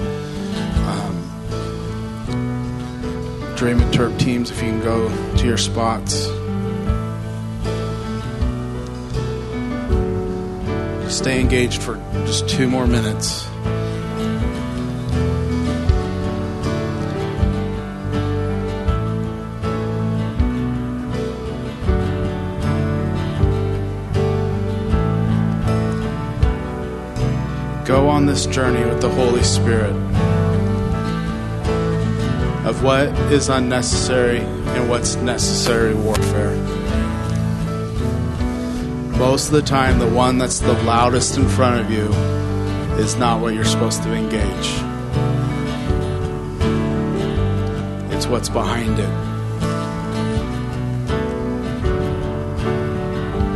Dream 3.65 3.81
interp 3.81 4.19
teams, 4.19 4.51
if 4.51 4.63
you 4.63 4.73
can 4.73 4.81
go 4.83 5.09
to 5.39 5.47
your 5.47 5.57
spots. 5.57 6.25
Stay 11.11 11.41
engaged 11.41 11.83
for 11.83 11.97
just 12.27 12.47
two 12.47 12.69
more 12.69 12.87
minutes. 12.87 13.47
Go 27.87 28.11
on 28.11 28.27
this 28.27 28.45
journey 28.45 28.85
with 28.85 29.01
the 29.01 29.09
Holy 29.09 29.43
Spirit 29.43 30.14
of 32.75 32.83
what 32.83 33.09
is 33.33 33.49
unnecessary 33.49 34.41
and 34.41 34.89
what's 34.89 35.17
necessary 35.17 35.95
warfare. 35.95 36.57
Most 39.17 39.47
of 39.47 39.53
the 39.53 39.63
time, 39.63 39.99
the 39.99 40.09
one 40.09 40.39
that's 40.39 40.59
the 40.59 40.73
loudest 40.83 41.37
in 41.37 41.49
front 41.49 41.81
of 41.81 41.91
you 41.91 42.13
is 42.99 43.17
not 43.17 43.41
what 43.41 43.55
you're 43.55 43.65
supposed 43.65 44.03
to 44.03 44.13
engage, 44.13 44.69
it's 48.13 48.27
what's 48.27 48.49
behind 48.49 48.99
it. 48.99 49.11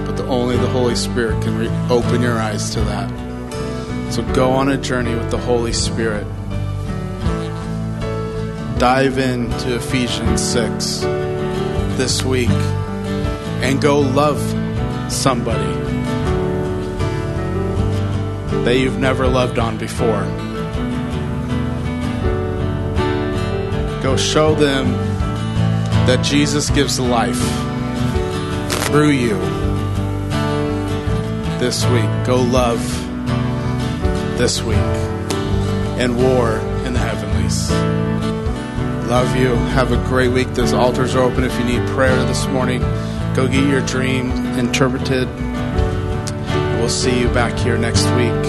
But 0.07 0.17
the, 0.17 0.27
only 0.27 0.57
the 0.57 0.69
Holy 0.69 0.95
Spirit 0.95 1.43
can 1.43 1.59
re- 1.59 1.69
open 1.91 2.23
your 2.23 2.39
eyes 2.39 2.71
to 2.71 2.81
that. 2.83 4.13
So 4.13 4.23
go 4.33 4.51
on 4.53 4.69
a 4.69 4.77
journey 4.77 5.15
with 5.15 5.31
the 5.31 5.39
Holy 5.39 5.73
Spirit 5.73 6.27
dive 8.79 9.19
into 9.19 9.75
Ephesians 9.75 10.41
6 10.41 11.01
this 11.99 12.23
week 12.23 12.49
and 13.61 13.83
go 13.83 13.99
love 13.99 14.41
somebody 15.13 15.73
that 18.65 18.79
you've 18.79 19.01
never 19.01 19.27
loved 19.27 19.59
on 19.59 19.79
before. 19.79 20.23
Go 24.01 24.17
show 24.17 24.55
them 24.55 24.93
that 26.07 26.25
Jesus 26.25 26.71
gives 26.71 27.01
life 27.01 27.43
through 28.85 29.11
you 29.11 29.39
this 31.59 31.85
week. 31.87 32.09
Go 32.25 32.43
love 32.43 32.81
this 34.39 34.63
week 34.63 34.77
and 35.99 36.17
war 36.17 36.59
in 36.87 36.93
the 36.93 37.01
heavenlies. 37.01 38.08
Love 39.09 39.35
you. 39.37 39.55
Have 39.73 39.93
a 39.93 39.97
great 40.07 40.29
week. 40.29 40.53
Those 40.53 40.75
altars 40.75 41.15
are 41.15 41.23
open 41.23 41.43
if 41.43 41.59
you 41.59 41.65
need 41.65 41.89
prayer 41.89 42.23
this 42.27 42.47
morning. 42.49 42.83
Go 43.35 43.49
get 43.51 43.67
your 43.67 43.81
dream 43.87 44.31
interpreted. 44.59 45.27
We'll 46.79 46.91
see 46.91 47.19
you 47.19 47.29
back 47.29 47.59
here 47.59 47.79
next 47.79 48.05
week 48.11 48.45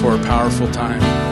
for 0.00 0.14
a 0.14 0.24
powerful 0.24 0.70
time. 0.70 1.29